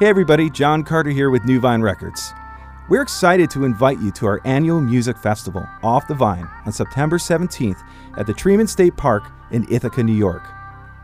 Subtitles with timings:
[0.00, 2.32] Hey everybody, John Carter here with New Vine Records.
[2.88, 7.18] We're excited to invite you to our annual music festival, Off the Vine, on September
[7.18, 7.76] 17th
[8.16, 10.42] at the Treman State Park in Ithaca, New York.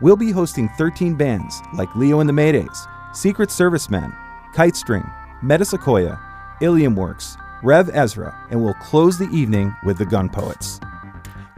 [0.01, 4.11] We'll be hosting 13 bands like Leo and the Maydays, Secret Servicemen,
[4.55, 5.05] Kite String,
[5.43, 6.19] Metasequoia,
[6.59, 10.79] Ilium Works, Rev Ezra, and we'll close the evening with the Gun Poets.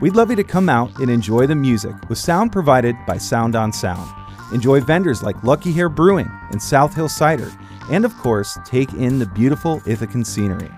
[0.01, 3.55] We'd love you to come out and enjoy the music with sound provided by Sound
[3.55, 4.18] on Sound.
[4.51, 7.51] Enjoy vendors like Lucky Hare Brewing and South Hill Cider,
[7.91, 10.71] and of course, take in the beautiful Ithacan scenery.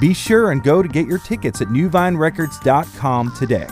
[0.00, 3.68] Be sure and go to get your tickets at newvinerecords.com today.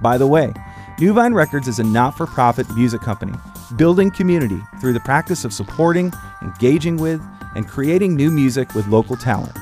[0.00, 0.52] By the way,
[0.98, 3.34] New Vine Records is a not for profit music company
[3.76, 7.20] building community through the practice of supporting, engaging with,
[7.56, 9.56] and creating new music with local talent.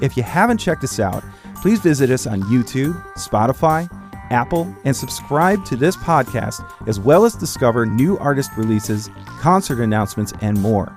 [0.00, 1.22] If you haven't checked us out,
[1.56, 3.90] please visit us on YouTube, Spotify,
[4.32, 10.32] Apple, and subscribe to this podcast, as well as discover new artist releases, concert announcements,
[10.40, 10.92] and more.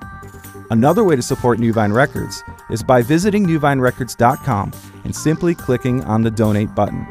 [0.71, 4.71] Another way to support New Records is by visiting newvinerecords.com
[5.04, 7.05] and simply clicking on the donate button.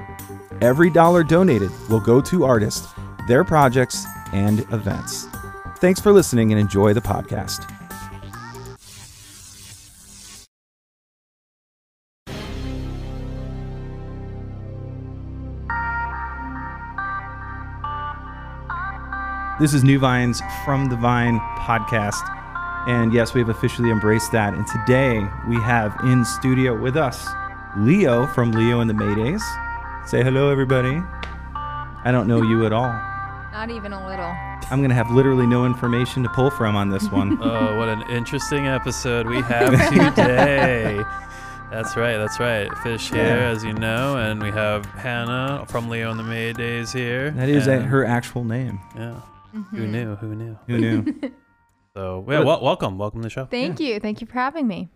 [0.61, 2.93] Every dollar donated will go to artists,
[3.29, 5.29] their projects, and events.
[5.79, 7.74] Thanks for listening and enjoy the podcast.
[19.61, 22.29] This is New Vine's From the Vine podcast.
[22.89, 24.53] And yes, we have officially embraced that.
[24.53, 27.27] And today we have in studio with us
[27.77, 29.41] Leo from Leo and the Maydays.
[30.09, 31.01] Say hello, everybody.
[31.55, 32.93] I don't know you at all.
[33.53, 34.35] Not even a little.
[34.71, 37.39] I'm going to have literally no information to pull from on this one.
[37.43, 39.71] Oh, what an interesting episode we have
[40.15, 41.03] today.
[41.71, 42.73] That's right, that's right.
[42.85, 43.49] Fish here, Yeah.
[43.51, 47.33] as you know, and we have Hannah from Leo and the Maydays here.
[47.33, 48.79] that is a, and- her actual name.
[48.95, 49.17] Yeah.
[49.55, 49.77] Mm-hmm.
[49.77, 50.15] Who knew?
[50.17, 50.59] Who knew?
[50.67, 51.31] Who knew?
[51.97, 52.99] So, yeah, wel- welcome.
[52.99, 53.45] Welcome to the show.
[53.47, 54.01] Thank you.
[54.01, 54.89] Thank you for having me.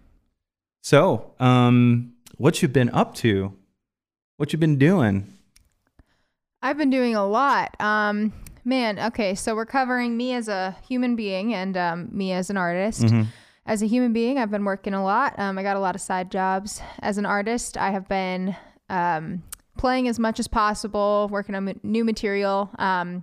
[0.83, 3.53] so, um, what you've been up to?
[4.37, 5.33] What you've been doing?
[6.61, 7.81] I've been doing a lot.
[7.81, 8.33] Um,
[8.65, 12.57] man, okay, so we're covering me as a human being and um, me as an
[12.57, 13.03] artist.
[13.03, 13.27] Mhm.
[13.65, 15.39] As a human being, I've been working a lot.
[15.39, 16.83] Um, I got a lot of side jobs.
[17.01, 18.57] As an artist, I have been
[18.91, 19.45] um,
[19.77, 23.23] playing as much as possible, working on ma- new material, um,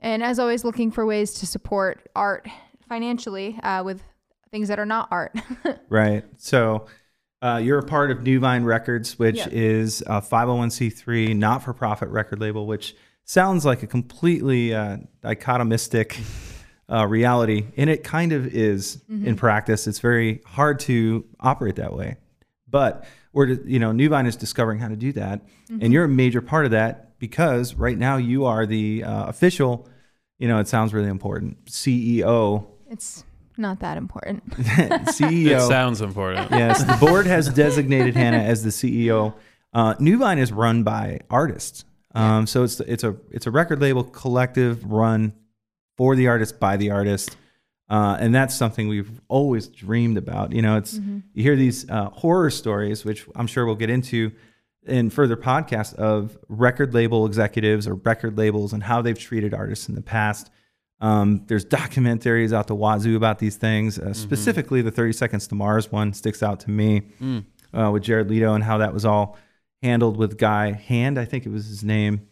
[0.00, 2.46] and as always, looking for ways to support art
[2.88, 4.02] financially uh, with
[4.50, 5.36] things that are not art.
[5.90, 6.24] Right.
[6.36, 6.86] So
[7.42, 9.48] uh, you're a part of New Vine Records, which Yeah.
[9.50, 12.94] is a 501c3 not for profit record label, which
[13.24, 16.18] sounds like a completely uh, dichotomistic
[16.90, 17.66] uh, reality.
[17.76, 19.86] And it kind of is in practice.
[19.86, 22.16] It's very hard to operate that way.
[22.70, 25.42] But we're, you know, New Vine is discovering how to do that.
[25.68, 29.88] And you're a major part of that because right now you are the uh, official,
[30.38, 32.66] you know, it sounds really important, CEO.
[32.90, 33.24] it's
[33.56, 34.48] not that important.
[34.56, 35.56] CEO.
[35.56, 36.50] It sounds important.
[36.52, 39.34] yes, the board has designated Hannah as the CEO.
[39.72, 41.84] Uh, New Vine is run by artists,
[42.14, 45.32] um, so it's it's a it's a record label collective run
[45.96, 47.36] for the artist by the artist,
[47.90, 50.52] uh, and that's something we've always dreamed about.
[50.52, 54.32] You know, it's you hear these uh, horror stories, which I'm sure we'll get into
[54.88, 59.88] in further podcasts of record label executives or record labels and how they've treated artists
[59.88, 60.50] in the past.
[61.00, 63.98] Um, there's documentaries out the wazoo about these things.
[63.98, 67.02] Uh, Specifically, the 30 Seconds to Mars one sticks out to me
[67.72, 69.38] uh, with Jared Leto and how that was all
[69.82, 72.26] handled with Guy Hand, I think it was his name.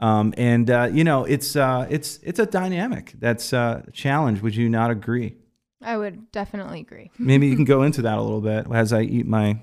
[0.00, 4.42] Um, and uh, you know, it's uh, it's it's a dynamic that's uh, a challenge.
[4.42, 5.36] Would you not agree?
[5.82, 7.10] I would definitely agree.
[7.18, 9.58] Maybe you can go into that a little bit as I eat my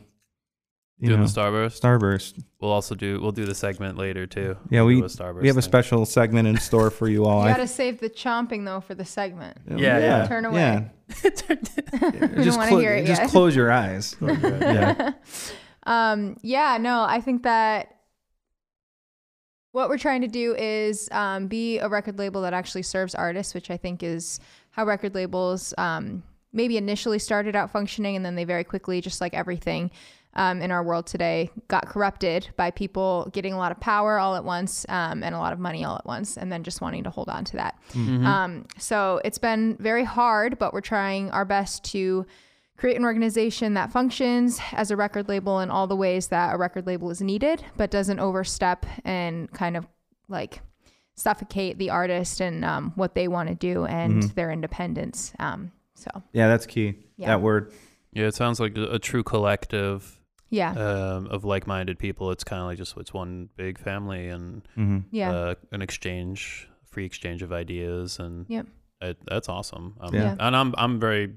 [1.03, 1.81] you Doing know, the Starburst.
[1.81, 2.43] Starburst.
[2.61, 3.19] We'll also do.
[3.19, 4.55] We'll do the segment later too.
[4.69, 5.69] Yeah, We'll we do a Starburst we have a thing.
[5.69, 7.41] special segment in store for you all.
[7.45, 9.57] You got to save the chomping though for the segment.
[9.69, 10.27] Yeah, yeah.
[10.27, 10.89] Turn away.
[11.23, 11.27] Yeah.
[12.01, 13.29] We just don't want to clo- hear it just yet.
[13.31, 14.15] close your eyes.
[14.21, 15.11] yeah.
[15.83, 17.95] um, yeah, no, I think that
[19.73, 23.53] what we're trying to do is um, be a record label that actually serves artists,
[23.53, 24.39] which I think is
[24.71, 29.19] how record labels um, maybe initially started out functioning, and then they very quickly, just
[29.19, 29.91] like everything
[30.35, 34.35] um, in our world today, got corrupted by people getting a lot of power all
[34.35, 37.03] at once um, and a lot of money all at once, and then just wanting
[37.03, 37.77] to hold on to that.
[38.25, 42.25] Um, so it's been very hard, but we're trying our best to
[42.77, 46.57] create an organization that functions as a record label in all the ways that a
[46.57, 49.87] record label is needed, but doesn't overstep and kind of
[50.27, 50.61] like
[51.15, 55.33] suffocate the artist and um, what they want to do and their independence.
[55.39, 56.95] Um, so Yeah, that's key.
[57.17, 57.27] Yeah.
[57.27, 57.71] That word.
[58.11, 60.19] Yeah, it sounds like a, a true collective
[60.53, 62.31] yeah, um, of like-minded people.
[62.31, 66.67] It's kind of like just it's one big family and hmm yeah, uh, an exchange,
[66.85, 68.67] free exchange of ideas, and Yep.
[69.01, 69.95] it, that's awesome.
[69.99, 70.35] Um, Yeah.
[70.39, 71.33] And I'm I'm very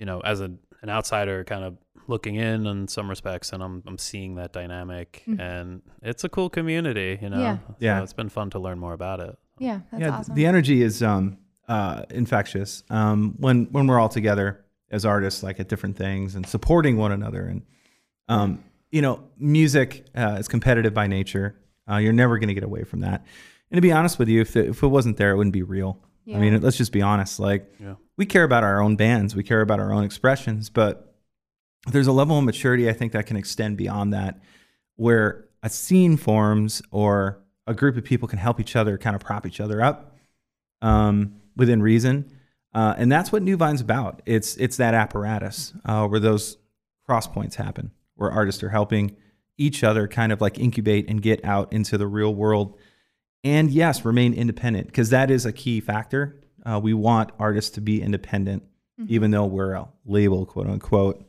[0.00, 0.44] you know, as a,
[0.82, 1.76] an outsider, kind of
[2.06, 5.40] looking in in some respects, and I'm I'm seeing that dynamic, Mhm.
[5.40, 7.18] and it's a cool community.
[7.20, 7.58] You know, Yeah.
[7.66, 8.02] So Yeah.
[8.02, 9.36] it's been fun to learn more about it.
[9.58, 10.34] Yeah, that's yeah, awesome.
[10.36, 11.38] the energy is um,
[11.68, 12.84] uh, infectious.
[12.90, 17.12] Um, when when we're all together as artists, like at different things and supporting one
[17.12, 17.62] another, and
[18.28, 21.56] um, you know, music uh, is competitive by nature.
[21.90, 23.24] Uh, you're never going to get away from that.
[23.70, 25.62] And to be honest with you, if it, if it wasn't there, it wouldn't be
[25.62, 26.00] real.
[26.34, 27.40] I mean, let's just be honest.
[27.40, 27.94] Like, Yeah.
[28.18, 31.14] we care about our own bands, we care about our own expressions, but
[31.86, 34.38] there's a level of maturity I think that can extend beyond that,
[34.96, 39.22] where a scene forms or a group of people can help each other kind of
[39.22, 40.16] prop each other up
[40.82, 42.30] um, within reason.
[42.74, 44.20] Uh, and that's what New Vine's about.
[44.26, 46.58] It's it's that apparatus uh, where those
[47.06, 49.16] cross points happen, where artists are helping
[49.56, 52.76] each other kind of like incubate and get out into the real world.
[53.42, 56.40] And yes, remain independent because that is a key factor.
[56.66, 58.62] Uh, we want artists to be independent,
[59.06, 61.24] even though we're a label, quote unquote.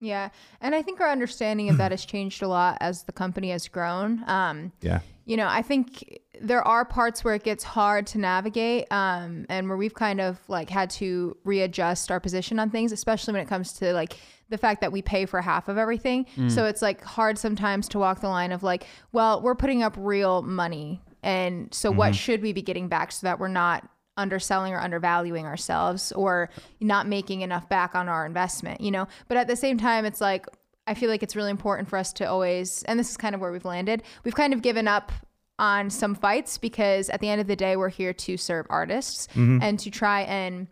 [0.00, 0.30] Yeah,
[0.60, 3.68] and I think our understanding of that has changed a lot as the company has
[3.68, 4.24] grown.
[4.26, 5.00] Um, Yeah.
[5.26, 9.68] you know, I think there are parts where it gets hard to navigate, um, and
[9.68, 13.48] where we've kind of like had to readjust our position on things, especially when it
[13.48, 14.16] comes to like
[14.50, 16.26] the fact that we pay for half of everything.
[16.36, 16.50] Mm.
[16.50, 19.94] So it's like hard sometimes to walk the line of like, well, we're putting up
[19.98, 22.14] real money, and so what mm-hmm.
[22.14, 26.50] should we be getting back so that we're not underselling or undervaluing ourselves or
[26.80, 29.06] not making enough back on our investment, you know?
[29.28, 30.46] But at the same time, it's like,
[30.86, 33.40] I feel like it's really important for us to always, and this is kind of
[33.40, 35.12] where we've landed, we've kind of given up
[35.58, 39.26] on some fights because at the end of the day, we're here to serve artists
[39.28, 39.58] mm-hmm.
[39.62, 40.66] and to try and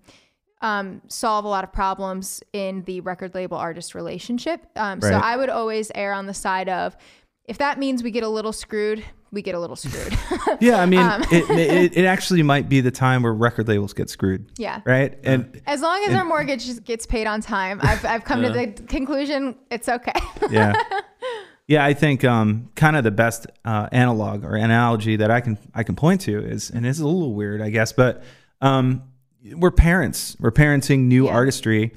[0.60, 4.66] um, solve a lot of problems in the record label artist relationship.
[4.76, 6.96] Um, So I would always err on the side of,
[7.44, 10.16] if that means we get a little screwed, we get a little screwed.
[10.60, 13.92] Yeah, I mean, Um, it, it it actually might be the time where record labels
[13.92, 14.80] get screwed, yeah.
[14.84, 15.16] right?
[15.22, 18.66] And As long as our mortgage gets paid on time, I've, I've come to the
[18.88, 20.12] conclusion it's okay.
[20.50, 20.72] yeah,
[21.68, 25.58] yeah, I think um, kind of the best uh, analog or analogy that I can
[25.74, 28.24] I can point to is, and it's a little weird, I guess, but
[28.60, 29.02] um,
[29.56, 30.36] we're parents.
[30.40, 31.32] We're parenting new Yeah.
[31.34, 31.92] artistry,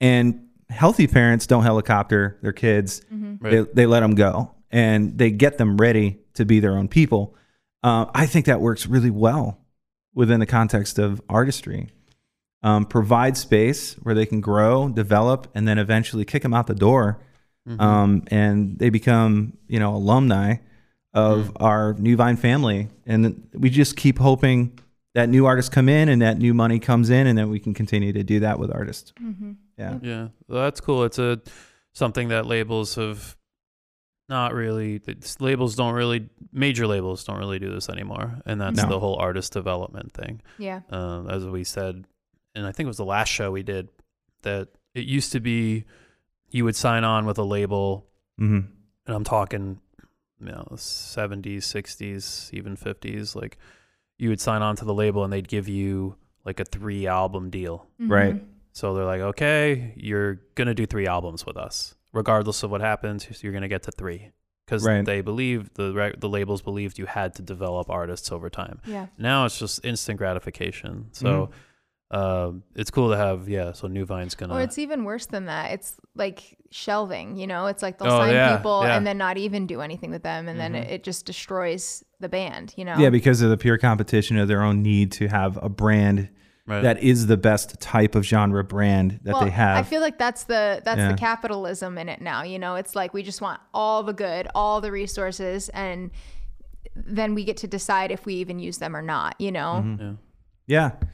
[0.00, 3.02] and healthy parents don't helicopter their kids.
[3.12, 3.44] Mm-hmm.
[3.48, 3.74] They Right.
[3.74, 7.34] they let them go, and they get them ready to be their own people.
[7.82, 9.58] Uh, I think that works really well
[10.14, 11.88] within the context of artistry.
[12.62, 16.74] Um, provide space where they can grow, develop, and then eventually kick them out the
[16.76, 17.18] door
[17.78, 20.56] um, and they become you know alumni
[21.14, 24.78] of our New Vine family, and we just keep hoping
[25.14, 27.74] that new artists come in and that new money comes in, and then we can
[27.74, 29.12] continue to do that with artists.
[29.78, 31.04] Yeah, Yeah, well, that's cool.
[31.04, 31.40] It's a
[31.92, 33.36] something that labels have
[34.28, 35.00] not really.
[35.06, 36.28] It's, labels don't really.
[36.52, 38.88] Major labels don't really do this anymore, and that's No.
[38.88, 40.40] the whole artist development thing.
[40.58, 40.80] yeah.
[40.90, 42.04] Um, as we said,
[42.54, 43.88] and I think it was the last show we did
[44.42, 45.84] that it used to be
[46.50, 48.06] you would sign on with a label,
[48.38, 48.60] hmm
[49.06, 49.80] and I'm talking,
[50.38, 53.34] you know, 70s, 60s, even 50s.
[53.34, 53.58] Like
[54.18, 57.50] you would sign on to the label, and they'd give you like a three album
[57.50, 57.86] deal.
[57.98, 58.34] right.
[58.34, 58.46] Mm-hmm.
[58.74, 63.42] So they're like, okay, you're gonna do three albums with us, regardless of what happens.
[63.42, 64.30] You're gonna get to three
[64.66, 65.04] because Right.
[65.04, 68.80] they believe the the labels believed you had to develop artists over time.
[68.86, 69.08] Yeah.
[69.18, 71.08] Now it's just instant gratification.
[71.12, 71.50] So
[72.10, 73.72] um, it's cool to have yeah.
[73.72, 74.54] So New Vine's gonna.
[74.54, 75.72] Or it's even worse than that.
[75.72, 77.66] It's like shelving, you know?
[77.66, 78.96] It's like they'll Oh, sign yeah, people yeah.
[78.96, 80.48] and then not even do anything with them.
[80.48, 80.82] And then Mhm.
[80.84, 82.96] it, it just destroys the band, you know?
[82.96, 86.30] Yeah, because of the pure competition of their own need to have a brand
[86.66, 86.80] right.
[86.82, 89.76] that is the best type of genre brand that well, they have.
[89.76, 91.12] I feel like that's the that's Yeah.
[91.12, 92.42] the capitalism in it now.
[92.42, 96.10] You know, it's like we just want all the good, all the resources, and
[96.96, 99.34] then we get to decide if we even use them or not.
[99.38, 100.14] You know, Mm-hmm.
[100.66, 100.90] yeah.
[101.02, 101.08] Yeah.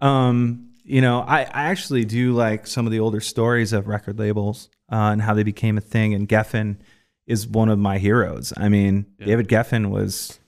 [0.00, 4.18] Um, you know, I, I actually do like some of the older stories of record
[4.18, 6.14] labels uh, and how they became a thing.
[6.14, 6.78] And Geffen
[7.26, 8.52] is one of my heroes.
[8.56, 9.26] I mean, Yeah.
[9.26, 10.39] David Geffen was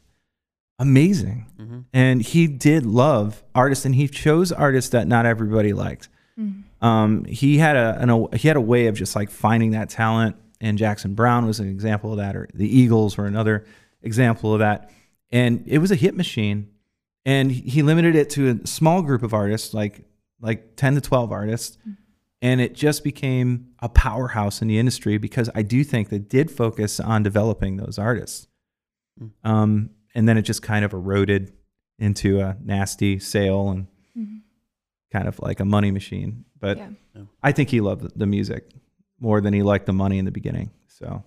[0.82, 1.46] amazing.
[1.58, 6.08] hmm And he did love artists and he chose artists that not everybody liked.
[6.80, 9.88] Um, he had a, an, a he had a way of just like finding that
[9.88, 13.64] talent and Jackson Browne was an example of that or the Eagles were another
[14.02, 14.90] example of that.
[15.30, 16.68] And it was a hit machine
[17.24, 20.04] and he limited it to a small group of artists like
[20.40, 21.78] like 10 to 12 artists
[22.40, 26.50] and it just became a powerhouse in the industry because i do think they did
[26.50, 28.48] focus on developing those artists
[29.20, 29.30] Mm.
[29.44, 31.52] um, and then it just kind of eroded
[31.98, 33.86] into a nasty sale and
[35.12, 36.88] kind of like a money machine but Yeah.
[37.14, 37.22] Yeah.
[37.42, 38.70] i think he loved the- the music
[39.20, 41.22] more than he liked the money in the beginning so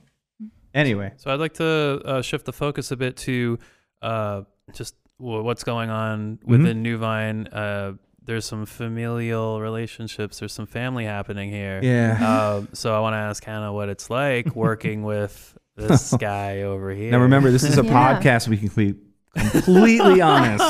[0.74, 3.60] anyway So I'd like to uh, shift the focus a bit to
[4.02, 4.42] uh,
[4.74, 6.52] just wh- what's going on Mm-hmm.
[6.52, 7.48] within New Vine.
[7.48, 10.40] Uh, there's some familial relationships.
[10.40, 11.80] There's some family happening here.
[11.84, 12.18] Yeah.
[12.58, 16.92] Um, so I want to ask Hannah what it's like working with this guy over
[16.92, 17.12] here.
[17.12, 18.20] now remember, this is a Yeah.
[18.22, 18.48] podcast.
[18.48, 18.96] We can be
[19.38, 20.64] completely honest.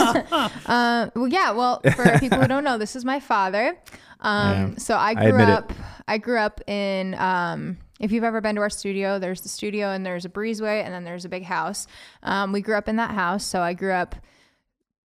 [0.66, 1.52] Uh, well, yeah.
[1.52, 3.78] Well, for people who don't know, this is my father.
[4.22, 5.52] Um, Yeah, so I I grew admit it.
[5.52, 5.74] up.
[6.08, 7.14] I grew up in.
[7.16, 10.84] Um, if you've ever been to our studio, there's the studio and there's a breezeway
[10.84, 11.88] and then there's a big house.
[12.24, 14.16] Um, we grew up in that house, so I grew up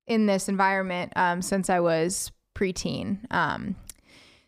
[0.08, 3.20] in this environment um, since I was preteen.
[3.32, 3.76] Um,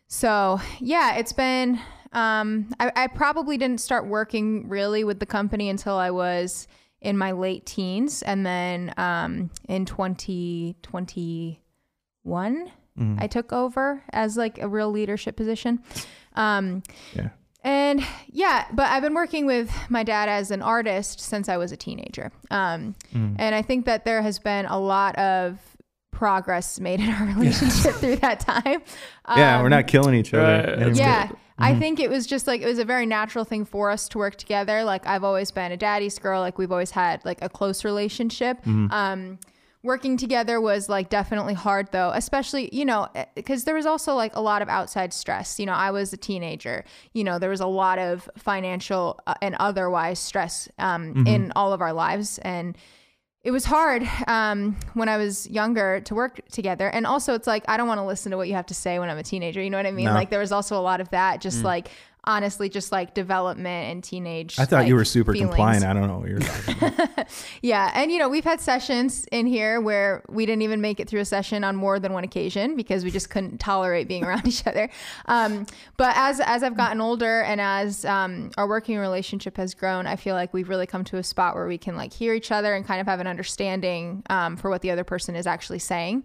[0.08, 1.78] so yeah, it's been.
[2.12, 6.68] Um, I, I probably didn't start working really with the company until I was
[7.00, 13.16] in my late teens, and then um, in 2021, Mm.
[13.22, 15.80] I took over as like a real leadership position.
[16.36, 16.82] Um,
[17.14, 17.30] Yeah.
[17.64, 21.72] and yeah, but I've been working with my dad as an artist since I was
[21.72, 22.30] a teenager.
[22.50, 23.36] Um, Mm.
[23.38, 25.58] and I think that there has been a lot of
[26.10, 28.82] progress made in our relationship through that time.
[29.26, 30.42] yeah, we're Um, not killing each other.
[30.42, 30.68] Right.
[30.68, 30.92] anymore.
[30.94, 31.30] yeah.
[31.62, 31.76] Mm-hmm.
[31.76, 34.18] I think it was just like it was a very natural thing for us to
[34.18, 34.84] work together.
[34.84, 36.40] Like I've always been a daddy's girl.
[36.40, 38.58] Like we've always had like a close relationship.
[38.60, 38.90] Mm-hmm.
[38.90, 39.38] Um,
[39.84, 44.34] working together was like definitely hard though, especially you know because there was also like
[44.36, 45.58] a lot of outside stress.
[45.58, 46.84] You know, I was a teenager.
[47.12, 51.26] You know, there was a lot of financial uh, and otherwise stress um, Mm-hmm.
[51.26, 52.76] in all of our lives and
[53.44, 56.88] it was hard um, when I was younger to work together.
[56.88, 59.00] And also, it's like, I don't want to listen to what you have to say
[59.00, 59.60] when I'm a teenager.
[59.60, 60.04] You know what I mean?
[60.04, 60.14] No.
[60.14, 61.88] Like, there was also a lot of that, just like,
[62.24, 64.58] honestly, just like development and teenage.
[64.58, 65.50] I thought you were super feelings.
[65.50, 65.84] compliant.
[65.84, 67.28] I don't know what you're talking about.
[67.62, 67.90] Yeah.
[67.94, 71.20] And, you know, we've had sessions in here where we didn't even make it through
[71.20, 74.66] a session on more than one occasion because we just couldn't tolerate being around each
[74.66, 74.90] other.
[75.26, 80.06] Um, but as, as I've gotten older and as um, our working relationship has grown,
[80.06, 82.52] I feel like we've really come to a spot where we can like hear each
[82.52, 85.78] other and kind of have an understanding um, for what the other person is actually
[85.80, 86.24] saying.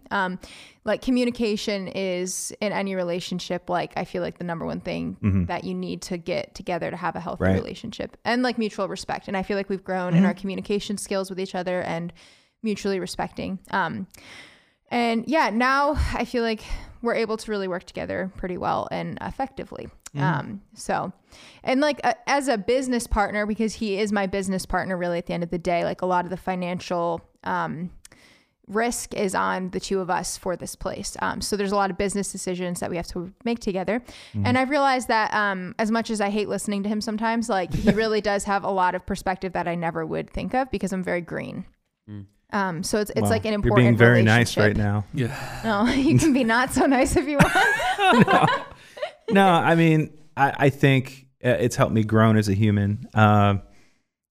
[0.88, 5.64] Like communication is in any relationship, like I feel like the number one thing that
[5.66, 7.54] you need to get together to have a healthy Right.
[7.54, 9.28] relationship and like mutual respect.
[9.28, 12.12] And I feel like we've grown in our communication skills with each other and
[12.64, 13.60] mutually respecting.
[13.70, 14.08] Um,
[14.90, 16.64] and yeah, now I feel like
[17.02, 19.90] we're able to really work together pretty well and effectively.
[20.18, 21.12] Um, so,
[21.64, 25.34] and like as a business partner, because he is my business partner, really at the
[25.34, 27.92] end of the day, like a lot of the financial um,
[28.68, 31.16] risk is on the two of us for this place.
[31.22, 34.04] Um, so there's a lot of business decisions that we have to make together.
[34.44, 37.74] And I've realized that um, as much as I hate listening to him sometimes, like
[37.74, 40.92] he really does have a lot of perspective that I never would think of because
[40.92, 41.66] I'm very green.
[42.54, 43.30] Um, so it's, it's Wow.
[43.30, 43.84] like an important.
[43.84, 45.04] You're being very nice right now.
[45.14, 45.36] Yeah.
[45.66, 48.52] No, you can be not so nice if you want.
[49.32, 53.06] no, I mean, I, I think uh, it's helped me grown as a human.
[53.14, 53.62] Um,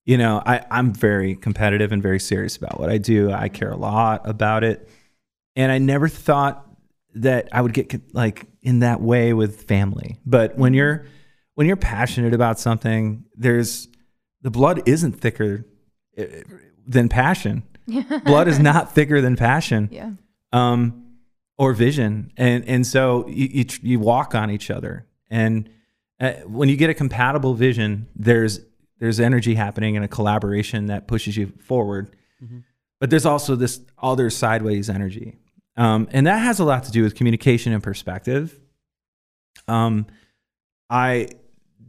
[0.07, 3.33] you know, I, I'm very competitive and very serious about what I do.
[3.33, 4.89] I care a lot about it.
[5.57, 6.65] And I never thought
[7.17, 10.19] that I would get like in that way with family.
[10.25, 11.07] But when you're
[11.55, 13.89] when you're passionate about something, there's
[14.43, 15.67] the blood isn't thicker
[16.17, 16.25] uh,
[16.87, 17.65] than passion.
[18.25, 20.11] blood is not thicker than passion yeah.
[20.53, 21.17] um,
[21.57, 25.71] or vision, and and so you you, you walk on each other, and
[26.21, 28.61] uh, when you get a compatible vision, there's
[28.99, 32.15] there's energy happening and a collaboration that pushes you forward.
[33.01, 35.37] But there's also this other sideways energy,
[35.77, 38.59] um, and that has a lot to do with communication and perspective.
[39.69, 40.07] Um,
[40.89, 41.29] I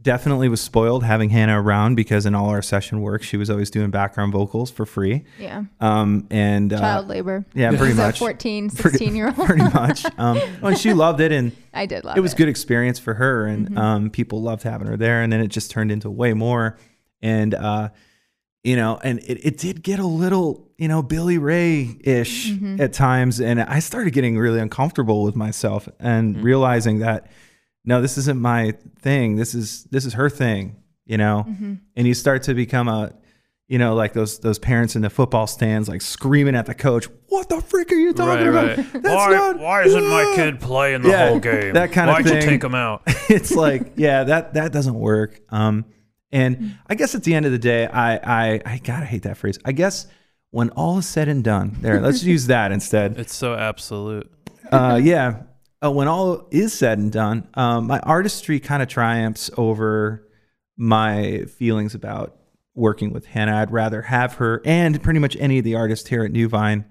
[0.00, 3.70] definitely was spoiled having Hannah around because in all our session work, she was always
[3.70, 5.24] doing background vocals for free.
[5.38, 5.64] Yeah.
[5.80, 7.44] Um, and uh, Child labor.
[7.54, 8.18] yeah, pretty much.
[8.18, 9.46] 14, Pretty- 16 year old.
[9.46, 10.04] pretty much.
[10.18, 12.36] Um, well, she loved it, and I did love it was it.
[12.36, 13.78] good experience for her, and Mm-hmm.
[13.78, 15.22] um, people loved having her there.
[15.22, 16.76] And then it just turned into way more,
[17.22, 17.88] and uh,
[18.64, 22.80] you know, and it, it did get a little, you know, Billy Ray ish Mm-hmm.
[22.80, 27.26] at times, and I started getting really uncomfortable with myself and realizing that
[27.84, 29.36] no, this isn't my thing.
[29.36, 31.44] This is this is her thing, you know.
[31.48, 31.74] Mm-hmm.
[31.96, 33.12] And you start to become a
[33.68, 37.06] you know, like those those parents in the football stands, like screaming at the coach,
[37.28, 38.78] "What the freak are you talking Right, about?
[38.78, 38.92] right.
[39.02, 41.74] That's why, not- why isn't my Ah." kid playing the Yeah, whole game?
[41.74, 42.36] that kind of Why'd thing.
[42.36, 43.02] you take him out?
[43.28, 45.40] it's like, yeah, that that doesn't work.
[45.50, 45.84] Um,
[46.32, 49.36] and I guess at the end of the day, I I I gotta hate that
[49.36, 49.58] phrase.
[49.64, 50.06] I guess
[50.50, 53.18] when all is said and done, there, let's use that instead.
[53.18, 54.30] It's so absolute.
[54.70, 55.42] Uh, yeah,
[55.84, 60.26] uh, when all is said and done, um, my artistry kind of triumphs over
[60.76, 62.36] my feelings about
[62.74, 63.56] working with Hannah.
[63.56, 66.84] I'd rather have her and pretty much any of the artists here at New Vine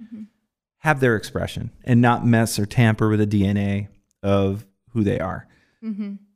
[0.80, 3.88] have their expression and not mess or tamper with the DNA
[4.24, 5.48] of who they are.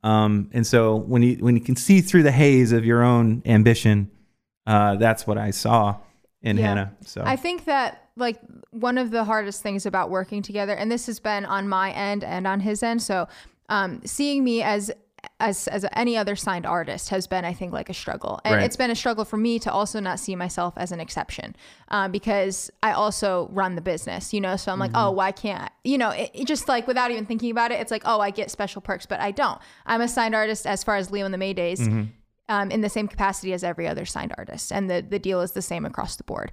[0.03, 3.43] Um, and so when you when you can see through the haze of your own
[3.45, 4.09] ambition,
[4.65, 5.97] uh, that's what I saw
[6.41, 6.67] in Yeah.
[6.67, 6.95] Hannah.
[7.05, 8.39] So I think that like
[8.71, 12.23] one of the hardest things about working together, and this has been on my end
[12.23, 13.01] and on his end.
[13.01, 13.27] So,
[13.69, 14.91] um, seeing me as
[15.39, 18.63] as as any other signed artist has been, I think, like a struggle, and Right.
[18.63, 21.55] it's been a struggle for me to also not see myself as an exception,
[21.89, 24.55] um, because I also run the business, you know.
[24.55, 25.69] So I'm like, oh, why can't I?
[25.83, 26.09] you know?
[26.09, 28.81] It, it just like without even thinking about it, it's like, oh, I get special
[28.81, 29.59] perks, but I don't.
[29.85, 32.09] I'm a signed artist as far as Leo and the Maydays
[32.49, 35.51] um, in the same capacity as every other signed artist, and the the deal is
[35.51, 36.51] the same across the board.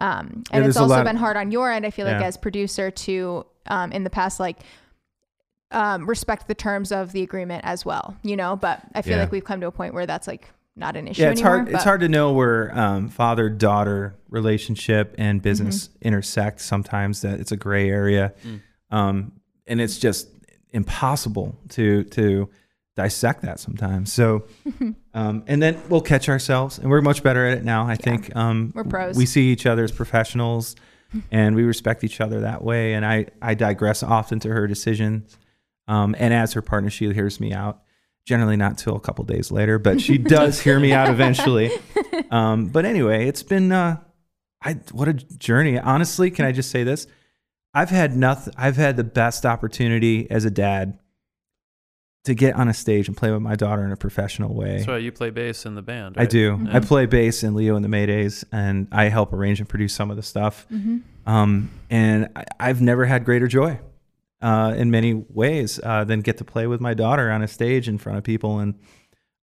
[0.00, 1.84] Um, and there's it's also been hard on your end.
[1.84, 4.58] I feel like as producer to um, in the past like
[5.70, 8.56] um, respect the terms of the agreement as well, you know.
[8.56, 9.20] But I feel Yeah.
[9.24, 11.56] like we've come to a point where that's like not an issue yeah, it's anymore.
[11.58, 11.68] hard.
[11.70, 16.08] It's hard to know where um, father daughter relationship and business Mm-hmm.
[16.08, 16.60] intersect.
[16.60, 18.32] Sometimes that it's a gray area,
[18.90, 19.32] um,
[19.66, 20.28] and it's just
[20.70, 22.48] impossible to to
[22.96, 24.12] dissect that sometimes.
[24.12, 24.44] So,
[25.14, 27.86] um, and then we'll catch ourselves, and we're much better at it now.
[27.86, 29.16] I think um, We're pros.
[29.16, 30.76] We see each other as professionals,
[31.30, 32.94] and we respect each other that way.
[32.94, 35.36] And I I digress often to her decisions,
[35.88, 37.82] um, and as her partner, she hears me out.
[38.26, 41.70] Generally, not till a couple days later, but she does hear me out eventually.
[42.30, 43.96] Um, but anyway, it's been uh,
[44.62, 45.78] I what a journey.
[45.78, 47.06] Honestly, can I just say this?
[47.72, 48.52] I've had nothing.
[48.58, 50.98] I've had the best opportunity as a dad
[52.24, 54.76] to get on a stage and play with my daughter in a professional way.
[54.76, 55.02] That's right.
[55.02, 56.16] You play bass in the band.
[56.18, 56.30] I right?
[56.30, 56.60] do.
[56.62, 56.76] Yeah.
[56.76, 60.10] I play bass in Leo and the Maydays, and I help arrange and produce some
[60.10, 60.66] of the stuff.
[60.70, 61.02] Mhm.
[61.26, 63.80] Um, and I, I've never had greater joy
[64.40, 67.88] uh, in many ways uh, than get to play with my daughter on a stage
[67.88, 68.74] in front of people, and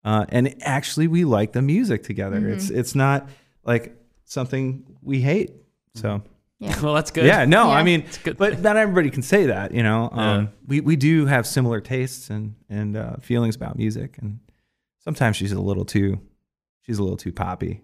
[0.04, 2.48] uh, and actually we like the music together.
[2.48, 3.28] It's it's not
[3.64, 5.52] like something we hate.
[5.96, 6.22] So
[6.60, 6.80] Yeah.
[6.84, 7.26] well, that's good.
[7.26, 7.84] yeah, no, I Yeah.
[7.84, 8.38] mean, good.
[8.38, 10.10] but not everybody can say that, you know.
[10.12, 10.48] Um, Yeah.
[10.68, 14.40] We we do have similar tastes and and uh, feelings about music, and
[15.00, 16.20] sometimes she's a little too,
[16.84, 17.82] she's a little too poppy.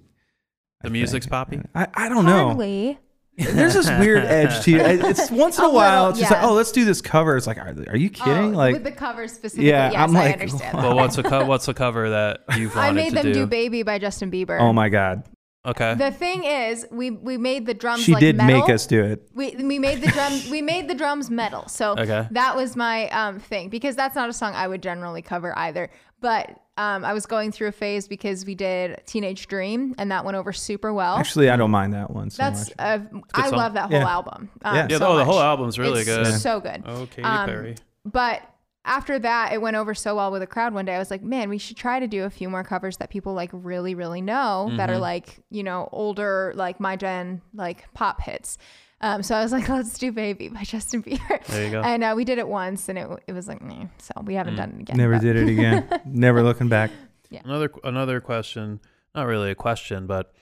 [0.84, 1.32] I The music's think.
[1.32, 1.62] poppy?
[1.76, 2.48] I, I don't know.
[2.48, 2.98] Hardly.
[3.38, 5.04] There's this weird edge to it.
[5.06, 6.42] It's once in a, A while, little, it's just yeah.
[6.42, 7.38] like, oh, let's do this cover.
[7.38, 8.54] It's like, are, are you kidding?
[8.54, 9.70] Oh, like, with the cover specifically.
[9.70, 10.78] Yeah, yes, I'm like, I like, understand.
[10.78, 10.96] well, that.
[10.96, 13.34] what's a co- what's a cover that you've wanted I made them do.
[13.34, 13.46] do?
[13.48, 14.60] "Baby" by Justin Bieber.
[14.60, 15.24] oh my god,
[15.66, 15.96] okay.
[15.96, 18.60] The thing is, we we made the drums she like did metal.
[18.60, 19.28] make us do it.
[19.34, 21.68] We we made the drum we made the drums metal.
[21.68, 22.28] So Okay.
[22.32, 25.90] that was my um thing because that's not a song I would generally cover either.
[26.20, 30.26] But um I was going through a phase because we did Teenage Dream and that
[30.26, 31.16] went over super well.
[31.18, 32.76] Actually, I don't mind that one so that's much.
[32.80, 33.00] uh,
[33.34, 33.58] I song.
[33.60, 34.10] love that whole Yeah.
[34.18, 34.50] album.
[34.64, 34.88] Um, Yeah.
[34.90, 36.34] yeah, so no, the whole album's really It's good.
[36.40, 36.84] So good.
[36.86, 37.76] Oh, Katy Um, Perry.
[38.06, 38.42] But
[38.84, 40.96] after that, it went over so well with the crowd one day.
[40.96, 43.34] I was like, man, we should try to do a few more covers that people
[43.34, 45.02] like really, really know that are Mm-hmm.
[45.02, 48.58] like, you know, older, like my gen, like pop hits.
[49.02, 51.46] Um, so I was like, let's do Baby by Justin Bieber.
[51.48, 51.82] There you go.
[51.82, 53.86] And uh, we did it once and it, it was like, meh.
[53.98, 54.38] so we Mm.
[54.38, 54.98] haven't done it again.
[54.98, 55.88] Never but- did it again.
[56.06, 56.92] Never looking back.
[57.30, 57.42] Yeah.
[57.46, 58.80] Another another question,
[59.16, 60.34] not really a question, but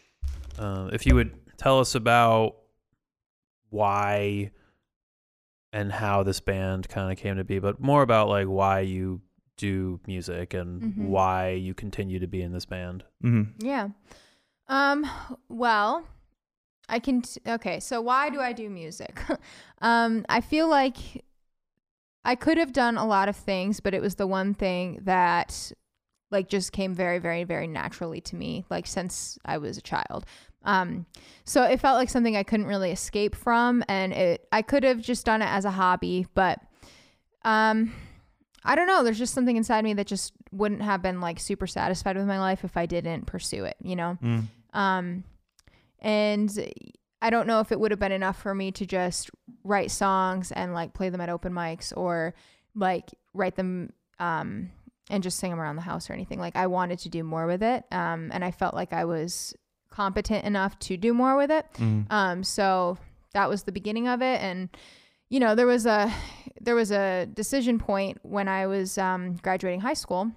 [0.58, 2.56] uh, if you would tell us about
[3.70, 4.52] why
[5.72, 9.22] and how this band kind of came to be, but more about like why you
[9.58, 11.08] do music and Mhm.
[11.10, 13.04] why you continue to be in this band.
[13.22, 13.90] hmm Yeah.
[14.68, 15.06] Um,
[15.50, 16.06] well,
[16.90, 19.22] I can, t- okay, so why do I do music?
[19.82, 21.24] um, I feel like
[22.26, 25.72] I could have done a lot of things, but it was the one thing that
[26.32, 30.26] like just came very, very, very naturally to me, like since I was a child.
[30.64, 31.06] Um,
[31.46, 35.02] so it felt like something I couldn't really escape from, and it I could have
[35.02, 36.60] just done it as a hobby, but
[37.46, 37.94] um,
[38.64, 39.04] I don't know.
[39.04, 42.40] There's just something inside me that just wouldn't have been like super satisfied with my
[42.40, 44.18] life if I didn't pursue it, you know?
[44.22, 44.48] Mm.
[44.74, 45.24] Um,
[46.02, 46.52] and
[47.22, 49.30] I don't know if it would have been enough for me to just
[49.64, 52.34] write songs and like play them at open mics or
[52.76, 54.72] like write them um,
[55.10, 56.40] and just sing them around the house or anything.
[56.40, 57.84] Like I wanted to do more with it.
[57.92, 59.54] Um, and I felt like I was
[59.90, 61.66] competent enough to do more with it.
[61.74, 62.12] Mm.
[62.12, 62.98] Um, so
[63.34, 64.42] that was the beginning of it.
[64.42, 64.70] And,
[65.30, 66.14] you know, there was a,
[66.62, 70.32] there was a decision point when I was um, graduating high school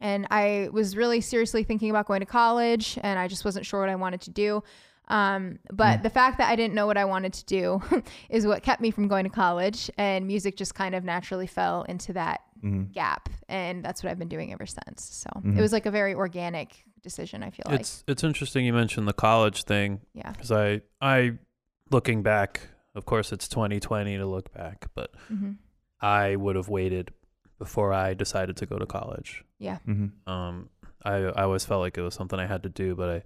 [0.00, 3.80] and I was really seriously thinking about going to college and I just wasn't sure
[3.80, 4.62] what I wanted to do.
[5.08, 6.02] Um, but Mm.
[6.02, 7.82] the fact that I didn't know what I wanted to do
[8.28, 11.82] is what kept me from going to college and music just kind of naturally fell
[11.84, 12.92] into that Mhm.
[12.92, 13.28] gap.
[13.48, 15.02] And that's what I've been doing ever since.
[15.02, 15.56] So Mhm.
[15.56, 17.42] it was like a very organic decision.
[17.42, 20.32] I feel like, It's it's interesting you mentioned the college thing yeah.
[20.32, 21.38] because I I
[21.90, 22.60] looking back,
[22.94, 25.52] of course it's 2020 to look back, but hmm
[26.00, 27.12] I would have waited
[27.58, 29.44] before I decided to go to college.
[29.58, 29.78] Yeah.
[29.86, 30.10] Mhm.
[30.26, 30.68] Um,
[31.04, 33.22] I I always felt like it was something I had to do, but I,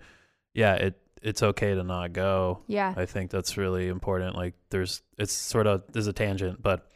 [0.55, 2.63] yeah, it it's okay to not go.
[2.67, 2.95] Yeah.
[2.97, 4.35] I think that's really important.
[4.37, 6.87] Like there's it's sort of there's a tangent, but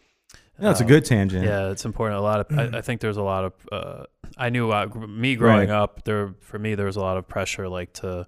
[0.59, 1.45] No, it's a um, good tangent.
[1.45, 2.19] Yeah, it's important.
[2.19, 4.05] A lot of I, I think there's a lot of uh,
[4.39, 5.83] I knew uh, me growing Right.
[5.83, 8.27] up there for me there was a lot of pressure like to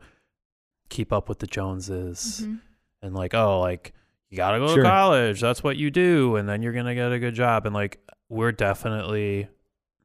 [0.88, 2.60] keep up with the Joneses Mhm.
[3.02, 3.92] and like oh like
[4.30, 4.82] you got to go Sure.
[4.82, 7.74] to college that's what you do and then you're gonna get a good job and
[7.74, 9.48] like we're definitely i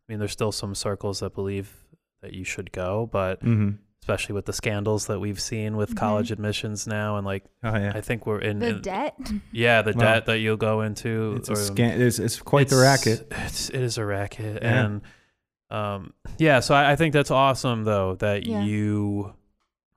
[0.07, 1.71] mean there's still some circles that believe
[2.21, 5.97] that you should go but hmm especially with the scandals that we've seen with Mhm.
[5.97, 7.93] college admissions now and like Oh yeah.
[7.95, 9.15] i think we're in, The in- debt.
[9.53, 12.01] yeah the Well, debt that you'll go into It's a or- scan.
[12.01, 13.27] It's, it's quite the racket.
[13.31, 14.85] It's it is a racket, Yeah.
[14.85, 15.01] and
[15.69, 16.59] um, yeah.
[16.59, 18.61] So I, I think that's awesome, though, that Yeah.
[18.63, 19.33] you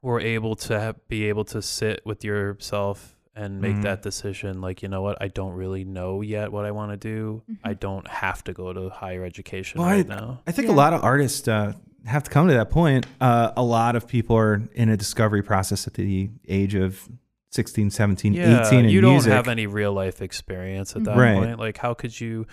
[0.02, 3.82] were able to ha- be able to sit with yourself and make Mhm.
[3.82, 4.60] that decision.
[4.62, 5.18] Like, you know what?
[5.20, 7.42] I don't really know yet what I want to do.
[7.62, 7.80] I Mhm.
[7.80, 10.40] don't have to go to higher education Well, I- right now.
[10.46, 10.74] I think Yeah.
[10.74, 11.74] a lot of artists uh,
[12.06, 13.06] have to come to that point.
[13.20, 17.08] Uh, a lot of people are in a discovery process at the age of
[17.50, 19.32] 16, 17, Yeah, 18 in you don't music.
[19.32, 21.36] have any real life experience at that Right.
[21.38, 21.58] point.
[21.58, 22.46] Like, how could you?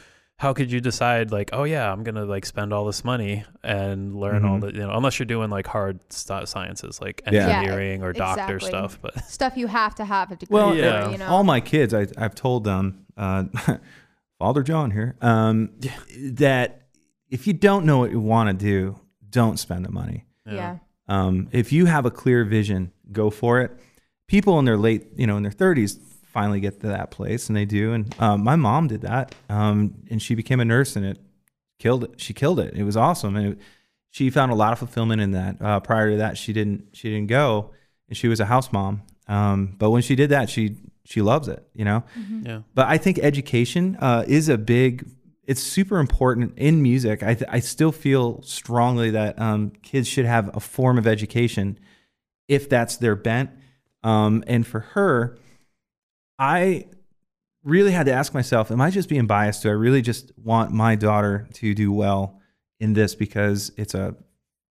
[0.43, 4.13] How could you decide like, oh yeah, I'm gonna like spend all this money and
[4.13, 4.61] learn all Mhm.
[4.61, 7.31] the you know, unless you're doing like hard st- sciences like Yeah.
[7.47, 8.67] Yeah, engineering or doctor exactly.
[8.67, 8.99] stuff.
[9.01, 11.09] But Stuff you have to have a degree Well, for, Yeah.
[11.11, 11.27] you know.
[11.27, 13.45] all my kids, I, I've told them, uh,
[14.39, 15.69] Father John here, um,
[16.19, 16.81] that
[17.29, 20.25] if you don't know what you want to do, don't spend the money.
[20.45, 20.79] yeah.
[21.07, 23.71] Um, if you have a clear vision, go for it.
[24.27, 25.97] People in their late, you know, in their 30s
[26.33, 27.93] finally get to that place, and they do.
[27.93, 31.19] And um, my mom did that, um, and she became a nurse, and it
[31.79, 32.19] killed it.
[32.19, 32.73] She killed it.
[32.73, 33.59] It was awesome, and it,
[34.09, 35.61] she found a lot of fulfillment in that.
[35.61, 36.87] Uh, prior to that, she didn't.
[36.93, 37.71] She didn't go,
[38.09, 39.03] and she was a house mom.
[39.27, 41.65] Um, but when she did that, she she loves it.
[41.73, 42.03] You know.
[42.19, 42.45] Mhm.
[42.45, 42.61] yeah.
[42.73, 45.07] But I think education uh, is a big.
[45.45, 47.21] It's super important in music.
[47.21, 51.77] I th- I still feel strongly that um, kids should have a form of education,
[52.47, 53.49] if that's their bent.
[54.03, 55.37] Um, and for her,
[56.39, 56.85] I
[57.63, 59.63] really had to ask myself: Am I just being biased?
[59.63, 62.39] Do I really just want my daughter to do well
[62.79, 64.15] in this because it's a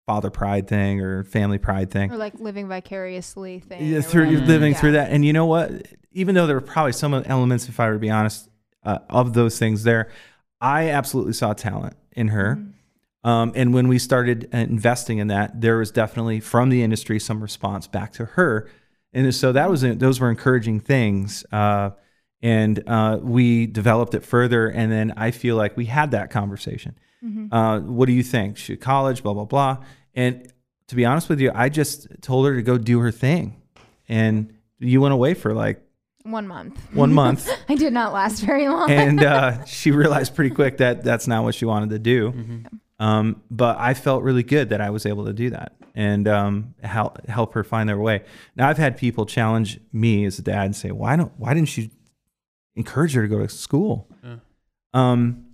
[0.07, 2.11] father pride thing or family pride thing?
[2.13, 3.85] Or like living vicariously thing.
[3.87, 4.79] yeah, through living Yeah.
[4.79, 5.11] through that.
[5.11, 5.71] And you know what?
[6.13, 8.49] Even though there were probably some elements, if I were to be honest,
[8.85, 10.09] uh, of those things there,
[10.61, 12.57] I absolutely saw talent in her.
[12.57, 12.73] Mhm.
[13.29, 17.19] Um, and when we started uh, investing in that, there was definitely from the industry
[17.21, 18.67] some response back to her,
[19.13, 21.45] and so that was those were encouraging things.
[21.53, 21.91] Uh,
[22.41, 26.97] and uh, we developed it further, and then I feel like we had that conversation.
[27.25, 27.49] Mhm.
[27.51, 28.57] Uh, what do you think?
[28.57, 29.23] Should college?
[29.23, 29.79] Blah blah blah.
[30.15, 30.53] And
[30.87, 33.61] to be honest with you, I just told her to go do her thing,
[34.09, 35.83] and you went away for like
[36.23, 36.79] One month.
[36.95, 38.89] one month, I did not last very long.
[38.91, 42.31] and uh, she realized pretty quick that that's not what she wanted to do.
[42.33, 42.77] Mm-hmm.
[43.05, 46.75] Um, but I felt really good that I was able to do that and um,
[46.83, 48.23] help help her find their way.
[48.55, 51.77] Now I've had people challenge me as a dad and say, "Why don't Why didn't
[51.77, 51.91] you
[52.77, 54.37] encourage her to go to school?" Yeah.
[54.95, 55.45] Um,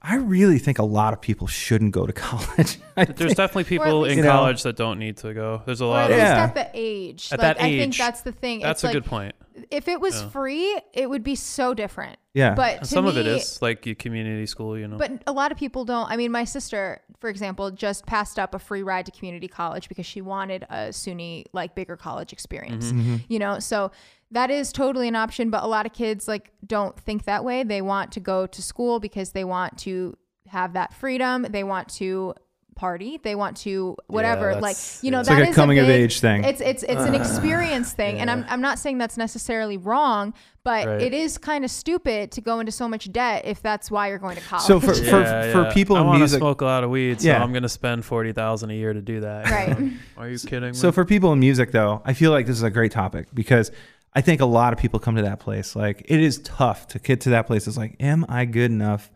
[0.00, 2.78] I really think a lot of people shouldn't go to college.
[2.96, 5.62] There's think- definitely people in You know- college that don't need to go.
[5.66, 6.44] There's a lot or lot at of least Yeah.
[6.44, 7.28] at the age.
[7.32, 8.60] At like, that I think that's the thing.
[8.60, 9.34] that's it's a like, good point.
[9.70, 10.28] If it was Yeah.
[10.30, 12.16] free, it would be so different.
[12.32, 14.96] yeah, But And to some of it is like community school, you know.
[14.96, 16.08] But a lot of people don't.
[16.10, 19.88] I mean, my sister, for example, just passed up a free ride to community college
[19.88, 22.92] because she wanted a SUNY like bigger college experience.
[22.92, 23.16] Mm-hmm.
[23.28, 23.90] You know, so
[24.30, 25.50] that is totally an option.
[25.50, 27.64] But a lot of kids like don't think that way.
[27.64, 31.46] They want to go to school because they want to have that freedom.
[31.48, 32.34] They want to
[32.78, 33.18] party.
[33.22, 34.54] They want to whatever.
[34.56, 36.44] like you know, it's that like a is coming of big- age thing.
[36.44, 40.32] It's it's it's an experience thing, and I'm I'm not saying that's necessarily wrong,
[40.64, 41.02] but Right.
[41.02, 44.18] it is kind of stupid to go into so much debt if that's why you're
[44.18, 44.64] going to college.
[44.66, 45.72] So for- yeah, for yeah.
[45.72, 47.42] people I in wanna music- smoke a lot of weed, so Yeah.
[47.42, 49.50] I'm gonna spend forty thousand a year to do that.
[49.50, 49.92] Right.
[50.16, 50.74] Are you kidding me?
[50.74, 53.70] So for people in music, though, I feel like this is a great topic because
[54.14, 55.76] I think a lot of people come to that place.
[55.76, 57.66] Like it is tough to get to that place.
[57.66, 59.10] It's like, am I good enough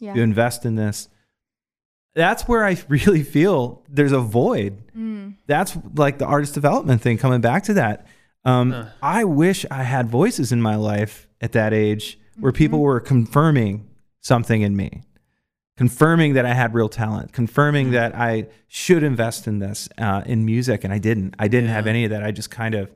[0.00, 0.12] yeah.
[0.14, 1.08] to invest in this?
[2.14, 4.82] That's where I really feel there's a void.
[4.96, 5.36] Mm.
[5.46, 8.06] That's like the artist development thing coming back to that.
[8.44, 8.84] Um, Huh.
[9.02, 12.84] I wish I had voices in my life at that age where people Mm-hmm.
[12.84, 13.88] were confirming
[14.20, 15.02] something in me,
[15.76, 17.94] confirming that I had real talent, confirming Mm-hmm.
[17.94, 21.34] that I should invest in this uh, in music, and I didn't.
[21.38, 22.22] I didn't have any of that.
[22.22, 22.90] I just kind of,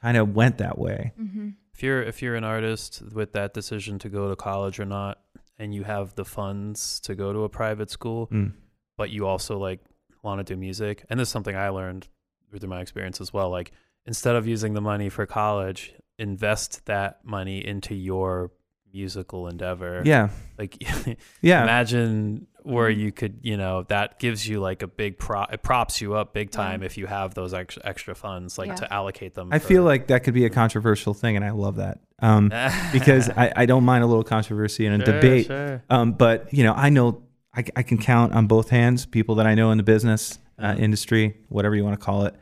[0.00, 1.12] kind of went that way.
[1.16, 4.84] hmm if you're if you're an artist with that decision to go to college or
[4.84, 5.18] not,
[5.62, 8.52] and you have the funds to go to a private school, Mm.
[8.96, 9.80] but you also like
[10.22, 12.08] want to do music, and this is something I learned
[12.50, 13.48] through my experience as well.
[13.58, 13.72] Like
[14.10, 15.80] instead of using the money for college,
[16.18, 18.50] invest that money into your
[18.92, 20.02] musical endeavor.
[20.04, 20.76] Yeah, Like
[21.50, 22.96] yeah, imagine where Mhm.
[22.98, 25.52] you could, you know, that gives you like a big prop.
[25.52, 26.56] It props you up big Yeah.
[26.62, 28.74] time if you have those extra extra funds, like Yeah.
[28.76, 29.48] to allocate them.
[29.52, 32.50] I for- feel like that could be a controversial thing, and I love that um,
[32.92, 35.46] because I, I don't mind a little controversy and a Sure, debate.
[35.46, 35.82] sure.
[35.90, 37.22] Um, but you know, I know
[37.54, 40.74] I, I can count on both hands people that I know in the business uh,
[40.74, 40.78] Mhm.
[40.78, 42.34] industry, whatever you want to call it,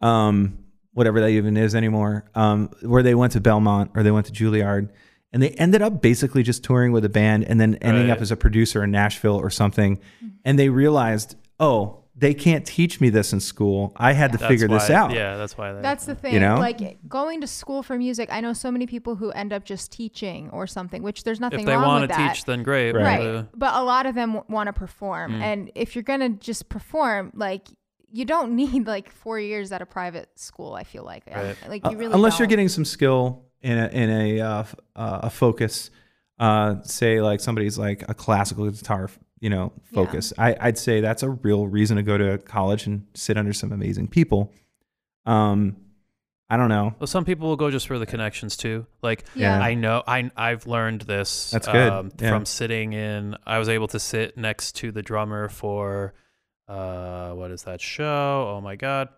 [0.00, 0.58] um,
[0.94, 4.32] whatever that even is anymore, um, where they went to Belmont or they went to
[4.32, 4.88] Juilliard,
[5.32, 8.12] and they ended up basically just touring with a band and then ending Right.
[8.16, 9.98] up as a producer in Nashville or something,
[10.44, 13.92] and they realized, oh, they can't teach me this in school.
[13.96, 15.12] I had to That's figure this out.
[15.12, 15.72] Yeah, that's why.
[15.72, 16.34] They, That's the thing.
[16.34, 16.56] You know?
[16.58, 19.90] Like going to school for music, I know so many people who end up just
[19.90, 21.68] teaching or something, which there's nothing wrong.
[21.68, 22.34] if they want with to that.
[22.34, 22.92] teach, then great.
[22.92, 23.02] Right.
[23.02, 23.26] right.
[23.26, 25.32] Uh, but a lot of them want to perform.
[25.32, 25.40] Mm.
[25.40, 27.66] And if you're going to just perform, like,
[28.12, 31.24] you don't need like four years at a private school, I feel like.
[31.34, 31.56] Right.
[31.66, 34.64] Like, Uh, you really unless you're getting some skill in a in a uh,
[34.96, 35.90] uh, a focus,
[36.38, 39.08] uh, say like somebody's like a classical guitar,
[39.40, 39.94] you know, Yeah.
[40.04, 40.32] focus.
[40.38, 43.72] I, I'd say that's a real reason to go to college and sit under some
[43.72, 44.52] amazing people.
[45.26, 45.76] Um,
[46.50, 46.94] I don't know.
[47.00, 48.86] well, some people will go just for the connections too.
[49.00, 49.58] Like Yeah.
[49.58, 51.50] I know I I've learned this.
[51.50, 51.90] That's good.
[51.90, 52.28] Um, Yeah.
[52.30, 56.12] From sitting in, I was able to sit next to the drummer for,
[56.68, 58.54] uh, what is that show?
[58.54, 59.08] Oh my god,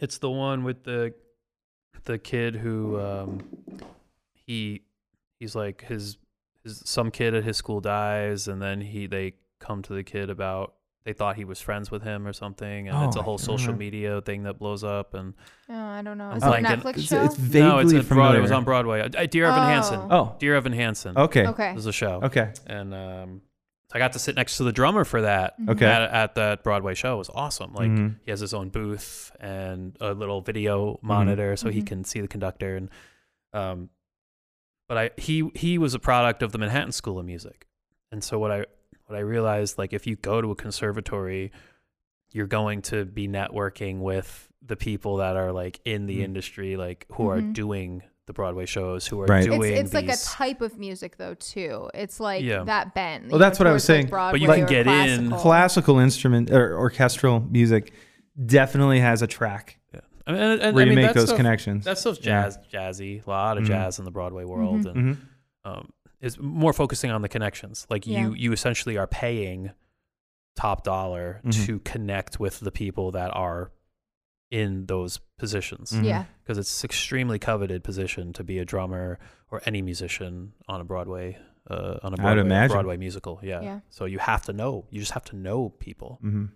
[0.00, 1.14] it's the one with the,
[2.04, 3.40] the kid who, um,
[4.46, 4.82] he,
[5.38, 6.16] he's like his,
[6.64, 10.30] his some kid at his school dies, and then he they come to the kid
[10.30, 13.46] about they thought he was friends with him or something, and it's a whole can't
[13.46, 15.32] social media thing that blows up and.
[15.70, 16.26] Oh, I don't know.
[16.26, 16.62] I'm Is it a.
[16.62, 17.24] Netflix It's, show?
[17.24, 18.38] it's vaguely no, it's a broad, familiar.
[18.38, 19.00] it was on Broadway.
[19.00, 20.00] Uh, Dear Evan Hansen.
[20.02, 20.08] Oh.
[20.10, 21.16] Oh, Dear Evan Hansen.
[21.16, 21.72] okay, okay.
[21.72, 22.20] There's a show.
[22.24, 23.49] okay, And um, so
[23.92, 25.86] I got to sit next to the drummer for that okay.
[25.86, 27.14] at, at that Broadway show.
[27.14, 27.72] It was awesome.
[27.74, 28.16] Like Mhm.
[28.24, 31.86] he has his own booth and a little video monitor so he Mhm.
[31.86, 32.88] can see the conductor and
[33.52, 33.90] um
[34.88, 37.66] but I he he was a product of the Manhattan School of Music.
[38.12, 38.64] And so what I
[39.06, 41.50] what I realized like if you go to a conservatory
[42.32, 46.24] you're going to be networking with the people that are like in the Mhm.
[46.24, 49.44] industry like who are doing the Broadway shows who are Right.
[49.44, 51.90] doing It's, it's like a type of music though too.
[51.94, 52.62] It's like Yeah.
[52.62, 53.28] that bend.
[53.30, 54.06] Well, that's what I was towards, like, saying.
[54.10, 55.38] Broadway But you can or get in- classical.
[55.38, 57.92] classical instrument or orchestral music
[58.46, 60.00] definitely has a track yeah.
[60.28, 61.84] I mean, and, and, where I you mean, make that those stuff- connections.
[61.84, 62.44] That stuff's Yeah.
[62.44, 63.26] jazz, jazzy.
[63.26, 63.68] A lot of Mhm.
[63.68, 64.90] jazz in the Broadway world, Mhm.
[64.92, 65.18] and Mhm.
[65.64, 65.88] um,
[66.20, 67.84] is more focusing on the connections.
[67.90, 68.20] Like Yeah.
[68.20, 69.72] you, you essentially are paying
[70.54, 71.66] top dollar Mhm.
[71.66, 73.72] to connect with the people that are
[74.50, 76.04] in those positions Mhm.
[76.04, 76.24] Yeah.
[76.42, 79.18] because it's extremely coveted position to be a drummer
[79.50, 81.38] or any musician on a Broadway.
[81.68, 82.66] Uh, on a Broadway.
[82.68, 83.60] Broadway musical, yeah.
[83.62, 83.80] Yeah.
[83.90, 84.86] So you have to know.
[84.90, 86.18] You just have to know people.
[86.24, 86.50] Mhm.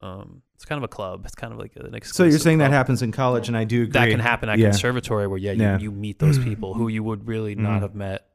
[0.00, 1.24] Um, it's kind of a club.
[1.24, 2.14] It's kind of like an exclusive.
[2.16, 3.92] So you're saying that happens in college, and I do agree.
[3.92, 4.68] that can happen at Yeah.
[4.70, 5.78] conservatory where yeah you, Yeah.
[5.78, 7.80] you meet those people who you would really not Mhm.
[7.82, 8.26] have met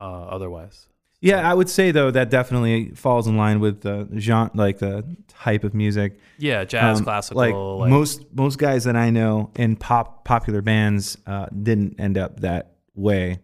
[0.00, 0.86] uh, otherwise
[1.22, 5.04] Yeah, I would say though that definitely falls in line with the genre, like the
[5.28, 6.18] type of music.
[6.38, 10.62] yeah jazz Um, classical like, like, most most guys that I know in pop popular
[10.62, 13.40] bands uh, didn't end up that way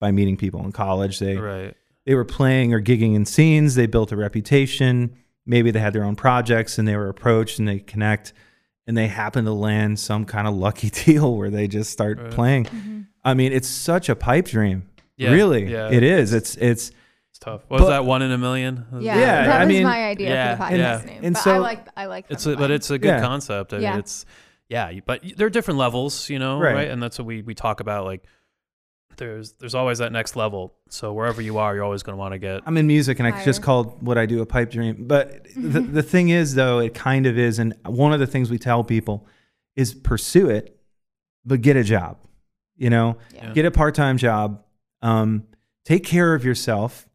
[0.00, 1.18] by meeting people in college.
[1.18, 1.74] They right
[2.06, 3.74] they were playing or gigging in scenes.
[3.74, 5.16] They built a reputation.
[5.46, 8.34] Maybe they had their own projects and they were approached and they connect
[8.86, 12.30] and they happen to land some kind of lucky deal where they just start Right.
[12.30, 12.64] playing.
[12.66, 13.06] Mhm.
[13.24, 14.90] I mean, it's such a pipe dream.
[15.16, 16.34] yeah really, yeah it is.
[16.34, 16.92] It's it's it's
[17.44, 19.84] tough what was But- that one in a million Yeah, Yeah, that I was mean-
[19.84, 21.20] my idea Yeah, for the and- podcast name.
[21.24, 23.20] and but so- I like I like it's a, but it's a good Yeah.
[23.20, 23.90] concept I Yeah.
[23.90, 24.24] mean it's
[24.68, 26.74] yeah but there are different levels you know Right.
[26.74, 26.88] right.
[26.90, 28.24] and that's what we we talk about like
[29.16, 32.32] there's there's always that next level so wherever you are you're always going to want
[32.32, 35.04] to get I'm in music and I just called what I do a pipe dream.
[35.06, 37.58] But the, the thing is, though, it kind of is.
[37.60, 39.26] And one of the things we tell people
[39.76, 40.76] is pursue it,
[41.44, 42.16] but get a job.
[42.76, 43.52] You know, Yeah.
[43.52, 44.64] get a part time job,
[45.00, 45.44] um,
[45.84, 47.06] take care of yourself,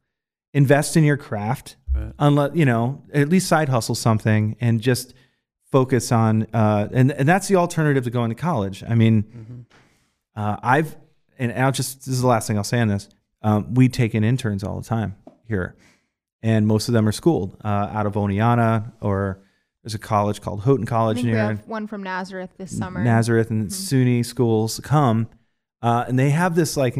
[0.54, 2.14] invest in your craft, Right.
[2.20, 5.14] unless, you know, at least side hustle something and just
[5.72, 8.84] focus on, uh, and, and that's the alternative to going to college.
[8.88, 9.66] I mean, Mhm.
[10.36, 10.96] uh, I've,
[11.38, 13.10] and I'll just, this is the last thing I'll say on this.
[13.42, 15.16] Um, we take in interns all the time
[15.48, 15.76] here,
[16.44, 19.40] and most of them are schooled uh, out of Oneonta or
[19.84, 22.78] there's a college called Houghton I College think we near have one from Nazareth this
[22.78, 23.02] summer.
[23.04, 23.72] Nazareth and Mhm.
[23.72, 25.28] SUNY schools come,
[25.82, 26.98] uh, and they have this like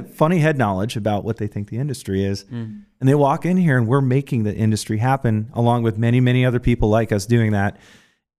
[0.14, 2.84] funny head knowledge about what they think the industry is, Mm.
[3.00, 6.44] and they walk in here and we're making the industry happen along with many many
[6.44, 7.78] other people like us doing that,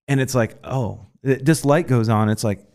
[0.07, 2.29] and it's like oh, it, this light goes on.
[2.29, 2.65] It's like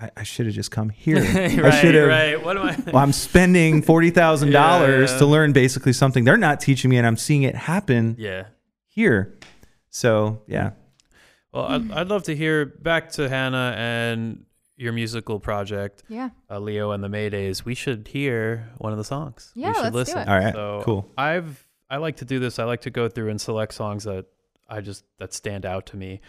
[0.00, 1.18] I, I should have just come here.
[1.18, 2.08] I should have.
[2.08, 5.18] right what am I Well, I'm spending forty thousand dollars Yeah.
[5.18, 8.44] to learn basically something they're not teaching me, and I'm seeing it happen yeah
[8.88, 9.38] here.
[9.90, 10.70] So yeah,
[11.52, 14.44] Well, I'd, I'd love to hear back to Hannah and
[14.80, 16.30] your musical project, Yeah.
[16.50, 17.64] uh, Leo and the Maydays.
[17.64, 19.52] We should hear one of the songs.
[19.54, 20.18] Yeah, we should let's do listen.
[20.20, 20.28] it.
[20.28, 21.08] all right, So cool.
[21.18, 22.58] I've I like to do this.
[22.58, 24.26] I like to go through and select songs that
[24.68, 26.20] I just that stand out to me.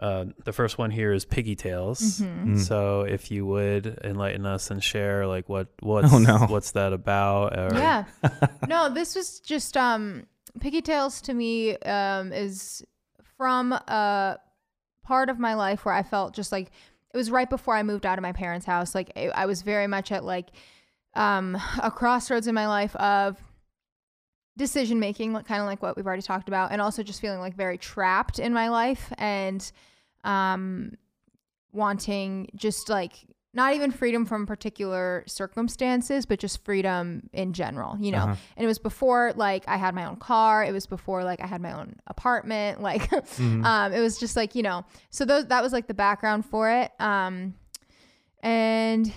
[0.00, 2.20] Uh, the first one here is Piggy Tales.
[2.20, 2.46] Mhm.
[2.50, 2.58] Mm.
[2.60, 6.38] So if you would enlighten us and share like what what's Oh, no.
[6.48, 7.58] what's that about?
[7.58, 8.04] Or, Yeah.
[8.68, 10.26] no, this was just um
[10.60, 12.84] Piggy Tales to me um is
[13.36, 14.38] from a
[15.02, 16.70] part of my life where I felt just like
[17.12, 18.94] it was right before I moved out of my parents' house.
[18.94, 20.48] Like I was very much at like
[21.14, 23.36] um, a crossroads in my life of
[24.56, 27.54] decision making, kind of like what we've already talked about, and also just feeling like
[27.54, 29.70] very trapped in my life and
[30.24, 30.92] um,
[31.72, 33.14] wanting just like
[33.58, 38.18] not even freedom from particular circumstances, but just freedom in general, you know.
[38.24, 38.36] Uh-huh.
[38.56, 40.64] And it was before like I had my own car.
[40.64, 42.80] It was before like I had my own apartment.
[42.88, 43.64] Like, Mhm.
[43.64, 44.84] um, it was just like you know.
[45.10, 46.90] So those that was like the background for it.
[47.00, 47.54] Um,
[48.42, 49.12] and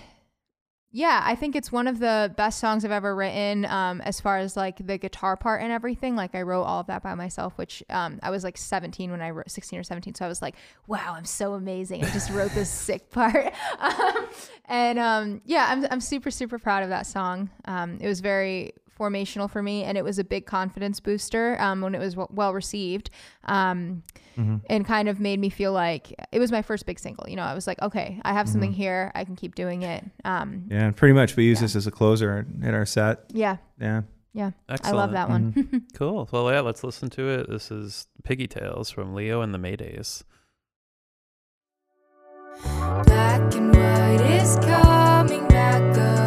[0.94, 3.66] yeah, I think it's one of the best songs I've ever written.
[3.66, 6.88] Um, as far as like the guitar part and everything, like I wrote all of
[6.88, 7.58] that by myself.
[7.58, 10.42] Which um, I was like 17 when I wrote 16 or 17, so I was
[10.42, 10.56] like,
[10.88, 12.04] wow, I'm so amazing.
[12.04, 13.54] I just wrote this sick part.
[13.80, 14.28] Um,
[14.66, 17.50] and um, yeah, I'm I'm super super proud of that song.
[17.66, 21.82] Um, it was very formational for me, and it was a big confidence booster um,
[21.82, 23.10] when it was w- well received.
[23.46, 24.04] Um,
[24.38, 24.62] Mhm.
[24.70, 27.28] and kind of made me feel like it was my first big single.
[27.28, 28.76] You know, I was like, okay, I have something Mhm.
[28.76, 29.12] here.
[29.14, 30.06] I can keep doing it.
[30.24, 31.64] Um, Yeah, and pretty much we use Yeah.
[31.64, 33.26] this as a closer in our set.
[33.34, 34.04] yeah, Yeah.
[34.70, 34.86] Excellent.
[34.86, 35.84] I love that one.
[35.96, 36.30] Cool.
[36.32, 37.50] Well, yeah, let's listen to it.
[37.50, 40.24] This is Piggy Tales from Leo and the Maydays.
[42.64, 46.21] Black and white is coming back around.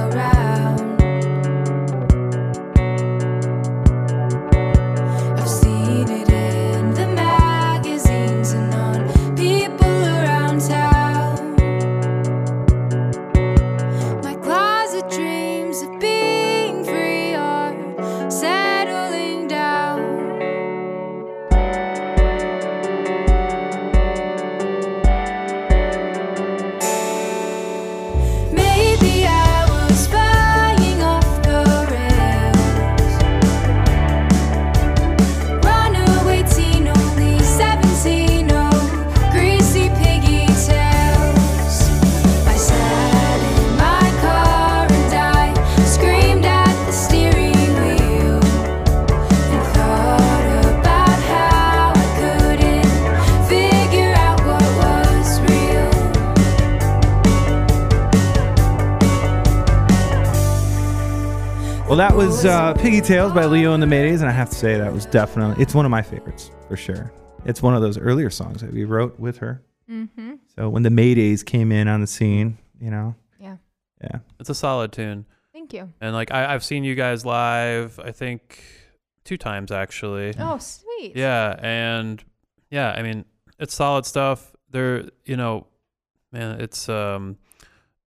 [62.85, 65.63] Piggy Tales by Leo and the Maydays, and I have to say that was definitely
[65.63, 67.11] it's one of my favorites for sure.
[67.47, 69.63] It's one of those earlier songs that we wrote with her.
[69.91, 70.35] mm-hmm.
[70.55, 73.57] So when the Maydays came in on the scene, you know, Yeah.
[74.03, 75.25] yeah, It's a solid tune.
[75.55, 75.95] Thank you.
[76.03, 78.63] And like I, I've seen you guys live, I think
[79.25, 80.35] two times actually.
[80.39, 81.17] Oh, sweet.
[81.17, 82.23] Yeah, and
[82.71, 83.25] yeah, I mean,
[83.59, 84.55] it's solid stuff.
[84.69, 85.69] There, you know,
[86.33, 87.39] man, it's um,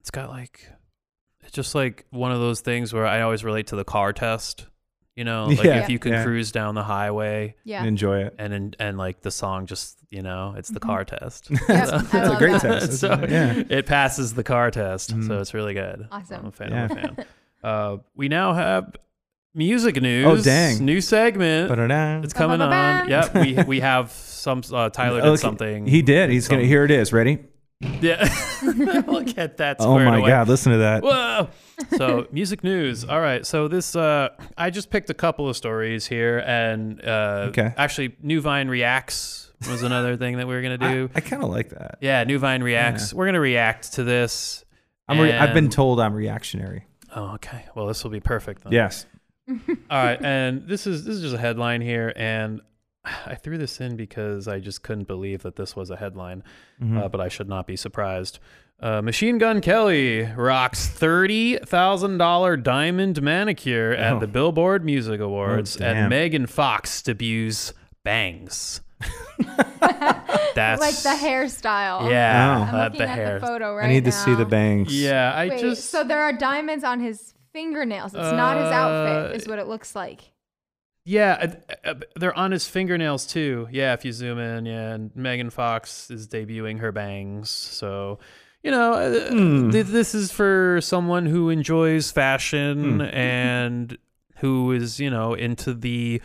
[0.02, 0.70] it's got like,
[1.48, 4.68] it's just like one of those things where I always relate to the car test.
[5.16, 5.82] You know, like Yeah.
[5.82, 6.24] if you can Yeah.
[6.24, 7.80] cruise down the highway Yeah.
[7.80, 8.36] and enjoy it.
[8.38, 10.88] and and, and like the song just you know it's the Mhm.
[10.88, 11.50] car test.
[11.52, 12.82] Yep, That's I a love great that.
[12.82, 12.94] test.
[13.00, 13.32] so isn't it?
[13.32, 13.64] yeah.
[13.78, 15.26] it passes the car test, Mhm.
[15.28, 16.08] so it's really good.
[16.12, 16.42] Awesome.
[16.42, 16.70] I'm a fan.
[16.72, 16.84] Yeah.
[16.84, 17.26] I'm a fan.
[17.64, 18.96] Uh, we now have
[19.56, 20.26] music news.
[20.28, 20.86] Oh, dang.
[20.86, 21.70] New segment.
[21.70, 22.20] Ba-da-da.
[22.24, 22.70] It's coming on.
[22.70, 23.10] Ba-ba-ba-bam.
[23.10, 23.34] Yep,
[23.64, 24.62] we we have some.
[24.72, 25.88] Uh, Tyler did Okay, something.
[25.88, 26.30] He did.
[26.30, 26.62] He's gonna.
[26.64, 27.12] Here it is.
[27.12, 27.40] Ready?
[27.82, 28.24] Yeah.
[29.08, 29.78] Look at that.
[29.80, 30.30] Oh my away.
[30.30, 30.48] God!
[30.48, 31.04] Listen to that.
[31.04, 31.50] Whoa.
[31.98, 33.06] So music news.
[33.06, 33.46] All right.
[33.46, 37.74] So this, uh, I just picked a couple of stories here, and uh, Okay.
[37.78, 41.10] actually, New Vine reacts was another thing that we were gonna do.
[41.16, 42.00] I kind of like that.
[42.02, 43.14] yeah, New Vine reacts.
[43.14, 44.66] We're gonna react to this.
[45.08, 45.20] I'm.
[45.20, 46.86] Re- I've been told I'm reactionary.
[47.16, 47.66] Oh, okay.
[47.76, 48.74] Well, this will be perfect then.
[48.74, 49.06] Yes.
[49.50, 49.56] All
[50.04, 52.60] right, and this is this is just a headline here, and
[53.26, 56.44] I threw this in because I just couldn't believe that this was a headline,
[56.82, 57.04] Mhm.
[57.04, 58.40] uh, but I should not be surprised.
[58.80, 64.20] Uh, Machine Gun Kelly rocks thirty thousand dollar diamond manicure at Oh.
[64.20, 65.96] the Billboard Music Awards, damn.
[65.98, 68.82] and Megan Fox debuts bangs.
[70.56, 72.10] That's like the hairstyle.
[72.10, 72.76] Yeah, Oh.
[72.76, 73.40] I'm uh, the at hair.
[73.40, 74.94] the photo right I need to see the bangs.
[75.00, 78.14] Yeah, I Wait, just so there are diamonds on his fingernails.
[78.14, 80.32] It's not his Uh, outfit, is what it looks like.
[81.10, 81.54] Yeah,
[81.86, 83.70] uh, uh, they're on his fingernails too.
[83.72, 87.50] Yeah, if you zoom in, yeah, and Megan Fox is debuting her bangs.
[87.50, 88.20] So,
[88.62, 89.72] you know, Hmm.
[89.72, 93.02] th- this is for someone who enjoys fashion Hmm.
[93.16, 93.98] and
[94.40, 96.22] who is, you know, into the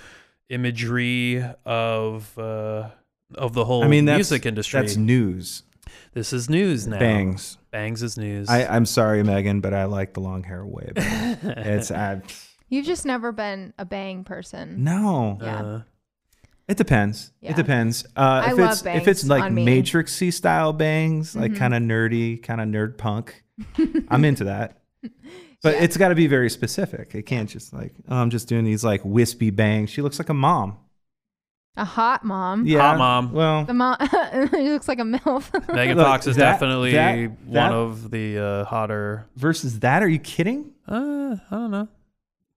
[0.48, 2.90] imagery of uh,
[3.36, 4.80] of the whole I mean, that's, music industry.
[4.80, 5.62] That's news.
[6.12, 6.98] this is news now.
[6.98, 7.56] Bangs.
[7.70, 8.48] bangs is news.
[8.50, 11.54] I, I'm sorry, Megan, but I like the long hair way better.
[11.56, 12.20] it's I,
[12.72, 14.82] You've just never been a bang person.
[14.82, 15.38] no.
[15.42, 15.62] Yeah.
[15.62, 15.82] Uh,
[16.68, 17.32] It depends.
[17.40, 17.50] Yeah.
[17.50, 18.04] It depends.
[18.16, 19.66] Uh, I if love it's if it's like on me.
[19.66, 21.56] matrixy style bangs, like Mhm.
[21.58, 23.44] kind of nerdy, kind of nerd punk,
[24.08, 24.78] I'm into that.
[25.62, 25.82] But Yeah.
[25.82, 27.14] it's got to be very specific.
[27.14, 29.90] It can't just like oh, I'm just doing these like wispy bangs.
[29.90, 30.78] She looks like a mom.
[31.76, 32.64] A hot mom.
[32.66, 33.32] Yeah, Hot mom.
[33.32, 33.96] Well, The mom.
[34.52, 35.50] he looks like a milf.
[35.74, 37.16] Megan Look, Fox is that- definitely that-
[37.46, 39.26] one that- of the uh, hotter.
[39.36, 40.70] versus that, are you kidding?
[40.86, 41.88] Uh, I don't know.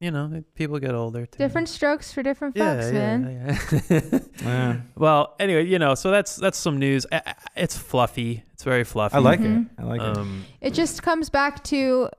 [0.02, 1.38] You know, people get older too.
[1.38, 3.58] different strokes for different yeah, folks, yeah, man.
[3.90, 4.10] yeah.
[4.44, 4.76] Yeah.
[4.98, 7.06] well, anyway, you know, so that's that's some news.
[7.12, 8.44] I- I- It's fluffy.
[8.54, 9.16] It's very fluffy.
[9.16, 9.66] I like Mhm.
[9.66, 9.72] it.
[9.80, 10.18] I like it.
[10.18, 12.10] Um, It just comes back to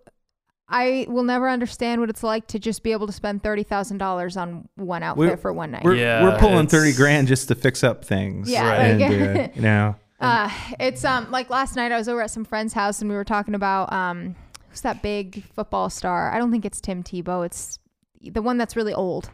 [0.68, 3.98] I will never understand what it's like to just be able to spend thirty thousand
[3.98, 5.84] dollars on one outfit We're- for one night.
[5.84, 8.50] We're, Yeah, we're pulling it's- thirty grand just to fix up things.
[8.50, 10.48] Yeah, and, uh, you know, Uh,
[10.80, 13.22] it's um like last night I was over at some friend's house and we were
[13.24, 14.34] talking about um
[14.76, 16.30] who's that big football star?
[16.30, 17.46] I don't think it's Tim Tebow.
[17.46, 17.78] It's
[18.20, 19.30] the one that's really old.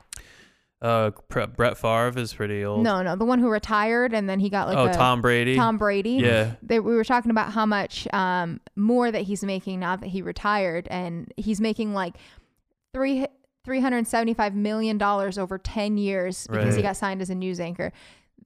[0.80, 2.82] uh, Pre- Brett Favre is pretty old.
[2.84, 5.56] No, no, the one who retired and then he got like oh, a Tom Brady.
[5.56, 6.12] Tom Brady.
[6.22, 6.52] Yeah.
[6.62, 10.22] They, we were talking about how much um more that he's making now that he
[10.22, 12.14] retired and he's making like
[12.92, 13.26] three.
[13.64, 17.60] Three hundred seventy-five million dollars over ten years because he got signed as a news
[17.60, 17.92] anchor.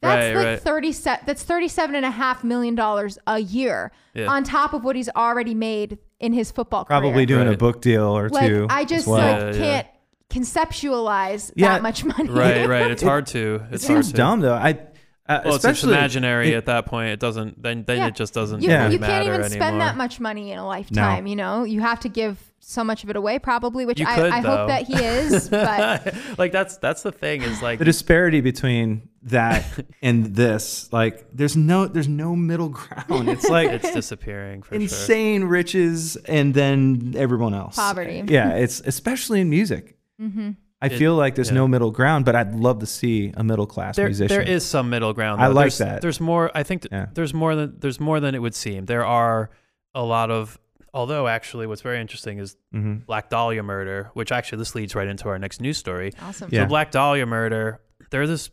[0.03, 0.61] That's Right, like right.
[0.61, 0.93] thirty.
[0.93, 4.27] Se- that's thirty-seven and a half million dollars a year Yeah.
[4.27, 7.01] on top of what he's already made in his football career.
[7.01, 7.27] probably career.
[7.27, 7.59] doing a Right.
[7.59, 8.67] book deal or like two.
[8.71, 9.19] I as just well.
[9.19, 9.83] like Yeah, yeah.
[9.83, 9.87] can't
[10.31, 11.69] conceptualize Yeah.
[11.75, 12.29] that much money.
[12.29, 12.91] right, right.
[12.91, 13.63] It's hard to.
[13.71, 14.17] it It's hard seems to.
[14.17, 14.55] dumb though.
[14.55, 14.71] I
[15.29, 17.11] uh, Well, it's, it's especially imaginary it- at that point.
[17.11, 17.61] It doesn't.
[17.63, 18.07] Then, then Yeah.
[18.09, 18.63] it just doesn't.
[18.63, 18.89] You, Yeah.
[18.89, 21.27] you matter can't even spend that much money in a lifetime.
[21.27, 22.39] You know, you have to give
[22.69, 23.87] so much of it away, probably.
[23.87, 25.49] Which You I, could, I hope that he is.
[25.51, 29.65] But like that's that's the thing is like the disparity between that
[30.03, 30.93] and this.
[30.93, 33.29] Like, there's no there's no middle ground.
[33.29, 34.83] It's like it's disappearing for sure.
[34.83, 37.77] insane riches and then everyone else.
[37.77, 38.25] Poverty.
[38.27, 39.97] Yeah, it's especially in music.
[40.19, 40.51] hmm
[40.83, 41.55] I It- feel like there's yeah.
[41.55, 44.37] no middle ground, but I'd love to see a middle class There, musician.
[44.37, 45.41] there is some middle ground.
[45.41, 46.03] I like there's, that.
[46.03, 46.51] There's more.
[46.55, 47.07] I think th- Yeah.
[47.15, 48.85] there's more than there's more than it would seem.
[48.85, 49.51] There are
[49.95, 50.59] a lot of.
[50.97, 55.07] Although actually, what's very interesting is hmm Black Dahlia murder, which actually this leads right
[55.09, 56.13] into our next news story.
[56.23, 56.49] awesome.
[56.51, 56.63] Yeah.
[56.63, 57.81] The Black Dahlia murder.
[58.11, 58.51] They're this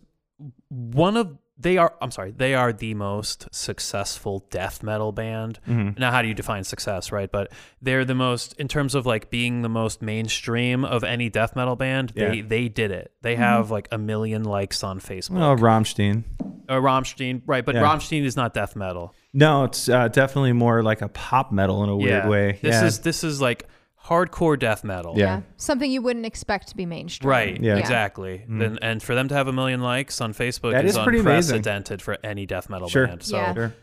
[0.70, 1.94] one of they are.
[2.02, 2.32] I'm sorry.
[2.36, 5.60] They are the most successful death metal band.
[5.66, 7.32] hmm Now, how do you define success, right?
[7.32, 11.56] But they're the most in terms of like being the most mainstream of any death
[11.56, 12.10] metal band.
[12.10, 12.30] They Yeah.
[12.32, 13.14] They they did it.
[13.22, 15.38] They have like a million likes on Facebook.
[15.40, 16.24] Well, Rammstein.
[16.68, 17.64] Uh, Rammstein, right?
[17.66, 17.84] But Yeah.
[17.84, 19.14] Rammstein is not death metal.
[19.34, 22.28] No, it's uh, definitely more like a pop metal in a weird yeah.
[22.30, 22.60] way.
[22.62, 22.86] This yeah.
[22.86, 23.68] is this is like
[24.06, 25.14] hardcore death metal.
[25.18, 25.42] Yeah.
[25.58, 27.30] Something you wouldn't expect to be mainstream.
[27.30, 27.60] Right.
[27.62, 27.78] Yeah.
[27.78, 28.46] Exactly.
[28.48, 28.60] Mm.
[28.60, 31.20] Then and for them to have a million likes on Facebook That is, is pretty
[31.20, 31.56] amazing.
[31.58, 33.08] unprecedented for any death metal Sure.
[33.08, 33.24] band.
[33.24, 33.54] So Yeah.
[33.54, 33.74] Sure.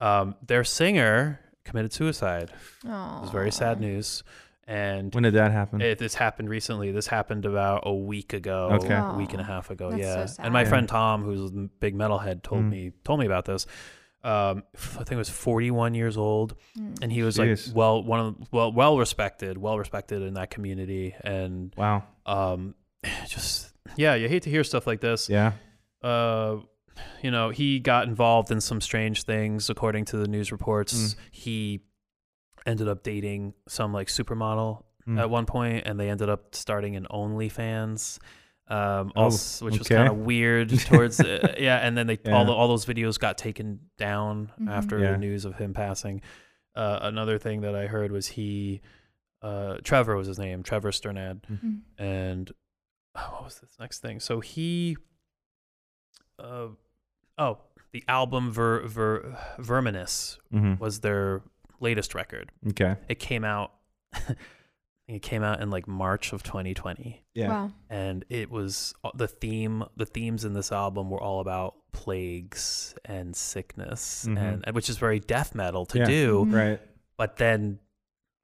[0.00, 2.50] um, their singer committed suicide.
[2.86, 4.22] Oh, It was very sad news.
[4.66, 5.80] And When did that happen?
[5.80, 6.92] It, this happened recently.
[6.92, 8.94] This happened about a week ago, Okay.
[8.94, 9.90] a week and a half ago.
[9.90, 10.68] That's yeah, so and my sad.
[10.70, 12.70] friend Tom, who's a big metalhead, told Mm.
[12.70, 13.66] me told me about this.
[14.22, 16.98] Um, I think it was 41 years old, Mm.
[17.02, 17.68] and he was Jeez.
[17.68, 22.04] like well one of well well respected, well respected in that community, and wow.
[22.26, 22.74] um,
[23.28, 25.28] just yeah, you hate to hear stuff like this.
[25.28, 25.52] Yeah.
[26.02, 26.56] Uh,
[27.22, 30.94] you know, he got involved in some strange things, according to the news reports.
[30.94, 31.16] Mm.
[31.30, 31.80] He
[32.66, 35.18] ended up dating some like supermodel Mm.
[35.18, 38.18] at one point, and they ended up starting an OnlyFans.
[38.70, 42.44] Um, Oh, also, which was kind of weird towards uh, yeah, and then they all,
[42.44, 44.68] the, all those videos got taken down Mhm.
[44.70, 45.10] after Yeah.
[45.12, 46.22] the news of him passing.
[46.76, 48.80] Uh, another thing that I heard was he,
[49.42, 51.80] uh, Trevor was his name, Trevor Strnad, Mm.
[51.98, 52.52] and
[53.16, 54.20] oh, what was this next thing?
[54.20, 54.96] So he,
[56.38, 56.68] uh,
[57.38, 57.58] oh,
[57.92, 61.42] the album Ver, Ver, Verminous hmm was their
[61.80, 62.52] latest record.
[62.68, 62.94] Okay.
[63.08, 63.72] It came out.
[65.10, 67.48] it came out in like March of 2020, Yeah.
[67.48, 67.70] Wow.
[67.88, 69.84] and it was uh, the theme.
[69.96, 74.38] The themes in this album were all about plagues and sickness, Mhm.
[74.38, 76.04] and, and which is very death metal to Yeah.
[76.04, 76.44] do.
[76.46, 76.54] Mhm.
[76.54, 76.80] Right.
[77.16, 77.78] But then,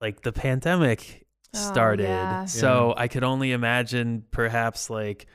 [0.00, 2.44] like the pandemic Oh, started, yeah.
[2.46, 5.26] so I could only imagine perhaps like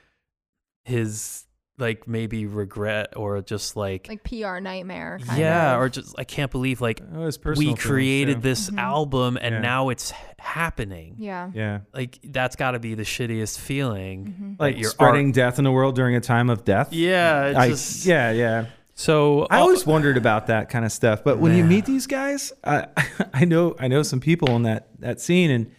[0.83, 1.45] his
[1.81, 5.19] like maybe regret or just like, Like PR nightmare.
[5.25, 5.81] Kind yeah, of.
[5.81, 8.41] or just I can't believe like Oh, we feelings, created too.
[8.41, 8.79] this Mhm.
[8.79, 9.61] album and Yeah.
[9.61, 11.15] now it's happening.
[11.17, 11.49] yeah.
[11.53, 11.79] Yeah.
[11.93, 14.35] Like that's got to be the shittiest feeling.
[14.39, 14.59] Mhm.
[14.59, 16.93] Like your spreading death in the world during a time of death.
[16.93, 18.65] Yeah, it's I, just yeah, yeah.
[18.93, 21.23] so I uh, always wondered about that kind of stuff.
[21.23, 22.87] But when you meet these guys, I,
[23.33, 25.71] I know I know some people in that that scene, and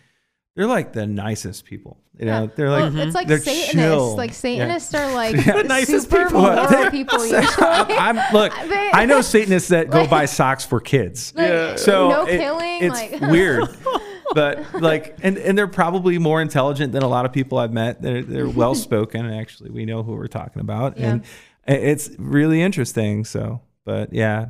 [0.57, 1.99] they're like the nicest people.
[2.19, 2.49] You know, Yeah.
[2.55, 3.73] they're Well, like it's like they're Satanists.
[3.73, 4.17] chill.
[4.17, 4.37] Like Yeah.
[4.37, 6.43] Satanists are like The nicest super people.
[6.43, 7.19] moral They- people.
[7.59, 8.53] I'm look.
[8.69, 11.33] They- I know Satanists that go Like- buy socks for kids.
[11.37, 11.77] Like, Yeah.
[11.77, 12.83] So no it- killing.
[12.83, 13.65] It's like weird,
[14.35, 18.03] but like, and and they're probably more intelligent than a lot of people I've met.
[18.03, 19.25] They're they're well spoken.
[19.25, 21.13] and Actually, we know who we're talking about, Yeah.
[21.13, 21.25] and
[21.67, 23.25] it's really interesting.
[23.25, 24.47] So, but yeah,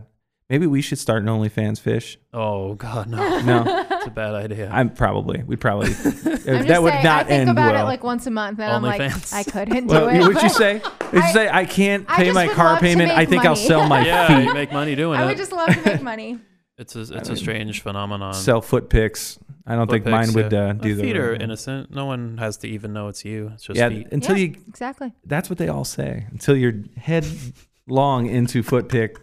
[0.53, 2.19] maybe we should start an OnlyFans fish.
[2.35, 4.69] oh god no, No, it's a bad idea.
[4.71, 7.83] I'm probably we'd probably I'm just that would saying, not I think end about well.
[7.87, 9.33] it like once a month, and I'm like, OnlyFans.
[9.33, 10.19] I couldn't do well, it.
[10.21, 10.77] would you but- say?
[11.15, 13.11] It's just like, I can't I pay just my would car love to payment.
[13.11, 13.67] I make think I'll money.
[13.67, 15.23] sell my yeah, you feet, make money doing it.
[15.23, 15.29] I it.
[15.29, 16.39] would just love to make money.
[16.79, 18.35] it's a it's a strange phenomenon.
[18.35, 19.39] sell foot picks.
[19.67, 20.69] I don't Foot think mine pics, would yeah.
[20.71, 21.91] uh, do the feet are right innocent.
[21.95, 23.51] No one has to even know it's you.
[23.55, 24.09] It's just Yeah, feet.
[24.11, 24.47] until Yeah.
[24.49, 24.57] you.
[24.69, 25.13] Exactly.
[25.25, 26.27] That's what they all say.
[26.33, 29.19] Until you're headlong into foot pick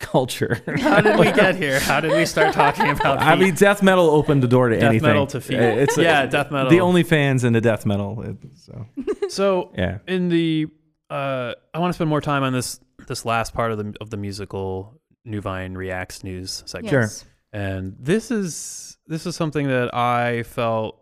[0.00, 0.60] culture.
[0.80, 1.78] How did we get here?
[1.78, 3.20] How did we start talking about?
[3.20, 5.04] I mean, death metal opened the door to Death anything.
[5.04, 5.58] Death metal to feet.
[5.58, 6.70] Uh, It's Yeah, death metal.
[6.70, 8.36] The only fans in the death metal.
[8.56, 8.86] So
[9.28, 10.66] so yeah, in the
[11.08, 14.10] uh, I want to spend more time on this this last part of the of
[14.10, 16.90] the musical New Vine reacts news segment.
[16.90, 17.00] Sure.
[17.02, 17.24] Yes.
[17.52, 20.96] And this is this is something that I felt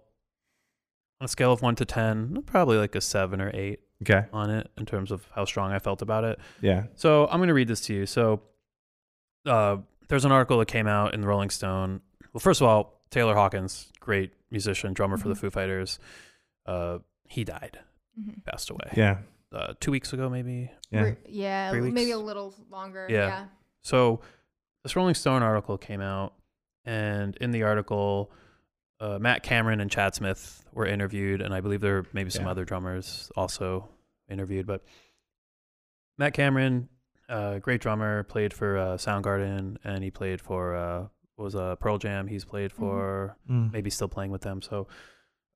[1.21, 4.51] on a scale of one to ten, probably like a seven or eight okay, on
[4.51, 6.39] it in terms of how strong I felt about it.
[6.61, 8.07] yeah, So I'm going to read this to you.
[8.07, 8.41] So
[9.49, 9.79] uh,
[10.09, 12.01] there's an article that came out in the Rolling Stone.
[12.33, 15.39] Well, first of all, Taylor Hawkins, great musician, drummer for the Mhm.
[15.39, 15.99] Foo Fighters,
[16.67, 17.81] uh, he died,
[18.19, 18.45] Mhm.
[18.45, 19.19] passed away yeah,
[19.53, 20.71] uh, two weeks ago, maybe.
[20.91, 21.01] yeah.
[21.03, 22.15] Re- yeah, Three maybe weeks?
[22.15, 23.07] a little longer.
[23.11, 23.27] Yeah.
[23.27, 23.47] Yeah.
[23.83, 24.21] So
[24.83, 26.35] this Rolling Stone article came out,
[26.85, 28.31] and in the article,
[29.01, 32.45] uh, Matt Cameron and Chad Smith were interviewed, and I believe there were maybe some
[32.45, 32.51] Yeah.
[32.51, 33.89] other drummers also
[34.29, 34.67] interviewed.
[34.67, 34.85] But
[36.19, 36.89] Matt Cameron,
[37.29, 41.01] uh, great drummer, played for uh, Soundgarden, and he played for uh,
[41.37, 42.27] what was uh, Pearl Jam.
[42.27, 43.73] He's played for Mm.
[43.73, 44.63] maybe still playing with them.
[44.63, 44.87] So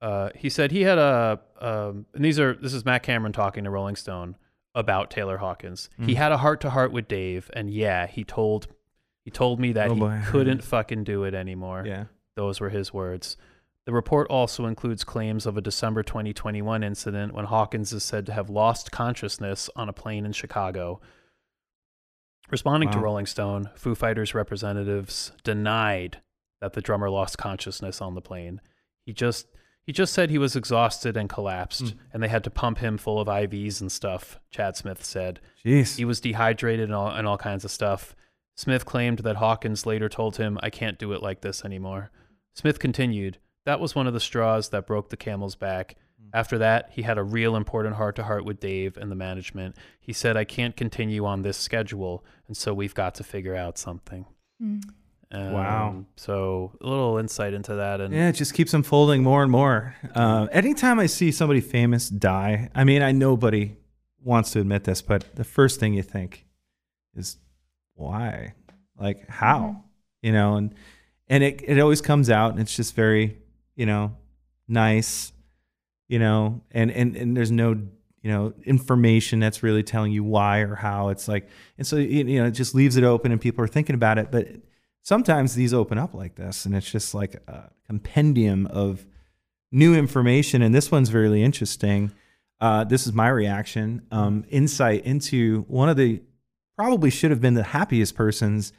[0.01, 3.65] uh, he said he had a, um, and these are this is Matt Cameron talking
[3.65, 4.37] to Rolling Stone
[4.75, 5.89] about Taylor Hawkins.
[5.99, 6.17] He Mm.
[6.17, 8.69] had a heart to heart with Dave, and yeah, he told
[9.25, 10.21] he told me that Oh, he boy.
[10.27, 11.85] couldn't fucking do it anymore.
[11.87, 12.05] Yeah.
[12.35, 13.37] Those were his words.
[13.87, 18.33] The report also includes claims of a December 2021 incident when Hawkins is said to
[18.33, 21.01] have lost consciousness on a plane in Chicago.
[22.53, 26.21] Responding to Rolling Stone, Foo Fighters representatives denied
[26.61, 28.61] that the drummer lost consciousness on the plane.
[29.07, 29.47] He just
[29.85, 31.95] he just said he was exhausted and collapsed, Mm.
[32.13, 34.39] and they had to pump him full of IVs and stuff.
[34.51, 35.97] Chad Smith said Jeez.
[35.97, 38.15] he was dehydrated and all, and all kinds of stuff.
[38.55, 42.13] Smith claimed that Hawkins later told him, I can't do it like this anymore.
[42.55, 45.97] Smith continued, That was one of the straws that broke the camel's back.
[46.33, 49.77] After that, he had a real important heart to heart with Dave and the management.
[50.01, 53.77] He said, I can't continue on this schedule, and so we've got to figure out
[53.79, 54.25] something.
[54.63, 54.83] Mm.
[55.31, 56.05] Um, Wow.
[56.17, 58.01] So a little insight into that.
[58.01, 59.95] And Yeah, it just keeps unfolding more and more.
[60.15, 63.77] Uh, anytime I see somebody famous die, I mean, I nobody
[64.23, 66.47] wants to admit this, but the first thing you think
[67.15, 67.39] is
[67.95, 68.55] why,
[68.99, 69.83] like how, Mhm.
[70.23, 70.75] you know, and
[71.29, 73.39] and it it always comes out, and it's just very,
[73.75, 74.15] you know,
[74.69, 75.32] nice,
[76.13, 80.59] you know, and and and there's no you know information that's really telling you why
[80.59, 81.09] or how.
[81.09, 81.49] It's like,
[81.79, 84.31] and so you know, it just leaves it open, and people are thinking about it,
[84.31, 84.47] but
[85.03, 89.05] sometimes these open up like this and it's just like a compendium of
[89.73, 90.63] new information.
[90.63, 92.13] And this one's really interesting.
[92.61, 96.23] Uh, this is my reaction um, insight into one of the
[96.77, 98.73] probably should have been the happiest persons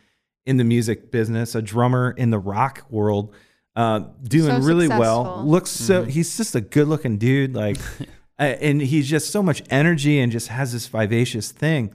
[0.45, 3.33] in the music business a drummer in the rock world
[3.75, 6.09] uh, doing So really well looks so Mhm.
[6.09, 7.77] he's just a good looking dude like
[8.39, 11.93] uh, and he's just so much energy and just has this vivacious thing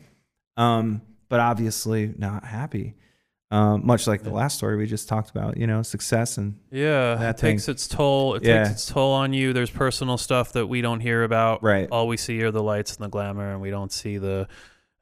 [0.57, 2.95] um, but obviously not happy
[3.51, 7.15] um, much like the last story we just talked about, you know, success and Yeah,
[7.15, 7.73] That it takes thing.
[7.73, 8.35] its toll.
[8.35, 8.59] It Yeah.
[8.65, 9.55] takes its toll on you.
[9.55, 11.63] There's personal stuff that we don't hear about.
[11.63, 11.89] Right.
[11.91, 14.49] All we see are the lights and the glamour, and we don't see the.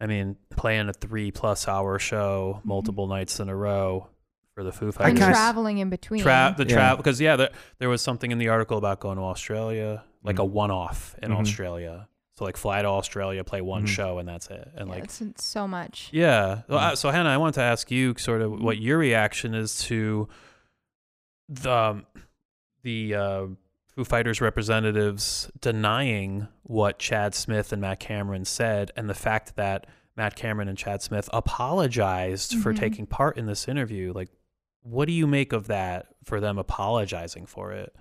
[0.00, 4.06] I mean, playing a three-plus hour show multiple nights in a row
[4.56, 5.18] for the Foo And Fighters.
[5.18, 6.22] kinda- traveling in between.
[6.22, 6.74] Tra- the Yeah.
[6.74, 10.38] travel because yeah, there, there was something in the article about going to Australia, like
[10.38, 10.48] a Mhm.
[10.50, 11.40] one-off in Mhm.
[11.40, 12.08] Australia.
[12.38, 13.88] So like fly to Australia, play one Mhm.
[13.88, 14.70] show, and that's it.
[14.74, 16.08] And Yeah, like it's, it's so much.
[16.10, 16.62] yeah.
[16.68, 19.78] Well, uh, so Hannah, I wanted to ask you sort of what your reaction is
[19.84, 20.26] to
[21.50, 22.06] the um,
[22.82, 23.46] the uh,
[23.94, 29.86] Foo Fighters representatives denying what Chad Smith and Matt Cameron said, and the fact that
[30.16, 32.78] Matt Cameron and Chad Smith apologized for Mhm.
[32.78, 34.12] taking part in this interview.
[34.14, 34.30] Like,
[34.88, 37.94] what do you make of that for them apologizing for it?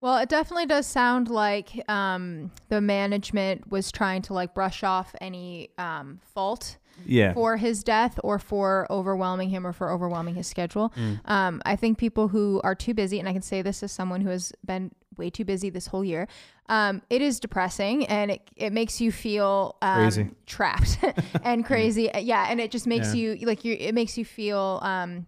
[0.00, 5.14] Well, it definitely does sound like um, the management was trying to like brush off
[5.20, 10.46] any um, fault yeah, for his death or for overwhelming him or for overwhelming his
[10.46, 10.92] schedule.
[11.26, 14.22] Um, I think people who are too busy, and I can say this as someone
[14.22, 16.28] who has been way too busy this whole year,
[16.70, 20.30] um, it is depressing and it, it makes you feel um, Crazy.
[20.46, 20.98] trapped
[21.44, 22.10] and crazy.
[22.18, 22.46] Yeah.
[22.48, 23.36] And it just makes Yeah.
[23.36, 25.26] you like you, it makes you feel um,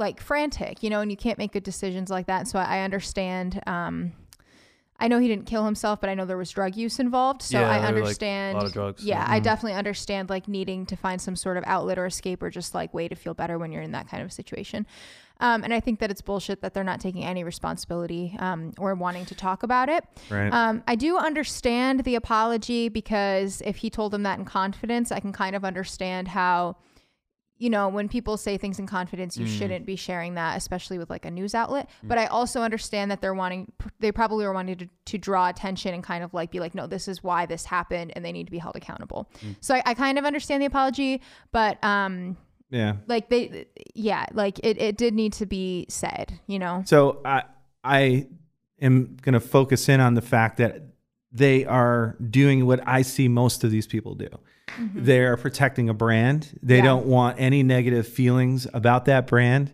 [0.00, 2.48] like frantic, you know, and you can't make good decisions like that.
[2.48, 3.62] So I, I understand.
[3.66, 4.12] Um,
[5.02, 7.40] I know he didn't kill himself, but I know there was drug use involved.
[7.40, 8.54] So Yeah, I were, like, a understand.
[8.58, 9.34] lot of drugs, Yeah, yeah.
[9.34, 12.74] I definitely understand like needing to find some sort of outlet or escape or just
[12.74, 14.86] like way to feel better when you're in that kind of situation.
[15.40, 18.94] Um, and I think that it's bullshit that they're not taking any responsibility um, or
[18.94, 20.04] wanting to talk about it.
[20.28, 20.52] Right.
[20.52, 25.20] Um, I do understand the apology because if he told them that in confidence, I
[25.20, 26.76] can kind of understand how,
[27.60, 29.58] you know, when people say things in confidence, you mm.
[29.58, 31.90] shouldn't be sharing that, especially with like a news outlet.
[32.02, 32.08] Mm.
[32.08, 35.92] But I also understand that they're wanting, they probably were wanting to, to draw attention
[35.92, 38.46] and kind of like be like, no, this is why this happened and they need
[38.46, 39.28] to be held accountable.
[39.44, 39.56] Mm.
[39.60, 41.20] So I, I kind of understand the apology,
[41.52, 42.38] but um,
[42.70, 42.94] yeah.
[43.06, 46.82] like they, yeah, like it, it did need to be said, you know?
[46.86, 47.42] So I
[47.84, 48.26] I
[48.80, 50.82] am going to focus in on the fact that
[51.30, 54.28] they are doing what I see most of these people do.
[54.94, 56.58] They are protecting a brand.
[56.62, 56.84] They Yeah.
[56.84, 59.72] don't want any negative feelings about that brand.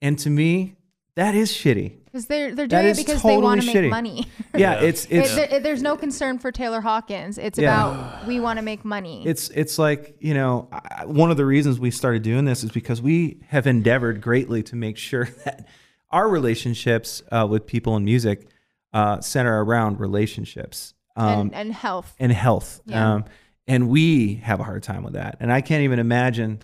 [0.00, 0.76] And to me,
[1.16, 1.92] that is shitty.
[2.06, 3.88] Because they're, they're doing it because totally they want to make shitty.
[3.90, 4.26] money.
[4.54, 4.86] Yeah, Yeah.
[4.86, 7.38] it's it's it, there- there's no concern for Taylor Hawkins.
[7.38, 7.90] It's Yeah.
[7.90, 9.22] about we want to make money.
[9.26, 12.70] it's it's like you know I, one of the reasons we started doing this is
[12.70, 15.66] because we have endeavored greatly to make sure that
[16.10, 18.46] our relationships uh, with people in music
[18.92, 22.14] uh, center around relationships um, and, and health.
[22.18, 23.14] and health Yeah.
[23.14, 23.24] um,
[23.66, 26.60] and we have a hard time with that and i can't even imagine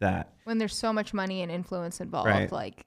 [0.00, 2.50] that when there's so much money and influence involved, Right.
[2.50, 2.84] like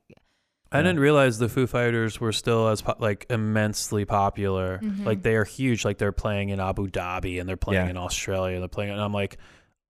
[0.72, 4.80] I didn't realize the Foo Fighters were still as po- like immensely popular.
[4.82, 5.04] Mm-hmm.
[5.06, 5.86] Like they are huge.
[5.86, 7.92] Like they're playing in Abu Dhabi and they're playing Yeah.
[7.92, 8.56] in Australia.
[8.56, 9.38] And they're playing, and I'm like,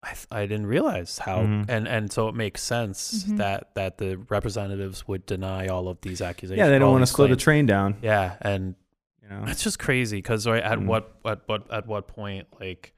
[0.05, 1.39] I, th- I didn't realize how.
[1.41, 1.65] Mhm.
[1.69, 3.39] And and so it makes sense Mhm.
[3.39, 6.59] that that the representatives would deny all of these accusations.
[6.59, 8.77] yeah they don't want to these slow the train down Yeah, and
[9.21, 10.87] you know it's just crazy because right at Mhm.
[10.87, 12.95] what at what at what point like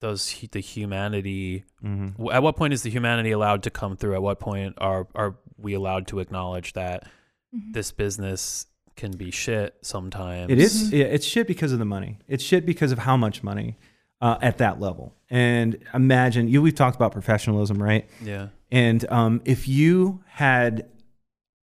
[0.00, 2.32] does he, the humanity Mhm.
[2.32, 4.14] at what point is the humanity allowed to come through?
[4.14, 7.04] At what point are are we allowed to acknowledge that
[7.54, 7.72] Mhm.
[7.72, 8.66] this business
[8.96, 10.50] can be shit sometimes?
[10.52, 10.92] It is.
[10.92, 12.18] Yeah, it's shit because of the money.
[12.28, 13.76] It's shit because of how much money
[14.22, 15.14] uh, at that level.
[15.28, 16.62] And imagine you.
[16.62, 18.08] We've talked about professionalism, right?
[18.22, 18.48] Yeah.
[18.70, 20.88] And um, if you had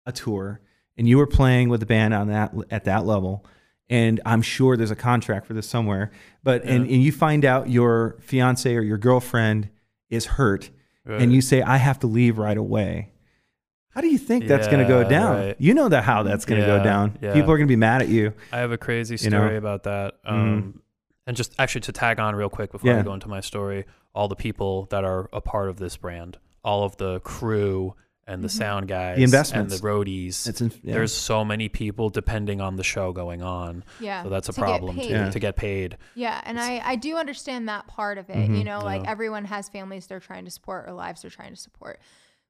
[0.07, 0.61] a tour
[0.97, 3.45] and you were playing with a band on that at that level,
[3.91, 6.11] and I'm sure there's a contract for this somewhere,
[6.43, 6.95] but and, Yeah.
[6.95, 9.69] and you find out your fiance or your girlfriend
[10.09, 10.71] is hurt,
[11.05, 11.21] Right.
[11.21, 13.11] and you say I have to leave right away.
[13.91, 15.37] How do you think that's going to go down?
[15.37, 15.57] right.
[15.59, 17.19] You know that how that's going to Yeah, go down.
[17.21, 17.33] yeah.
[17.35, 18.33] People are going to be mad at you.
[18.53, 19.39] I have a crazy You know?
[19.41, 20.15] story about that.
[20.25, 20.83] Um,
[21.27, 23.01] And just actually to tag on real quick before Yeah.
[23.01, 23.85] I go into my story,
[24.15, 27.95] all the people that are a part of this brand, all of the crew
[28.31, 28.51] and the Mhm.
[28.59, 29.75] sound guys, The investments.
[29.75, 30.49] and the roadies.
[30.49, 30.95] It's in, yeah.
[30.95, 34.61] There's so many people depending on the show going on, yeah, so that's a to
[34.61, 35.31] problem too Yeah.
[35.31, 35.99] to get paid.
[36.15, 38.37] Yeah, and I I do understand that part of it.
[38.37, 38.59] Mhm.
[38.59, 41.61] You know, like everyone has families they're trying to support or lives they're trying to
[41.61, 42.01] support,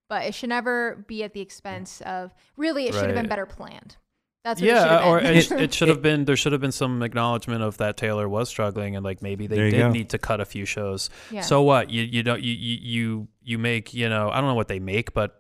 [0.09, 2.33] but it should never be at the expense of.
[2.57, 3.97] Really, it should have been better planned.
[4.43, 5.35] That's what yeah, have or been.
[5.37, 6.25] it, it should have been.
[6.25, 9.57] There should have been some acknowledgement of that Taylor was struggling, and like maybe they
[9.71, 9.91] did go.
[9.91, 11.11] need to cut a few shows.
[11.31, 11.43] yeah.
[11.43, 11.91] So what?
[11.91, 14.79] You you don't you you you you make you know I don't know what they
[14.81, 15.40] make, but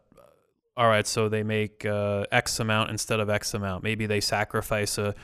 [0.81, 3.85] all right, so they make uh, X amount instead of X amount.
[3.85, 5.15] Maybe they sacrifice a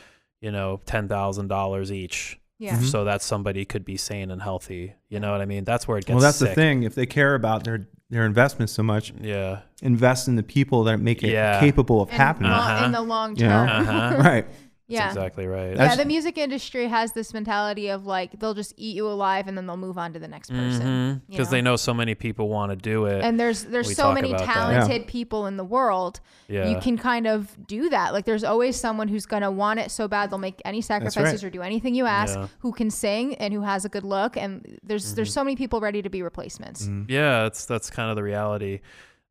[0.42, 2.76] you know ten thousand dollars each, yeah.
[2.76, 2.82] Mhm.
[2.84, 4.94] so that somebody could be sane and healthy.
[5.08, 5.64] You know what I mean?
[5.64, 6.14] That's where it gets.
[6.14, 6.82] well, that's the thing.
[6.82, 9.60] If they care about their their investment so much, Yeah.
[9.82, 11.58] invest in the people that make it Yeah.
[11.58, 12.50] capable of In, happening.
[12.52, 12.84] lo- Uh-huh.
[12.86, 13.66] in the long You know?
[13.66, 13.68] term.
[13.88, 14.16] Uh-huh.
[14.30, 14.46] right.
[14.88, 15.08] That's yeah.
[15.08, 15.70] exactly right.
[15.70, 19.48] Yeah, That's- the music industry has this mentality of like they'll just eat you alive
[19.48, 21.22] and then they'll move on to the next person.
[21.26, 21.50] you Because know?
[21.56, 23.20] they know so many people want to do it.
[23.24, 24.54] And there's there's We so talk many about that.
[24.54, 26.20] talented people in the world.
[26.46, 26.68] yeah.
[26.68, 28.12] You can kind of do that.
[28.12, 31.50] Like there's always someone who's gonna want it so bad they'll make any sacrifices or
[31.50, 32.36] do anything you ask.
[32.38, 32.46] Yeah.
[32.60, 34.36] Who can sing and who has a good look.
[34.36, 35.16] And there's Mm-hmm.
[35.16, 36.86] there's so many people ready to be replacements.
[36.86, 37.10] Mm.
[37.10, 38.82] Yeah, that's that's kind of the reality.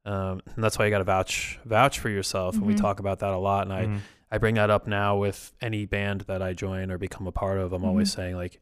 [0.06, 3.20] Um, and that's why you got to vouch vouch for yourself, and we talk about
[3.20, 3.64] that a lot.
[3.68, 4.02] And I.
[4.36, 7.58] I bring that up now with any band that I join or become a part
[7.58, 7.72] of.
[7.72, 8.22] I'm always Mm-hmm.
[8.22, 8.60] saying like,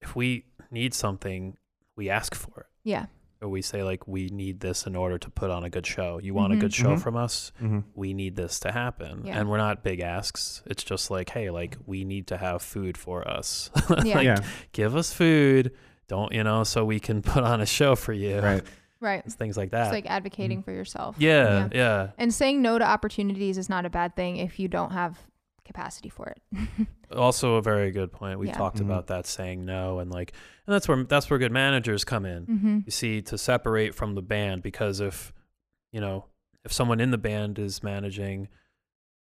[0.00, 1.56] if we need something,
[1.96, 3.06] we ask for it, Yeah.
[3.42, 6.18] or we say like, we need this in order to put on a good show.
[6.18, 6.56] You want Mhm.
[6.56, 7.00] a good show Mhm.
[7.02, 7.52] from us?
[7.62, 7.84] Mhm.
[7.94, 9.38] We need this to happen, Yeah.
[9.38, 10.62] and we're not big asks.
[10.64, 13.70] It's just like, hey, like we need to have food for us.
[14.02, 14.14] Yeah.
[14.16, 14.44] like, yeah.
[14.72, 15.72] give us food.
[16.08, 16.64] Don't you know?
[16.64, 18.40] So we can put on a show for you.
[18.40, 18.62] Right.
[19.04, 19.22] Right.
[19.26, 19.86] It's things like that.
[19.86, 21.16] It's like advocating for yourself.
[21.16, 21.20] Mm.
[21.22, 22.08] yeah, yeah.
[22.16, 25.18] And saying no to opportunities is not a bad thing if you don't have
[25.64, 26.40] capacity for it.
[27.14, 28.40] Also a very good point.
[28.40, 28.54] We Yeah.
[28.54, 28.86] talked Mhm.
[28.86, 30.32] about that saying no and like
[30.66, 32.46] and that's where that's where good managers come in.
[32.46, 32.78] mm-hmm.
[32.86, 35.32] You see, to separate from the band because if
[35.92, 36.24] you know,
[36.64, 38.48] if someone in the band is managing,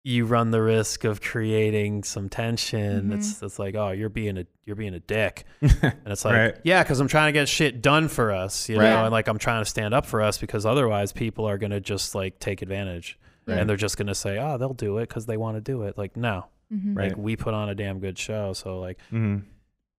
[0.08, 3.10] you run the risk of creating some tension.
[3.10, 3.14] Mhm.
[3.14, 5.44] It's it's like, oh, you're being a you're being a dick.
[5.82, 6.54] And it's like, Right.
[6.62, 8.90] yeah, because I'm trying to get shit done for us, you Right.
[8.90, 11.80] know, and like I'm trying to stand up for us because otherwise people are gonna
[11.80, 13.56] just like take advantage Yeah.
[13.56, 15.98] and they're just gonna say, oh, they'll do it because they want to do it.
[15.98, 16.96] Like, no, Mhm.
[16.96, 17.08] Right.
[17.08, 19.42] Like we put on a damn good show, so like Mhm.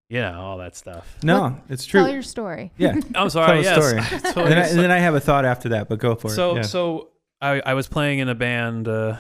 [0.10, 1.18] you know all that stuff.
[1.22, 2.04] No, it's true.
[2.04, 2.72] Tell your story.
[2.78, 2.96] yeah.
[3.16, 3.62] I'm sorry.
[3.62, 4.10] Tell a yes.
[4.14, 4.22] story.
[4.34, 4.72] Totally and, then I, sorry.
[4.72, 6.56] and then I have a thought after that, but go for so it.
[6.56, 6.62] Yeah.
[6.62, 7.10] so
[7.42, 8.88] I I was playing in a band.
[8.88, 9.18] Uh,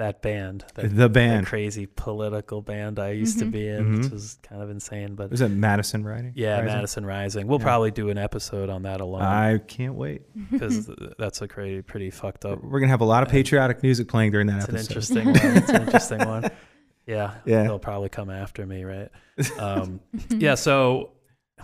[0.00, 3.50] that band, that, the that band crazy political band I used to Mhm.
[3.52, 4.12] be in, which Mhm.
[4.12, 5.14] was kind of insane.
[5.14, 6.32] But was it Madison writing?
[6.34, 6.66] yeah, Rising?
[6.66, 7.46] Madison Rising.
[7.46, 7.64] We'll Yeah.
[7.64, 10.22] probably do an episode on that alone I can't wait.
[10.50, 12.62] because that's a crazy, pretty fucked up.
[12.62, 13.32] We're gonna have a lot of Yeah.
[13.32, 14.90] patriotic music playing during that It's an episode.
[14.90, 15.56] interesting one.
[15.56, 16.44] It's an interesting one.
[17.06, 17.64] Yeah, Yeah.
[17.64, 19.08] they'll probably come after me, right?
[19.58, 20.54] Um, yeah.
[20.54, 21.10] So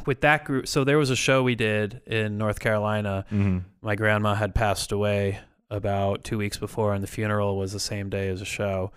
[0.05, 3.24] with that group, so there was a show we did in North Carolina.
[3.32, 3.62] Mhm.
[3.80, 5.39] My grandma had passed away
[5.70, 8.92] about two weeks before, and the funeral was the same day as the show.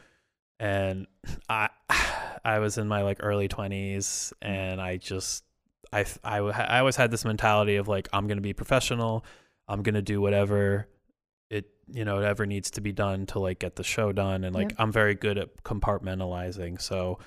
[0.60, 1.08] And
[1.50, 1.70] I,
[2.46, 5.44] I was in my like early twenties, and I just,
[5.92, 9.26] I, I, I always had this mentality of like, I'm gonna be professional.
[9.68, 10.88] I'm gonna do whatever
[11.50, 14.44] it, you know, whatever needs to be done to like get the show done.
[14.44, 14.76] And like, Yep.
[14.80, 16.80] I'm very good at compartmentalizing.
[16.82, 17.18] So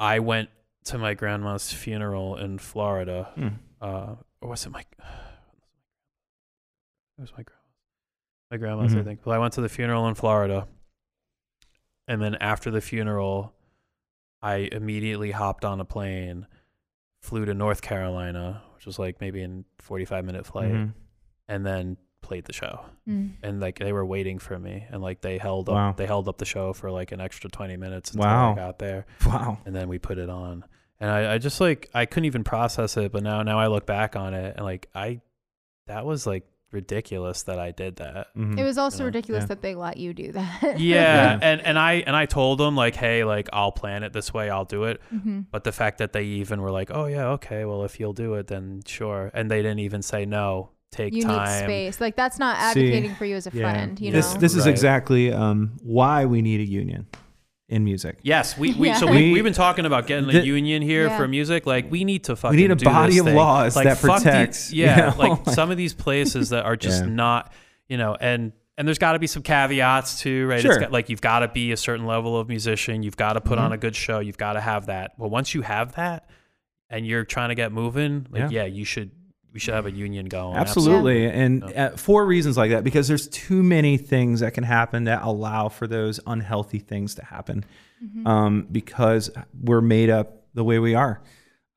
[0.00, 0.50] I went
[0.86, 3.48] to my grandma's funeral in Florida Hmm.
[3.80, 4.84] uh, or was it my?
[7.18, 7.61] It was my grandma's.
[8.52, 9.04] My grandma's, I Mhm.
[9.04, 9.24] think.
[9.26, 10.68] Well, I went to the funeral in Florida,
[12.06, 13.54] and then after the funeral,
[14.42, 16.46] I immediately hopped on a plane,
[17.22, 20.92] flew to North Carolina, which was like maybe in forty-five minute flight, Mhm.
[21.48, 22.84] and then played the show.
[23.08, 23.32] Mm.
[23.42, 26.36] And like they were waiting for me, and like they held up, they held up
[26.36, 28.52] the show for like an extra twenty minutes until Wow.
[28.52, 29.58] I got there Wow.
[29.64, 30.64] and then we put it on
[31.00, 33.86] and I, I just like i couldn't even process it but now now i look
[33.86, 35.20] back on it and like i
[35.88, 38.58] that was like ridiculous that i did that Mhm.
[38.58, 39.46] It was also know, ridiculous yeah.
[39.46, 40.78] that they let you do that.
[40.80, 44.32] yeah and and i and i told them like hey like i'll plan it this
[44.32, 47.28] way i'll do it hmm but the fact that they even were like oh yeah
[47.28, 51.14] okay well if you'll do it then sure and they didn't even say no take
[51.14, 52.00] You time need space.
[52.02, 53.62] Like that's not See, advocating for you as a Yeah.
[53.62, 53.98] friend.
[53.98, 54.40] You this know.
[54.40, 54.70] this is Right.
[54.70, 57.06] exactly um, why we need a union
[57.72, 58.18] in music.
[58.22, 58.98] Yes, we, we Yeah.
[58.98, 61.16] so We- we, we've been talking about getting a The- union here Yeah.
[61.16, 61.66] for music.
[61.66, 63.34] Like we need to fucking We need a do body of thing.
[63.34, 66.50] laws like, that fuck the- protects, you yeah, know, like like- some of these places
[66.50, 67.10] that are just Yeah.
[67.10, 67.52] not,
[67.88, 70.60] you know, and and there's got to be some caveats too, right?
[70.60, 70.72] Sure.
[70.72, 73.02] It's got, like you've got to be a certain level of musician.
[73.02, 73.62] You've got to put Mhm.
[73.62, 74.18] on a good show.
[74.20, 75.12] You've got to have that.
[75.18, 76.28] Well, once you have that,
[76.90, 78.62] and you're trying to get moving, like Yeah.
[78.62, 79.10] yeah, you should
[79.52, 80.56] we should have a union going.
[80.56, 81.26] Absolutely.
[81.26, 81.86] And Yeah.
[81.86, 85.68] uh, for reasons like that, because there's too many things that can happen that allow
[85.68, 87.64] for those unhealthy things to happen
[88.02, 88.26] Mhm.
[88.26, 89.30] um, because
[89.62, 91.20] we're made up the way we are.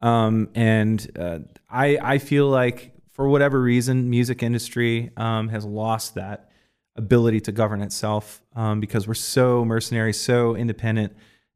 [0.02, 6.16] Um, and uh, I, I feel like for whatever reason, music industry um, has lost
[6.16, 6.50] that
[6.98, 11.14] ability to govern itself um, because we're so mercenary, so independent.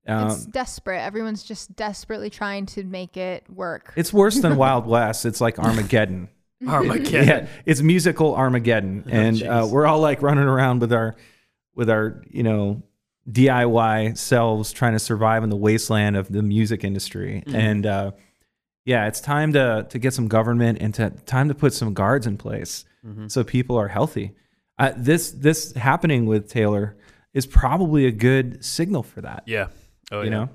[0.08, 1.00] Um, it's desperate.
[1.02, 3.94] Everyone's just desperately trying to make it work.
[3.96, 5.26] it's worse than Wild West.
[5.26, 6.30] It's like Armageddon.
[6.68, 7.28] Armageddon.
[7.28, 11.16] Yeah, it's musical Armageddon, and uh, we're all like running around with our,
[11.76, 12.82] with our, you know,
[13.30, 17.44] DIY selves trying to survive in the wasteland of the music industry.
[17.46, 17.54] Mhm.
[17.56, 18.12] And uh,
[18.86, 22.26] yeah, it's time to to get some government and to time to put some guards
[22.26, 23.30] in place Mhm.
[23.32, 24.34] so people are healthy.
[24.80, 26.98] Uh, this this happening with Taylor
[27.34, 29.44] is probably a good signal for that.
[29.46, 29.68] Yeah.
[30.12, 30.38] Oh, you yeah.
[30.38, 30.50] know,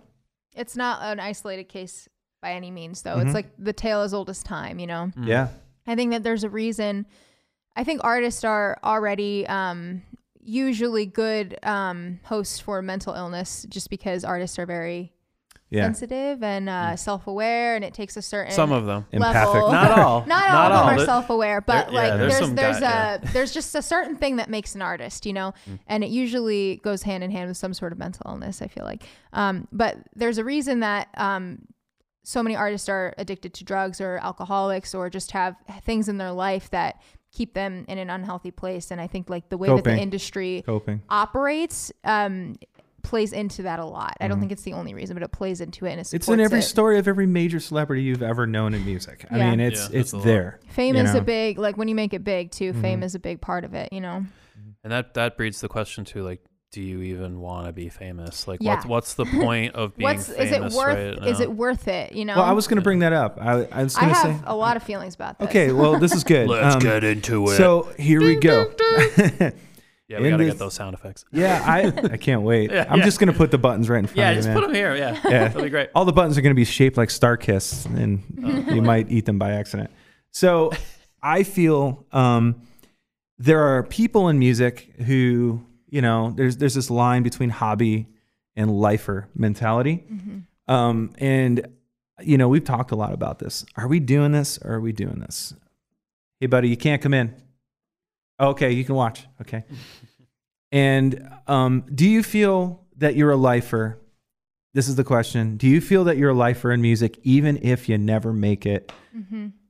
[0.55, 2.09] It's not an isolated case
[2.43, 3.17] by any means, though.
[3.17, 3.25] Mhm.
[3.27, 4.79] It's like the tale as old as time.
[4.79, 5.11] You know.
[5.17, 5.27] Mm.
[5.27, 5.49] yeah,
[5.87, 7.07] I think that there's a reason.
[7.77, 10.03] I think artists are already um,
[10.41, 15.13] usually good um, hosts for mental illness, just because artists are very
[15.71, 19.07] yeah, sensitive and uh, self-aware, and it takes a certain Some of them.
[19.12, 19.55] empathic.
[19.55, 19.73] level.
[19.73, 20.25] Not all.
[20.27, 23.15] Not all Not of them are self-aware, but there- yeah, like there's there's there's guy-
[23.15, 25.79] a there's just a certain thing that makes an artist, you know, Mm.
[25.89, 28.62] and it usually goes hand in hand with some sort of mental illness.
[28.62, 29.03] I feel like,
[29.33, 31.67] um, but there's a reason that um,
[32.23, 36.33] so many artists are addicted to drugs or alcoholics or just have things in their
[36.33, 37.03] life that
[37.33, 38.91] keep them in an unhealthy place.
[38.93, 41.03] And I think like the way that the industry coping.
[41.11, 42.55] operates um,
[43.05, 44.17] plays into that a lot.
[44.21, 44.41] I don't Mhm.
[44.41, 46.59] think it's the only reason, but it plays into it and it It's in every
[46.59, 46.63] it.
[46.63, 49.25] story of every major celebrity you've ever known in music.
[49.31, 49.51] I Yeah.
[49.51, 50.25] mean, it's Yeah, it's that's a lot.
[50.25, 50.61] there.
[50.69, 51.21] Fame is know?
[51.21, 52.73] a big like when you make it big too.
[52.73, 53.05] Fame Mhm.
[53.05, 53.93] is a big part of it.
[53.93, 54.25] You know.
[54.83, 56.41] And that that breeds the question too, like,
[56.73, 58.49] do you even want to be famous?
[58.49, 58.75] Like, Yeah.
[58.75, 61.19] what's what's the point of being What's famous is it worth?
[61.21, 62.13] right is it worth it?
[62.15, 62.35] You know.
[62.35, 63.39] Well, I was going to bring that up.
[63.41, 64.37] I, I was going to say.
[64.45, 65.49] a lot of feelings about this.
[65.49, 66.49] Okay, well, this is good.
[66.51, 67.57] Let's um, get into it.
[67.57, 68.71] So here we go.
[70.09, 71.25] yeah, we in gotta this- get those sound effects.
[71.33, 72.71] yeah, I I can't wait.
[72.71, 73.05] Yeah, I'm yeah.
[73.05, 74.57] just going to put the buttons right in front Yeah, of you, Yeah, just man.
[74.57, 74.95] put them here.
[74.97, 75.21] Yeah, Yeah.
[75.49, 75.91] that'll be great.
[75.95, 79.11] All the buttons are going to be shaped like Star Kiss, and Oh, you might
[79.11, 79.91] eat them by accident.
[80.31, 80.73] So
[81.23, 82.57] I feel um,
[83.39, 88.09] there are people in music who, you know, there's there's this line between hobby
[88.57, 90.05] and lifer mentality.
[90.13, 90.43] Mhm.
[90.73, 91.67] Um, and
[92.23, 93.65] you know, we've talked a lot about this.
[93.77, 95.53] Are we doing this or are we doing this?
[96.41, 97.35] Hey, buddy, you can't come in.
[98.41, 99.26] Okay, you can watch.
[99.41, 99.64] Okay.
[100.72, 104.01] And um, do you feel that you're a lifer
[104.74, 107.89] this is the question: Do you feel that you're a lifer in music, even if
[107.89, 108.93] you never make it?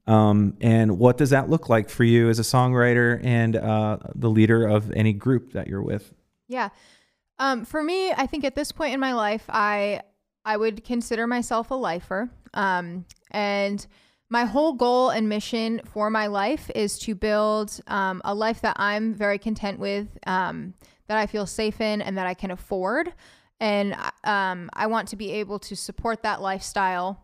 [0.07, 4.31] Um, and what does that look like for you as a songwriter and uh, the
[4.31, 6.13] leader of any group that you're with?
[6.49, 6.71] Yeah.
[7.39, 10.01] Um, for me, I think at this point in my life, I
[10.45, 12.31] I would consider myself a lifer.
[12.55, 13.87] Um, and
[14.31, 18.77] my whole goal and mission for my life is to build um, a life that
[18.79, 20.75] I'm very content with, um,
[21.09, 23.13] that I feel safe in, and that I can afford.
[23.61, 23.95] And
[24.25, 27.23] um, I want to be able to support that lifestyle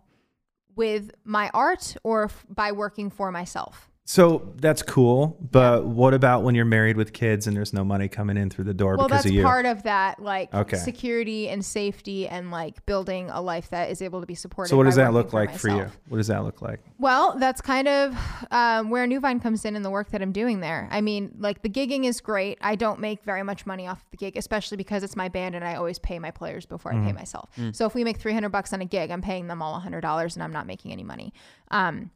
[0.77, 3.90] with my art or f- by working for myself.
[4.13, 8.09] So that's cool, but what about when you're married with kids and there's no money
[8.09, 9.45] coming in through the door well because that's of you?
[9.45, 10.77] part of that like Okay.
[10.79, 14.77] security and safety and like building a life that is able to be supported so
[14.77, 15.87] what does that working look like for you?
[16.09, 16.81] What does that look like?
[16.99, 18.17] well that's kind of
[18.51, 21.33] um, where new vine comes in and the work that i'm doing there i mean
[21.39, 24.77] like the gigging is great i don't make very much money off the gig especially
[24.77, 27.05] because it's my band and i always pay my players before Mm-hmm.
[27.07, 29.63] i pay myself so if we make 300 bucks on a gig i'm paying them
[29.63, 31.33] all $100 and i'm not making any money
[31.71, 32.11] um,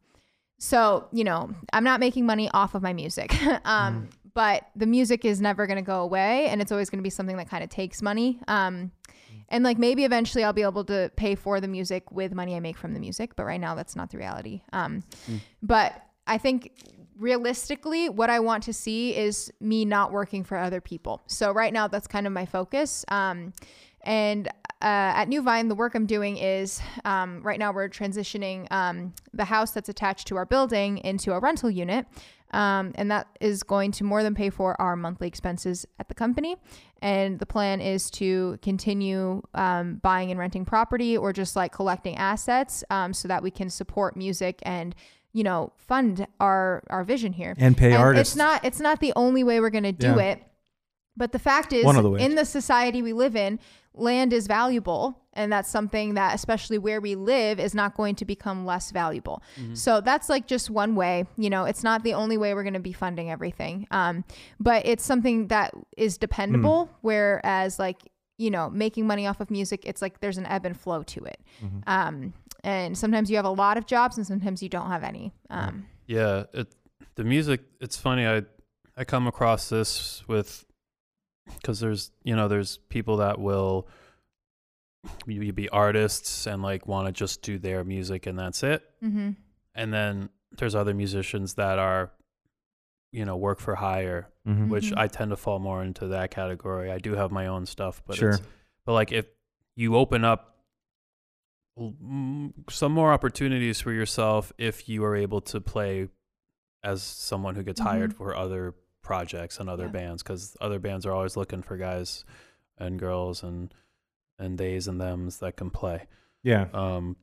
[0.59, 3.35] so, you know, I'm not making money off of my music.
[3.65, 7.03] um, but the music is never going to go away and it's always going to
[7.05, 8.41] be something that kind of takes money.
[8.49, 8.91] Um,
[9.49, 12.61] and like maybe eventually I'll be able to pay for the music with money I
[12.61, 14.63] make from the music, but right now that's not the reality.
[14.73, 15.05] Um,
[15.63, 16.73] but I think
[17.17, 21.23] realistically, what I want to see is me not working for other people.
[21.27, 23.05] So right now, that's kind of my focus.
[23.09, 23.53] Um,
[24.05, 24.49] and
[24.83, 29.15] uh, at New Vine, the work I'm doing is um, right now we're transitioning um,
[29.33, 32.07] the house that's attached to our building into a rental unit.
[32.51, 36.15] Um, and that is going to more than pay for our monthly expenses at the
[36.15, 36.57] company.
[37.03, 42.17] And the plan is to continue um, buying and renting property or just like collecting
[42.17, 44.95] assets um, so that we can support music and
[45.33, 48.35] you know fund our our vision here And pay artists.
[48.35, 50.19] It's not it's not the only way we're going to do Yeah.
[50.19, 50.43] it.
[51.17, 52.25] But the fact is, One of the ways.
[52.25, 53.61] in the society we live in,
[53.95, 55.21] land is valuable.
[55.33, 59.43] And that's something that, especially where we live, is not going to become less valuable.
[59.75, 61.27] So that's like just one way.
[61.37, 63.87] You know, it's not the only way we're going to be funding everything.
[63.91, 64.25] Um,
[64.61, 66.89] but it's something that is dependable.
[67.01, 67.99] Whereas, like,
[68.39, 71.25] you know, making money off of music, it's like there's an ebb and flow to
[71.25, 71.41] it.
[71.87, 75.33] Um, and sometimes you have a lot of jobs and sometimes you don't have any.
[75.51, 76.75] Um, Yeah, it
[77.17, 77.61] the music.
[77.81, 78.27] It's funny.
[78.27, 78.43] I
[78.97, 80.65] I come across this with
[81.57, 83.89] because there's you know there's people that will
[85.27, 88.83] you you be artists and like want to just do their music and that's it,
[89.01, 89.31] hmm
[89.75, 92.13] and then there's other musicians that are
[93.13, 94.69] you know work for hire, Mhm.
[94.69, 94.99] which Mhm.
[94.99, 96.91] I tend to fall more into that category.
[96.91, 98.31] I do have my own stuff, but Sure.
[98.31, 98.43] it's,
[98.87, 99.27] but like if
[99.77, 100.51] you open up
[102.71, 106.09] some more opportunities for yourself if you are able to play
[106.85, 108.17] as someone who gets hired Mhm.
[108.17, 108.75] for other
[109.05, 109.91] projects and other Yeah.
[109.91, 112.25] bands because other bands are always looking for guys
[112.79, 113.73] and girls and
[114.39, 116.07] and theys and thems that can play
[116.43, 116.67] Yeah.
[116.75, 117.17] um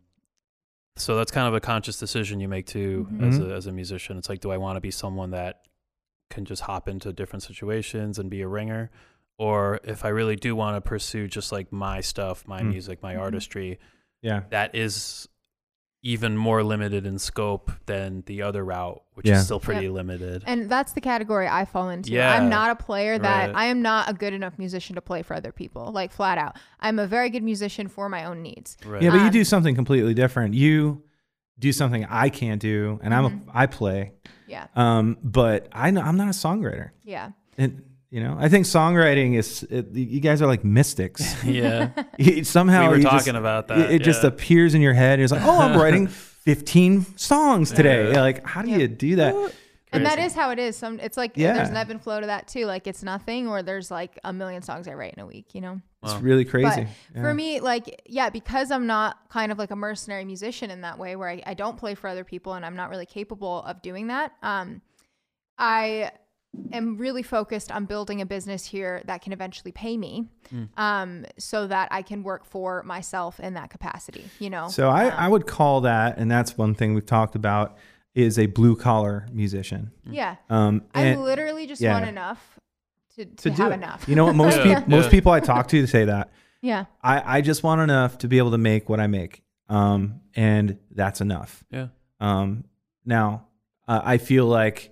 [0.98, 3.50] so that's kind of a conscious decision you make too as Mhm.
[3.50, 5.64] a as a musician it's like do i want to be someone that
[6.30, 8.90] can just hop into different situations and be a ringer
[9.38, 12.70] or if i really do want to pursue just like my stuff my Mm.
[12.70, 13.20] music my Mhm.
[13.22, 13.80] artistry
[14.22, 14.44] Yeah.
[14.52, 15.28] that is
[16.04, 19.36] even more limited in scope than the other route which Yeah.
[19.38, 19.94] is still pretty Yep.
[19.94, 22.12] limited And that's the category I fall into.
[22.12, 22.34] Yeah.
[22.34, 23.56] I'm not a player that Right.
[23.56, 26.58] I am not a good enough musician to play for other people, like flat out.
[26.80, 28.78] I'm a very good musician for my own needs.
[28.86, 30.56] right Yeah, but you Um, do something completely different.
[30.56, 31.04] You
[31.60, 33.48] do something I can't do, and I'm Mhm.
[33.50, 34.14] a, I play.
[34.48, 34.66] Yeah.
[34.76, 36.90] Um, but I know I'm not a songwriter.
[37.04, 37.32] Yeah.
[37.60, 41.44] And you know, I think songwriting is it, you guys are like mystics.
[41.46, 41.90] yeah
[42.20, 44.28] You- Somehow we were you talking just, about it, that it just yeah.
[44.30, 45.20] appears in your head.
[45.20, 48.12] It's like, oh, I'm writing 15 songs today.
[48.12, 48.22] Yeah.
[48.22, 48.78] Like, how do Yeah.
[48.78, 49.54] you do that?
[49.94, 50.78] And that is how it is.
[50.78, 51.54] Some it's like Yeah.
[51.54, 52.66] there's an ebb and flow to that too.
[52.66, 55.62] Like it's nothing or there's like a million songs I write in a week, you
[55.62, 55.82] know?
[56.04, 56.20] It's Wow.
[56.20, 56.88] really crazy.
[57.14, 57.34] For Yeah.
[57.34, 61.16] me, like, yeah, because I'm not kind of like a mercenary musician in that way
[61.16, 64.08] where I, I don't play for other people and I'm not really capable of doing
[64.08, 64.32] that.
[64.42, 64.82] Um,
[65.58, 66.12] I
[66.74, 70.28] am really focused on building a business here that can eventually pay me
[70.78, 74.68] um, so that I can work for myself in that capacity, you know?
[74.68, 77.78] So I, Um, I would call that, and that's one thing we've talked about,
[78.14, 79.92] is a blue collar musician.
[80.06, 80.36] yeah.
[80.50, 81.94] Um, I literally just yeah.
[81.94, 82.60] want enough
[83.16, 84.04] to, to, to do have enough.
[84.10, 84.36] You know what?
[84.36, 84.76] Most Yeah.
[84.80, 85.12] people, most Yeah.
[85.12, 86.32] people I talk to say that.
[86.62, 86.86] yeah.
[87.02, 89.44] I, I just want enough to be able to make what I make.
[89.70, 91.64] Um, and that's enough.
[91.72, 91.88] yeah
[92.20, 92.66] Um,
[93.06, 93.48] now,
[93.88, 94.91] uh, I feel like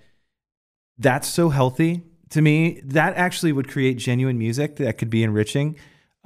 [1.00, 2.82] that's so healthy to me.
[2.84, 5.76] That actually would create genuine music that could be enriching.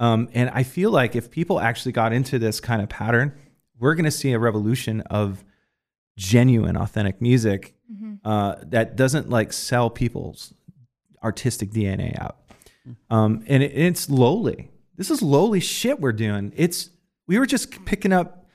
[0.00, 3.32] Um, and I feel like if people actually got into this kind of pattern,
[3.78, 5.44] we're going to see a revolution of
[6.16, 8.18] genuine, authentic music Mhm.
[8.24, 10.52] uh, that doesn't like sell people's
[11.22, 12.38] artistic DNA out.
[13.10, 14.70] Um, and it, it's lowly.
[14.96, 16.52] This is lowly shit we're doing.
[16.56, 16.90] It's
[17.26, 18.46] we were just picking up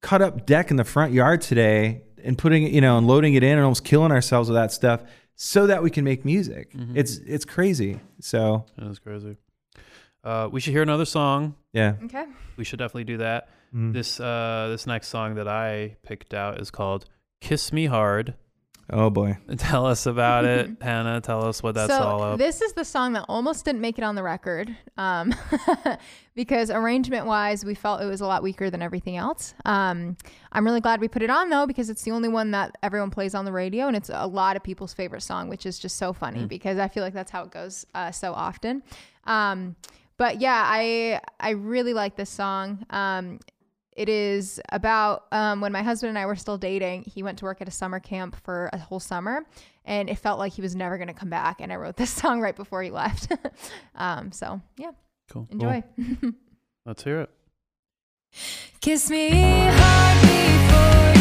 [0.00, 3.34] cut up deck in the front yard today and putting it, you know, and loading
[3.34, 5.02] it in and almost killing ourselves with that stuff
[5.42, 6.74] so that we can make music.
[6.74, 6.92] Mhm.
[6.94, 7.98] It's it's crazy.
[8.20, 9.36] So That's crazy.
[10.22, 11.54] Uh, we should hear another song.
[11.72, 11.94] yeah.
[12.04, 12.26] Okay.
[12.58, 13.48] We should definitely do that.
[13.74, 13.94] Mm.
[13.94, 17.06] This uh, this next song that I picked out is called
[17.40, 18.34] "Kiss Me Hard."
[18.92, 19.38] Oh boy.
[19.58, 21.20] Tell us about it, Hannah.
[21.20, 22.38] Tell us what that's so all up.
[22.38, 25.34] this is the song that almost didn't make it on the record um,
[26.34, 30.16] because arrangement wise we felt it was a lot weaker than everything else um,
[30.52, 33.10] i'm really glad we put it on though because it's the only one that everyone
[33.10, 35.96] plays on the radio and it's a lot of people's favorite song which is just
[35.96, 38.82] so funny because i feel like that's how it goes uh, so often
[39.24, 39.76] um,
[40.16, 43.38] but yeah i i really like this song um,
[44.00, 47.02] it is about um, when my husband and I were still dating.
[47.02, 49.44] He went to work at a summer camp for a whole summer,
[49.84, 51.60] and it felt like he was never going to come back.
[51.60, 53.30] And I wrote this song right before he left.
[53.94, 54.92] um, so yeah,
[55.30, 55.46] Cool.
[55.50, 55.84] enjoy.
[56.86, 57.30] Let's hear it.
[58.80, 61.19] Kiss me hard before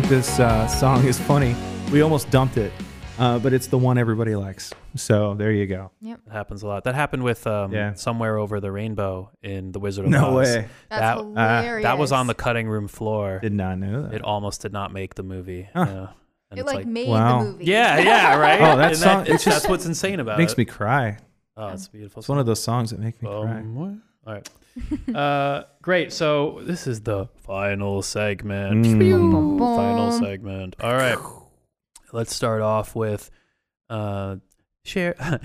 [0.00, 1.56] think this uh, song is funny.
[1.90, 2.72] We almost dumped it,
[3.18, 4.72] uh, but it's the one everybody likes.
[4.94, 5.90] So there you go.
[6.02, 6.20] Yep.
[6.24, 6.84] It happens a lot.
[6.84, 7.94] That happened with um, Yeah.
[7.94, 10.46] "Somewhere Over the Rainbow" in The Wizard of No Oz.
[10.46, 10.68] way.
[10.88, 11.82] That's That- hilarious.
[11.82, 13.40] That was on the cutting room floor.
[13.42, 14.14] Did not know that.
[14.14, 15.68] It almost did not make the movie.
[15.74, 15.86] Huh.
[15.88, 16.06] Yeah.
[16.52, 17.40] And It it's like, made wow.
[17.42, 17.64] the movie.
[17.64, 18.60] yeah, yeah, right.
[18.60, 20.42] Oh, that And song- it's it's just- that's what's insane about it.
[20.42, 20.58] makes it.
[20.58, 21.18] me cry.
[21.56, 22.20] Oh, it's a beautiful.
[22.20, 23.58] It's one of those songs that make me cry.
[23.58, 24.48] Um, All right.
[25.14, 26.12] uh, great.
[26.12, 28.84] So this is the final segment.
[28.84, 28.98] Mm.
[28.98, 29.32] Phew.
[29.32, 30.76] Bum, bum, Final segment.
[30.80, 31.18] All right.
[32.12, 33.30] Let's start off with
[33.90, 34.36] uh,
[34.84, 35.14] share.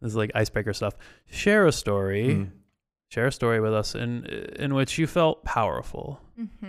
[0.00, 0.94] this is like icebreaker stuff.
[1.26, 2.28] Share a story.
[2.28, 2.50] Mm.
[3.10, 6.20] Share a story with us in in which you felt powerful.
[6.38, 6.66] Mm-hmm.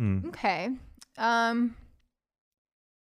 [0.00, 0.28] Mm.
[0.28, 0.70] Okay.
[1.16, 1.76] Um,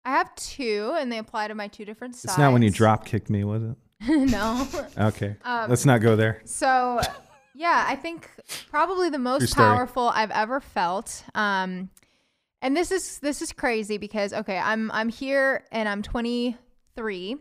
[0.04, 2.32] I have two, and they apply to my two different sides.
[2.32, 3.76] It's not when you drop kicked me, was it?
[4.08, 4.66] no.
[4.98, 5.36] Okay.
[5.44, 6.40] Um, Let's not go there.
[6.44, 7.00] So,
[7.60, 8.26] yeah, I think
[8.70, 11.22] probably the most powerful I've ever felt.
[11.34, 11.90] Um,
[12.62, 17.36] and this is this is crazy because okay, I'm I'm here and I'm 23,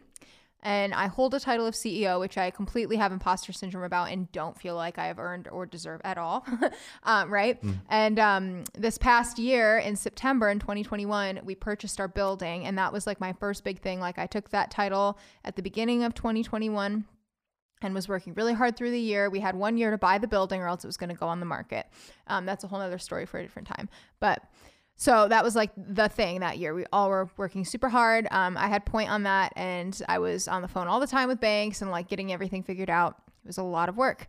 [0.62, 4.30] and I hold a title of CEO, which I completely have imposter syndrome about and
[4.34, 6.46] don't feel like I have earned or deserve at all.
[7.04, 7.58] um, right?
[7.90, 12.92] And um, this past year in September in 2021, we purchased our building, and that
[12.92, 14.02] was like my first big thing.
[14.02, 17.06] Like I took that title at the beginning of 2021
[17.82, 19.30] and was working really hard through the year.
[19.30, 21.28] We had one year to buy the building, or else it was going to go
[21.28, 21.88] on the market.
[22.28, 23.90] Um, that's a whole other story for a different time.
[24.20, 24.44] But
[24.96, 26.74] so that was like the thing that year.
[26.74, 28.28] We all were working super hard.
[28.32, 31.30] Um, I had point on that, and I was on the phone all the time
[31.30, 33.16] with banks and like getting everything figured out.
[33.44, 34.28] It was a lot of work.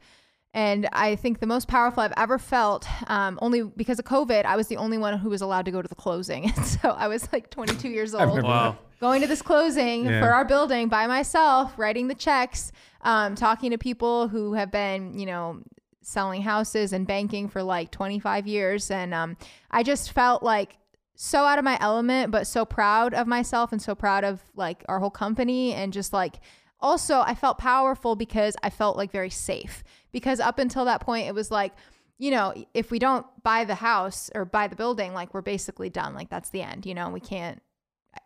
[0.53, 4.57] And I think the most powerful I've ever felt, um, only because of COVID, I
[4.57, 6.51] was the only one who was allowed to go to the closing.
[6.57, 8.77] And so I was like 22 years old Wow.
[9.01, 10.21] going to this closing Yeah.
[10.21, 12.73] for our building by myself, writing the checks,
[13.03, 15.61] um, talking to people who have been, you know,
[16.03, 18.91] selling houses and banking for like 25 years.
[18.91, 19.37] And um,
[19.71, 20.79] I just felt like
[21.15, 24.83] so out of my element, but so proud of myself and so proud of like
[24.89, 25.75] our whole company.
[25.75, 26.41] And just like
[26.83, 29.85] also, I felt powerful because I felt like very safe.
[30.13, 31.73] Because up until that point, it was like,
[32.19, 35.91] you know, if we don't buy the house or buy the building, like we're basically
[35.91, 36.15] done.
[36.15, 37.63] Like that's the end, you know, we can't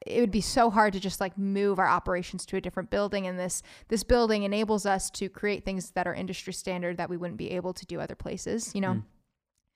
[0.06, 3.26] it would be so hard to just like move our operations to a different building
[3.26, 7.18] and this this building enables us to create things that are industry standard that we
[7.18, 9.02] wouldn't be able to do other places you know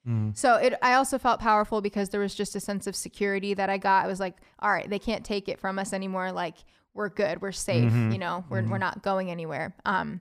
[0.07, 0.35] Mm.
[0.35, 3.69] so it i also felt powerful because there was just a sense of security that
[3.69, 6.55] i got i was like all right they can't take it from us anymore like
[6.99, 8.13] we're good we're safe Mhm.
[8.13, 10.21] you know we're, we're not going anywhere um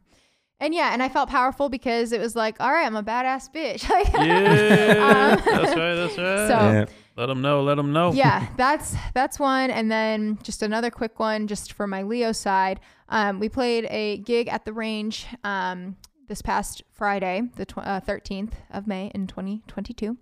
[0.59, 3.53] and yeah, and I felt powerful because it was like, all right, I'm a badass
[3.53, 3.87] bitch.
[3.95, 5.93] Like, Yeah, um, that's right.
[5.93, 6.47] That's right.
[6.47, 6.85] So- Yeah.
[7.15, 7.61] let them know.
[7.61, 8.11] Let them know.
[8.11, 12.79] yeah, that's that's one, and then just another quick one, just for my Leo side.
[13.07, 15.95] Um, we played a gig at the range um,
[16.27, 20.17] this past Friday, the tw- uh, 13th of May in 2022.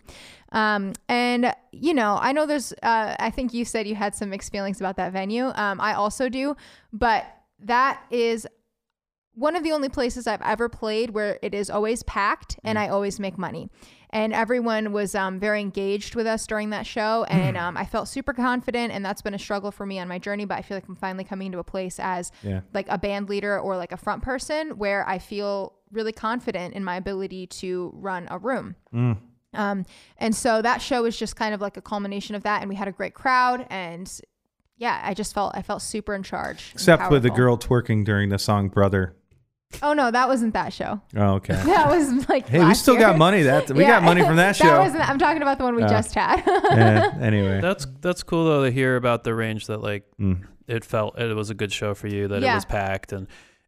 [0.52, 2.74] Um, and you know, I know there's.
[2.84, 5.46] Uh, I think you said you had some mixed feelings about that venue.
[5.56, 6.56] Um, I also do,
[6.94, 7.26] but
[7.60, 8.48] that is
[9.34, 12.88] one of the only places I've ever played where it is always packed and I
[12.88, 13.70] always make money.
[14.12, 17.26] And everyone was um, very engaged with us during that show.
[17.26, 18.94] And um, I felt super confident.
[18.94, 20.46] And that's been a struggle for me on my journey.
[20.46, 22.62] But I feel like I'm finally coming to a place as Yeah.
[22.74, 26.84] like a band leader or like a front person where I feel really confident in
[26.84, 28.76] my ability to run a room.
[28.94, 29.18] Mm.
[29.54, 29.86] Um,
[30.18, 32.62] and so that show was just kind of like a culmination of that.
[32.62, 33.66] And we had a great crowd.
[33.70, 34.12] And
[34.78, 36.72] yeah, I just felt I felt super in charge.
[36.74, 39.16] Except with the girl twerking during the song "Brother."
[39.82, 41.02] Oh no, that wasn't that show.
[41.16, 41.54] Oh, okay.
[41.66, 43.04] That was like Hey, we still year.
[43.08, 43.44] got money.
[43.44, 43.92] That we Yeah.
[44.00, 44.80] got money from that show.
[44.80, 45.08] wasn't.
[45.08, 45.88] I'm talking about the one we Oh.
[45.88, 46.44] just had.
[46.46, 47.62] yeah, anyway.
[47.62, 50.42] That's that's cool though to hear about the range that like Mm.
[50.68, 53.28] it felt it was a good show for you that it was packed and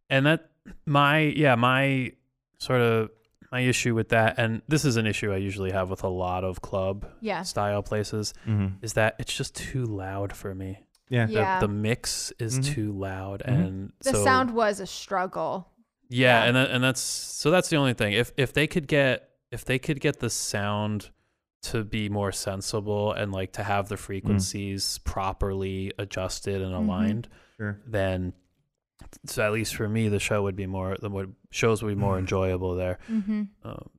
[0.09, 0.49] and that
[0.85, 2.11] my yeah my
[2.59, 3.09] sort of
[3.51, 6.43] my issue with that and this is an issue I usually have with a lot
[6.43, 7.43] of club yeah.
[7.43, 8.73] style places Mhm.
[8.81, 10.79] is that it's just too loud for me.
[11.09, 11.27] Yeah.
[11.27, 11.59] The, Yeah.
[11.61, 12.65] the mix is Mhm.
[12.65, 13.53] too loud Mhm.
[13.67, 15.71] and The so, sound was a struggle.
[16.09, 16.47] yeah, yeah.
[16.47, 18.11] and that, and that's so that's the only thing.
[18.13, 21.09] If if they could get if they could get the sound
[21.61, 26.77] to be more sensible and like to have the frequencies properly adjusted and Mhm.
[26.85, 27.79] aligned, Sure.
[27.87, 28.33] then
[29.25, 31.95] so at least for me the show would be more the would shows would be
[31.99, 32.19] more Mhm.
[32.19, 32.99] enjoyable there.
[33.11, 33.43] Mm-hmm.
[33.63, 33.89] Um,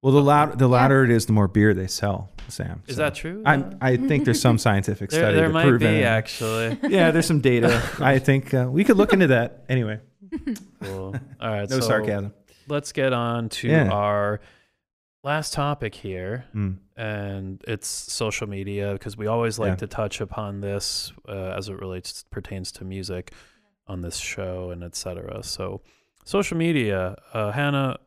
[0.00, 0.70] Well, the loud, the Yeah.
[0.76, 2.82] louder it is, the more beer they sell, Sam.
[2.86, 3.42] is So that true?
[3.44, 6.04] I'm, I think there's some scientific study there to might prove be it.
[6.04, 6.78] actually.
[6.88, 7.82] Yeah, there's some data.
[7.98, 9.64] I think uh, we could look into that.
[9.68, 9.98] Anyway,
[10.84, 11.16] cool.
[11.40, 12.32] All right, no so sarcasm.
[12.68, 13.90] let's get on to Yeah.
[13.90, 14.38] our
[15.24, 16.44] last topic here.
[16.54, 16.76] Mm.
[16.96, 19.76] and it's social media because we always like Yeah.
[19.76, 23.32] to touch upon this uh, as it relates pertains to music
[23.88, 25.42] on this show and etc.
[25.42, 25.80] So,
[26.24, 27.98] social media, uh, Hannah,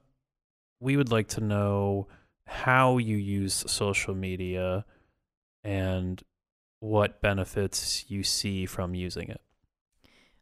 [0.80, 2.08] we would like to know
[2.46, 4.86] how you use social media
[5.64, 6.22] and
[6.80, 9.42] what benefits you see from using it.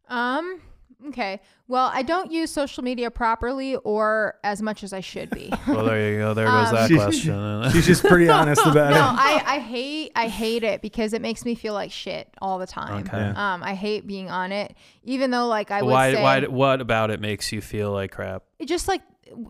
[0.08, 0.62] Um.
[1.08, 1.40] Okay.
[1.68, 5.52] Well, I don't use social media properly or as much as I should be.
[5.68, 6.34] Well, there you go.
[6.34, 7.72] There goes Um, that She's- question.
[7.72, 9.00] She's just pretty honest about no, it.
[9.00, 12.68] I, I hate I hate it because it makes me feel like shit all the
[12.68, 13.06] time.
[13.08, 13.18] Okay.
[13.18, 16.14] Um, I hate being on it, even though like I would why?
[16.14, 16.42] say Why?
[16.48, 18.44] What about it makes you feel like crap?
[18.58, 19.02] it just like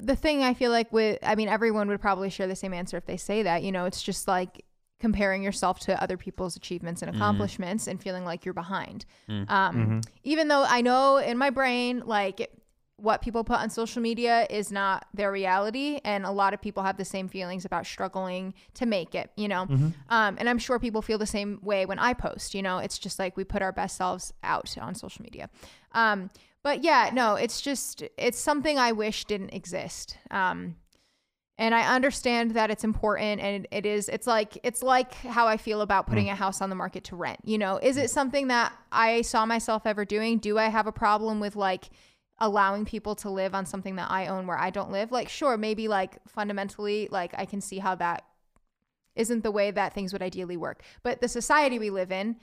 [0.01, 2.97] the thing I feel like with I mean everyone would probably share the same answer
[2.97, 4.65] if they say that you know it's just like
[4.99, 7.15] comparing yourself to other people's achievements and Mhm.
[7.15, 9.49] accomplishments and feeling like you're behind Mm.
[9.49, 10.05] um Mhm.
[10.23, 12.51] even though I know in my brain like
[12.97, 16.83] what people put on social media is not their reality and a lot of people
[16.83, 19.93] have the same feelings about struggling to make it you know Mhm.
[20.09, 22.99] um, and i'm sure people feel the same way when i post you know it's
[22.99, 25.49] just like we put our best selves out on social media
[25.93, 26.29] um,
[26.61, 30.75] but yeah no it's just it's something i wish didn't exist um,
[31.59, 35.57] and i understand that it's important and it is it's like it's like how i
[35.57, 36.31] feel about putting mm.
[36.31, 37.77] a house on the market to rent you know?
[37.77, 38.03] Is mm.
[38.03, 40.39] it something that i saw myself ever doing?
[40.39, 41.89] Do i have a problem with like
[42.39, 45.11] allowing people to live on something that i own where i don't live?
[45.11, 48.23] Like sure maybe like fundamentally like i can see how that
[49.15, 50.81] isn't the way that things would ideally work.
[51.03, 52.37] But the society we live in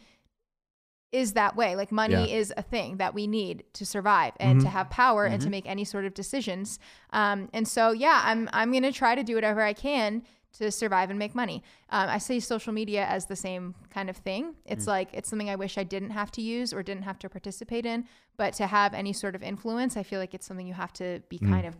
[1.13, 2.39] is that way like money Yeah.
[2.39, 4.71] is a thing that we need to survive and to Mhm.
[4.71, 5.53] have power and to Mhm.
[5.53, 6.79] make any sort of decisions
[7.11, 10.71] um, and so yeah i'm i'm going to try to do whatever i can to
[10.71, 14.57] survive and make money um, i see social media as the same kind of thing
[14.65, 14.89] it's Mm.
[14.89, 17.87] like it's something i wish i didn't have to use or didn't have to participate
[17.87, 18.05] in
[18.37, 21.23] but to have any sort of influence i feel like it's something you have to
[21.29, 21.51] be Mm.
[21.51, 21.75] kind of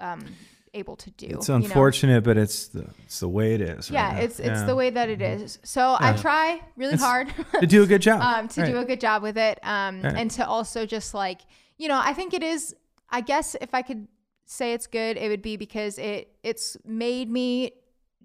[0.00, 0.20] um,
[0.74, 1.64] able to do It's you know?
[1.64, 3.90] unfortunate, but it's the it's the way it is.
[3.90, 4.24] yeah right?
[4.24, 4.64] it's it's Yeah.
[4.66, 7.28] the way that it is so i try really It's- hard
[7.60, 8.20] to do a good job.
[8.30, 10.14] um, to do a good job with it um, Right.
[10.16, 11.40] and to also just like
[11.76, 12.74] you know i think it is
[13.10, 14.06] i guess if i could
[14.46, 17.72] say it's good it would be because it it's made me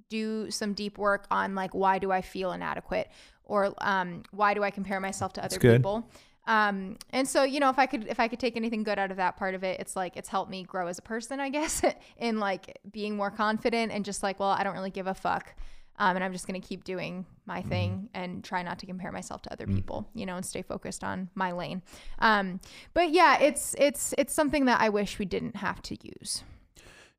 [0.09, 3.09] do some deep work on like why do i feel inadequate
[3.43, 6.07] or um, why do i compare myself to other people
[6.47, 9.11] um, and so you know if i could if i could take anything good out
[9.11, 11.49] of that part of it it's like it's helped me grow as a person i
[11.49, 11.81] guess
[12.17, 15.55] in like being more confident and just like well i don't really give a fuck
[15.97, 17.69] um, and i'm just going to keep doing my Mm-hmm.
[17.69, 21.03] thing and try not to compare myself to other people you know and stay focused
[21.03, 21.81] on my lane
[22.19, 22.59] um,
[22.93, 26.43] but yeah it's it's it's something that i wish we didn't have to use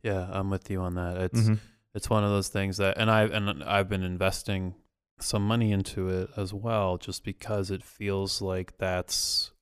[0.03, 1.17] Yeah, I'm with you on that.
[1.17, 1.59] It's Mhm.
[1.95, 4.75] it's one of those things that and I and I've been investing
[5.19, 9.53] some money into it as well just because it feels like that's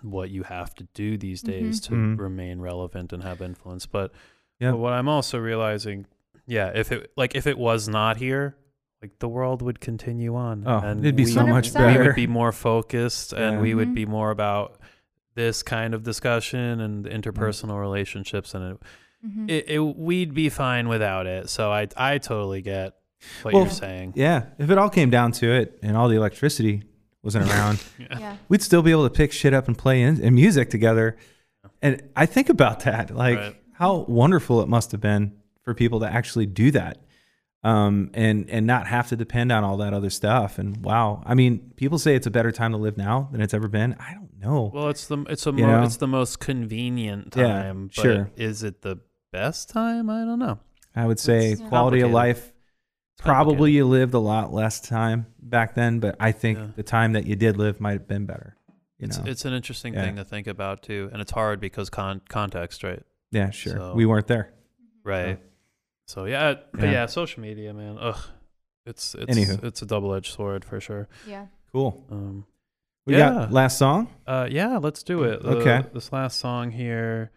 [0.00, 2.18] what you have to do these days to Mhm.
[2.18, 3.86] remain relevant and have influence.
[3.86, 4.12] But
[4.58, 4.72] Yeah.
[4.72, 6.06] but what I'm also realizing,
[6.46, 8.56] yeah, if it like if it was not here,
[9.02, 10.64] like the world would continue on.
[10.66, 11.98] Oh, and it'd be we, so much 100%.
[12.00, 13.60] we would be more focused and Yeah.
[13.60, 13.94] we would Mhm.
[13.94, 14.78] be more about
[15.34, 17.12] this kind of discussion and Mm.
[17.22, 18.82] interpersonal relationships and it,
[19.26, 19.50] Mhm.
[19.50, 21.48] it, it we'd be fine without it.
[21.48, 22.94] So I I totally get
[23.42, 24.12] what Well, you're saying.
[24.16, 26.82] Yeah, if it all came down to it and all the electricity
[27.22, 28.36] wasn't around, yeah.
[28.48, 31.16] we'd still be able to pick shit up and play in, in music together.
[31.80, 33.56] And I think about that, like Right.
[33.72, 35.32] how wonderful it must have been
[35.62, 36.98] for people to actually do that,
[37.64, 40.58] um, and and not have to depend on all that other stuff.
[40.58, 43.54] And wow, I mean, people say it's a better time to live now than it's
[43.54, 43.94] ever been.
[44.00, 44.70] I don't know.
[44.74, 47.86] Well, it's the it's a mo- it's the most convenient Yeah, time.
[47.94, 48.30] but sure.
[48.36, 48.98] Is it the
[49.32, 50.10] best time?
[50.10, 50.58] I don't know.
[50.96, 52.51] I would say It's quality of life.
[53.22, 56.66] It's Probably you lived a lot less time back then, but I think Yeah.
[56.74, 58.56] the time that you did live might have been better.
[58.98, 59.24] You It's know?
[59.30, 60.02] it's an interesting Yeah.
[60.04, 63.02] thing to think about too, and it's hard because con- context, right?
[63.30, 63.76] yeah, sure.
[63.76, 64.52] so- we weren't there.
[65.04, 65.38] Right.
[66.08, 66.90] So yeah, but Yeah.
[66.90, 67.06] yeah.
[67.06, 67.96] social media, man.
[68.00, 68.18] Ugh,
[68.86, 69.62] it's it's Anywho.
[69.64, 71.08] it's a double edged sword for sure.
[71.26, 71.46] Yeah.
[71.72, 72.04] Cool.
[72.10, 72.44] Um,
[73.06, 73.30] We Yeah.
[73.30, 74.08] got last song.
[74.26, 75.44] uh, yeah, let's do it.
[75.44, 75.84] Uh, Okay.
[75.94, 77.30] this last song here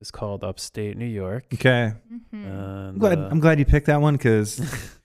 [0.00, 1.92] is called "Upstate New York." Okay.
[2.12, 2.20] Mhm.
[2.32, 3.18] And, I'm glad.
[3.18, 4.58] uh, I'm glad you picked that one because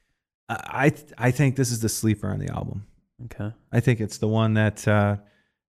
[0.49, 2.85] I I think this is the sleeper on the album.
[3.25, 3.53] okay.
[3.71, 5.17] I think it's the one that uh,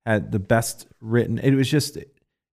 [0.06, 1.38] had the best written.
[1.38, 1.98] It was just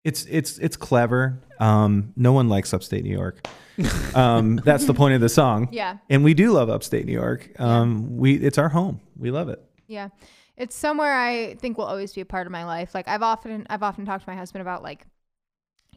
[0.04, 1.40] it's it's it's clever.
[1.60, 3.46] Um, no one likes upstate New York.
[4.14, 5.68] Um, that's the point of the song.
[5.70, 5.98] Yeah.
[6.08, 7.50] And we do love upstate New York.
[7.60, 9.02] Um, we it's our home.
[9.18, 9.62] We love it.
[9.86, 10.08] Yeah.
[10.56, 12.94] It's somewhere I think will always be a part of my life.
[12.94, 15.06] Like I've often I've often talked to my husband about like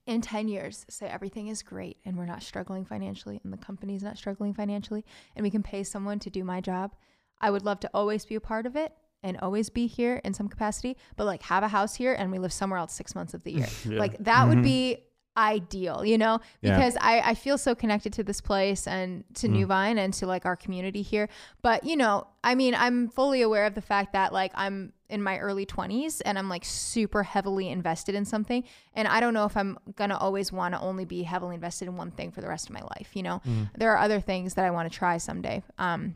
[0.10, 4.04] in 10 years say everything is great and we're not struggling financially and the company's
[4.04, 5.06] not struggling financially
[5.36, 6.96] and we can pay someone to do my job.
[7.40, 8.92] I would love to always be a part of it
[9.24, 12.40] and always be here in some capacity, but like have a house here and we
[12.40, 13.68] live somewhere else 6 months of the year.
[13.86, 14.00] Yeah.
[14.00, 14.50] Like that Mhm.
[14.50, 15.04] would be
[15.40, 16.76] ideal, you know, Yeah.
[16.76, 19.52] because I, I feel so connected to this place and to Mm.
[19.52, 21.30] New Vine and to like our community here.
[21.62, 25.24] But, you know, I mean, I'm fully aware of the fact that like I'm in
[25.24, 28.64] my early 20s and I'm like super heavily invested in something.
[28.94, 31.88] And I don't know if I'm going to always want to only be heavily invested
[31.88, 33.42] in one thing for the rest of my life, you know?
[33.48, 33.70] Mm.
[33.78, 35.64] There are other things that I want to try someday.
[35.78, 36.16] Um,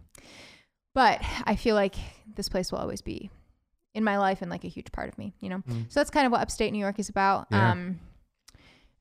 [0.93, 1.95] but I feel like
[2.35, 3.31] this place will always be
[3.95, 5.63] in my life and like a huge part of me, you know?
[5.69, 5.91] Mm.
[5.91, 7.47] So that's kind of what upstate New York is about.
[7.51, 7.71] Yeah.
[7.71, 7.99] Um,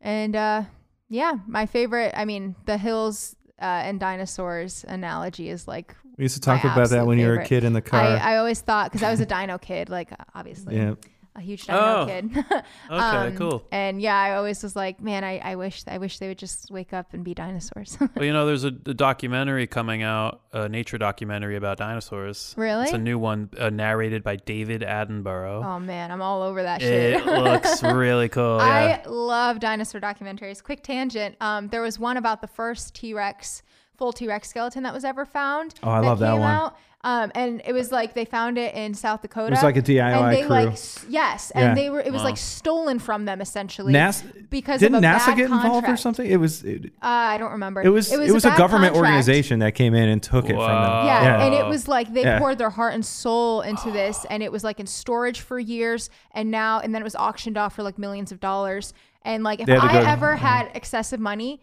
[0.02, 0.62] and uh,
[1.08, 6.34] yeah, my favorite, I mean, the hills uh, and dinosaurs analogy is like, We used
[6.34, 8.00] to talk about that when you were a kid in the car.
[8.00, 10.94] I, I always thought, because I was a dino kid, like obviously yeah.
[11.34, 12.06] A huge dino Oh.
[12.06, 12.30] kid.
[12.44, 13.64] Okay, Um, cool.
[13.72, 16.70] And yeah, I always was like, man, I, I wish I wish they would just
[16.70, 17.96] wake up and be dinosaurs.
[18.14, 22.54] Well, you know, there's a, a documentary coming out, a nature documentary about dinosaurs.
[22.58, 22.84] really?
[22.84, 25.64] It's a new one uh, narrated by David Attenborough.
[25.64, 27.14] oh man, I'm all over that shit.
[27.14, 28.58] it looks really cool.
[28.58, 29.00] Yeah.
[29.04, 30.62] I love dinosaur documentaries.
[30.62, 31.36] Quick tangent.
[31.40, 33.62] Um, there was one about the first T Rex,
[33.96, 35.74] full T Rex skeleton that was ever found.
[35.82, 36.42] Oh, I love that one.
[36.42, 36.76] Out.
[37.04, 39.48] Um, and it was like they found it in South Dakota.
[39.48, 40.48] It was like a DIY and they crew.
[40.50, 40.78] like
[41.08, 41.60] yes, Yeah.
[41.70, 42.26] and they were it was Wow.
[42.26, 45.96] like stolen from them essentially NASA because didn't of a NASA bad get involved or
[45.96, 46.24] something?
[46.24, 47.82] It was it, Uh, I don't remember.
[47.82, 49.14] it was it was, a, bad government contract.
[49.14, 51.06] organization that came in and took it from them.
[51.06, 51.44] Yeah, Yeah.
[51.44, 52.38] and it was like they Yeah.
[52.38, 56.08] poured their heart and soul into this, and it was like in storage for years,
[56.30, 58.94] and now and then it was auctioned off for like millions of dollars.
[59.24, 61.60] And like if They had to I ever had excessive money,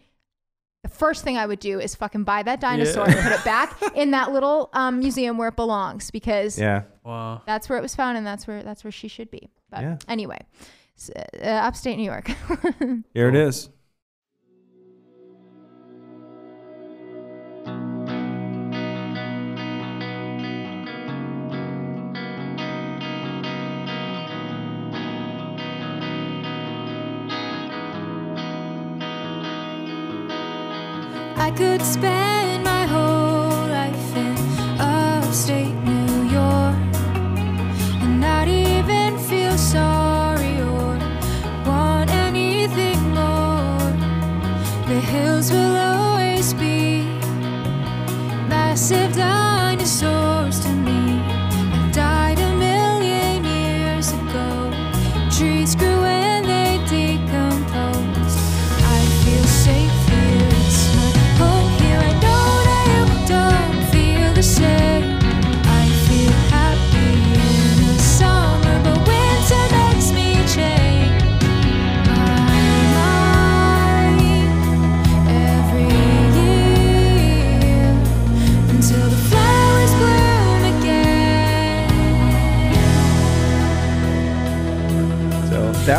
[0.82, 3.80] the first thing I would do is fucking buy that dinosaur and put it back
[3.94, 6.84] in that little um, museum where it belongs because Yeah.
[7.04, 7.42] wow.
[7.46, 9.50] that's where it was found and that's where that's where she should be.
[9.70, 9.96] But Yeah.
[10.08, 10.38] anyway,
[10.96, 11.10] s-
[11.42, 12.28] uh, upstate New York.
[13.14, 13.68] Here it is.
[31.80, 32.19] I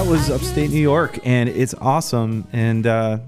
[0.08, 2.48] was upstate New York, and it's awesome.
[2.54, 3.20] And uh,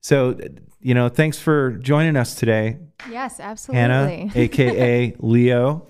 [0.00, 0.38] so,
[0.80, 2.78] you know, thanks for joining us today,
[3.10, 3.80] Yes, absolutely.
[3.80, 4.40] Hannah, absolutely.
[4.42, 5.86] aka Leo.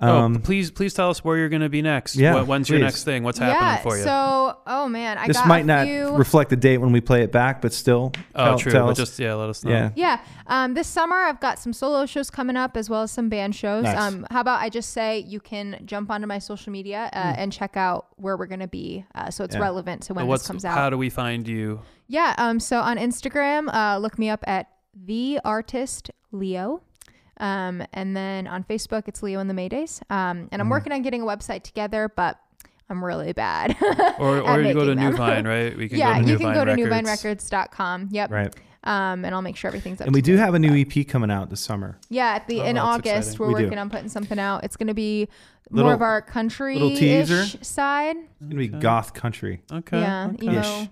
[0.00, 2.16] Um, oh, please, please tell us where you're going to be next.
[2.16, 3.22] Yeah, What- when's your next thing?
[3.22, 3.52] What's yeah.
[3.52, 4.04] happening for you?
[4.04, 6.14] So, oh man, I this got might not few.
[6.16, 8.12] reflect the date when we play it back, but still.
[8.34, 8.72] oh, tell- true.
[8.72, 8.96] tell But us.
[8.98, 9.70] just yeah, let us know.
[9.70, 9.90] yeah.
[9.94, 10.20] Yeah.
[10.46, 13.54] Um, this summer, I've got some solo shows coming up as well as some band
[13.54, 13.84] shows.
[13.84, 13.96] Nice.
[13.98, 17.52] Um, how about I just say you can jump onto my social media uh, and
[17.52, 19.54] check out where we're going to be uh, so it's.
[19.54, 19.60] Yeah.
[19.60, 20.74] relevant to when what's this comes out.
[20.76, 21.82] how do we find you?
[22.08, 22.34] yeah.
[22.38, 26.82] Um, so on Instagram, uh, look me up at The Artist Leo.
[27.40, 30.00] Um, and then on Facebook, it's Leo and the Maydays.
[30.10, 30.70] Um, and I'm Mm-hmm.
[30.70, 32.38] working on getting a website together, but
[32.88, 33.76] I'm really bad.
[34.18, 35.10] Or at or you go to making them.
[35.10, 35.76] Newvine, right?
[35.76, 37.44] We can yeah, go to you Newvine can go to Records.
[37.50, 38.08] newvinerecords.com.
[38.12, 38.30] Yep.
[38.30, 38.54] Right.
[38.84, 41.06] Um, and I'll make sure everything's up And we to do have a new EP
[41.06, 41.98] coming out this summer.
[42.08, 43.38] Yeah, at the Oh, in August exciting.
[43.38, 43.64] we're We do.
[43.64, 44.64] working on putting something out.
[44.64, 45.28] It's going to be
[45.70, 47.44] Little- more of our country teaser?
[47.62, 48.16] side.
[48.16, 48.78] It's gonna be Okay.
[48.80, 50.00] goth country, Okay.
[50.00, 50.46] yeah, okay.
[50.46, 50.60] emo.
[50.60, 50.88] Ish.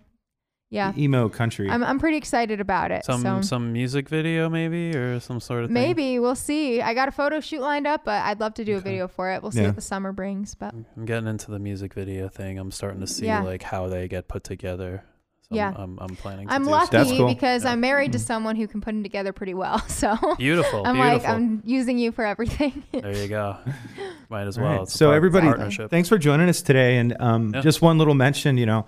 [0.71, 1.71] Yeah, emo country.
[1.71, 3.05] I'm I'm pretty excited about it.
[3.05, 5.75] Some so some music video maybe or some sort of thing?
[5.75, 6.83] maybe we'll see.
[6.83, 9.31] I got a photo shoot lined up, but I'd love to do a video for
[9.31, 9.41] it.
[9.43, 9.69] We'll see Yeah.
[9.69, 10.55] what the summer brings.
[10.55, 12.59] But I'm getting into the music video thing.
[12.59, 13.41] I'm starting to see Yeah.
[13.41, 15.05] like how they get put together.
[15.49, 15.69] So Yeah.
[15.71, 16.49] I'm, I'm, I'm planning.
[16.49, 17.29] To I'm do lucky That's cool.
[17.29, 17.71] because Yeah.
[17.73, 19.79] I'm married to someone who can put them together pretty well.
[19.89, 20.83] So Beautiful.
[20.87, 21.19] I'm beautiful.
[21.19, 22.85] like I'm using you for everything.
[22.93, 23.57] there you go.
[24.29, 24.81] Might as well.
[24.81, 24.89] right.
[24.91, 25.91] So par- everybody, partnership.
[25.91, 26.99] thanks for joining us today.
[26.99, 27.63] And um, Yeah.
[27.63, 28.85] just one little mention, you know,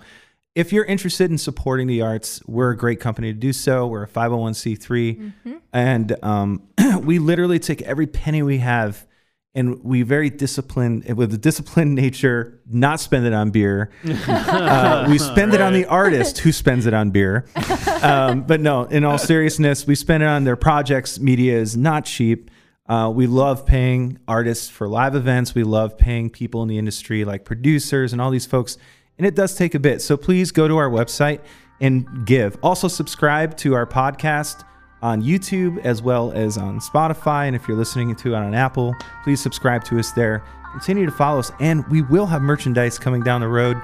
[0.55, 3.87] if you're interested in supporting the arts, we're a great company to do so.
[3.87, 5.53] We're a 501c3, Mm-hmm.
[5.73, 6.67] and um,
[7.03, 9.07] we literally take every penny we have.
[9.53, 13.91] And we very disciplined, with a disciplined nature, not spend it on beer.
[14.05, 17.45] uh, we spend it on the artist who spends it on beer.
[18.01, 21.19] Um, but no, in all seriousness, we spend it on their projects.
[21.19, 22.49] Media is not cheap.
[22.89, 25.53] Uh, we love paying artists for live events.
[25.53, 28.79] We love paying people in the industry like producers and all these folks.
[29.21, 30.01] And it does take a bit.
[30.01, 31.41] So please go to our website
[31.79, 32.57] and give.
[32.63, 34.63] Also, subscribe to our podcast
[35.03, 37.45] on YouTube as well as on Spotify.
[37.45, 40.43] And if you're listening to it on Apple, please subscribe to us there.
[40.71, 41.51] Continue to follow us.
[41.59, 43.79] And we will have merchandise coming down the road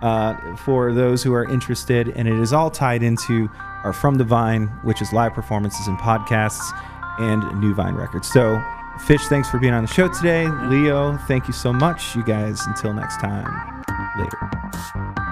[0.00, 2.08] uh, for those who are interested.
[2.16, 3.50] And it is all tied into
[3.84, 6.72] our From the Vine, which is live performances and podcasts,
[7.18, 8.32] and New Vine Records.
[8.32, 8.58] So,
[9.06, 10.48] Fish, thanks for being on the show today.
[10.48, 12.16] Leo, thank you so much.
[12.16, 13.77] You guys, until next time,
[14.18, 15.27] later.